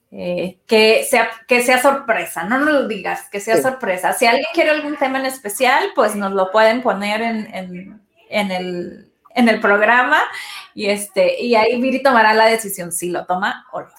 Eh, 0.09 0.61
que, 0.65 1.05
sea, 1.07 1.29
que 1.47 1.61
sea 1.61 1.79
sorpresa, 1.79 2.43
no 2.43 2.57
nos 2.57 2.73
lo 2.73 2.87
digas, 2.87 3.29
que 3.29 3.39
sea 3.39 3.61
sorpresa. 3.61 4.13
Si 4.13 4.25
alguien 4.25 4.47
quiere 4.55 4.71
algún 4.71 4.97
tema 4.97 5.19
en 5.19 5.27
especial, 5.27 5.89
pues 5.93 6.15
nos 6.15 6.31
lo 6.31 6.51
pueden 6.51 6.81
poner 6.81 7.21
en, 7.21 7.53
en 7.53 8.08
el 8.29 9.09
en 9.35 9.49
el 9.49 9.59
programa 9.59 10.19
y 10.73 10.87
este 10.87 11.41
y 11.41 11.55
ahí 11.55 11.79
Viri 11.81 12.03
tomará 12.03 12.33
la 12.33 12.45
decisión 12.45 12.91
si 12.91 13.09
lo 13.09 13.25
toma 13.25 13.65
o 13.71 13.81
lo 13.81 13.87
deja. 13.87 13.97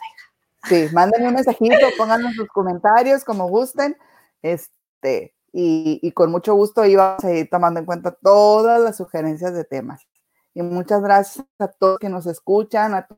Sí, 0.69 0.95
mándenme 0.95 1.29
un 1.29 1.35
mensajito, 1.35 1.75
pónganme 1.99 2.33
sus 2.35 2.49
comentarios 2.49 3.25
como 3.25 3.49
gusten, 3.49 3.97
este 4.43 5.35
y, 5.53 6.13
con 6.13 6.31
mucho 6.31 6.55
gusto 6.55 6.85
iba 6.85 7.17
a 7.17 7.21
seguir 7.21 7.51
tomando 7.51 7.81
en 7.81 7.87
cuenta 7.87 8.13
todas 8.13 8.81
las 8.81 8.97
sugerencias 8.97 9.53
de 9.53 9.65
temas. 9.65 10.07
Y 10.55 10.63
muchas 10.63 11.03
gracias 11.03 11.45
a 11.59 11.67
todos 11.67 11.99
que 11.99 12.09
nos 12.09 12.27
escuchan, 12.27 12.95
a 12.95 13.09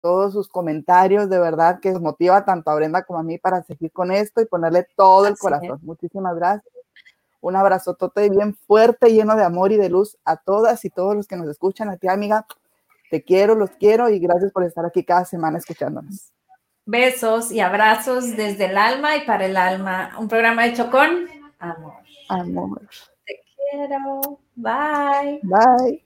todos 0.00 0.32
sus 0.32 0.48
comentarios, 0.48 1.30
de 1.30 1.38
verdad 1.38 1.78
que 1.80 1.92
nos 1.92 2.02
motiva 2.02 2.44
tanto 2.44 2.70
a 2.70 2.74
Brenda 2.74 3.04
como 3.04 3.20
a 3.20 3.22
mí 3.22 3.38
para 3.38 3.62
seguir 3.62 3.92
con 3.92 4.10
esto 4.10 4.40
y 4.40 4.46
ponerle 4.46 4.88
todo 4.96 5.28
el 5.28 5.38
corazón. 5.38 5.78
Muchísimas 5.82 6.34
gracias. 6.34 6.73
Un 7.44 7.56
abrazo 7.56 7.92
tote 7.92 8.30
bien 8.30 8.54
fuerte, 8.54 9.12
lleno 9.12 9.36
de 9.36 9.44
amor 9.44 9.70
y 9.70 9.76
de 9.76 9.90
luz 9.90 10.16
a 10.24 10.38
todas 10.38 10.82
y 10.86 10.88
todos 10.88 11.14
los 11.14 11.28
que 11.28 11.36
nos 11.36 11.46
escuchan. 11.46 11.90
A 11.90 11.98
ti, 11.98 12.08
amiga, 12.08 12.46
te 13.10 13.22
quiero, 13.22 13.54
los 13.54 13.68
quiero 13.72 14.08
y 14.08 14.18
gracias 14.18 14.50
por 14.50 14.64
estar 14.64 14.86
aquí 14.86 15.04
cada 15.04 15.26
semana 15.26 15.58
escuchándonos. 15.58 16.32
Besos 16.86 17.52
y 17.52 17.60
abrazos 17.60 18.34
desde 18.34 18.64
el 18.64 18.78
alma 18.78 19.18
y 19.18 19.26
para 19.26 19.44
el 19.44 19.58
alma. 19.58 20.16
Un 20.18 20.26
programa 20.26 20.66
hecho 20.66 20.90
con 20.90 21.28
amor. 21.58 21.92
Amor. 22.30 22.88
Te 23.26 23.42
quiero. 23.70 24.38
Bye. 24.56 25.40
Bye. 25.42 26.02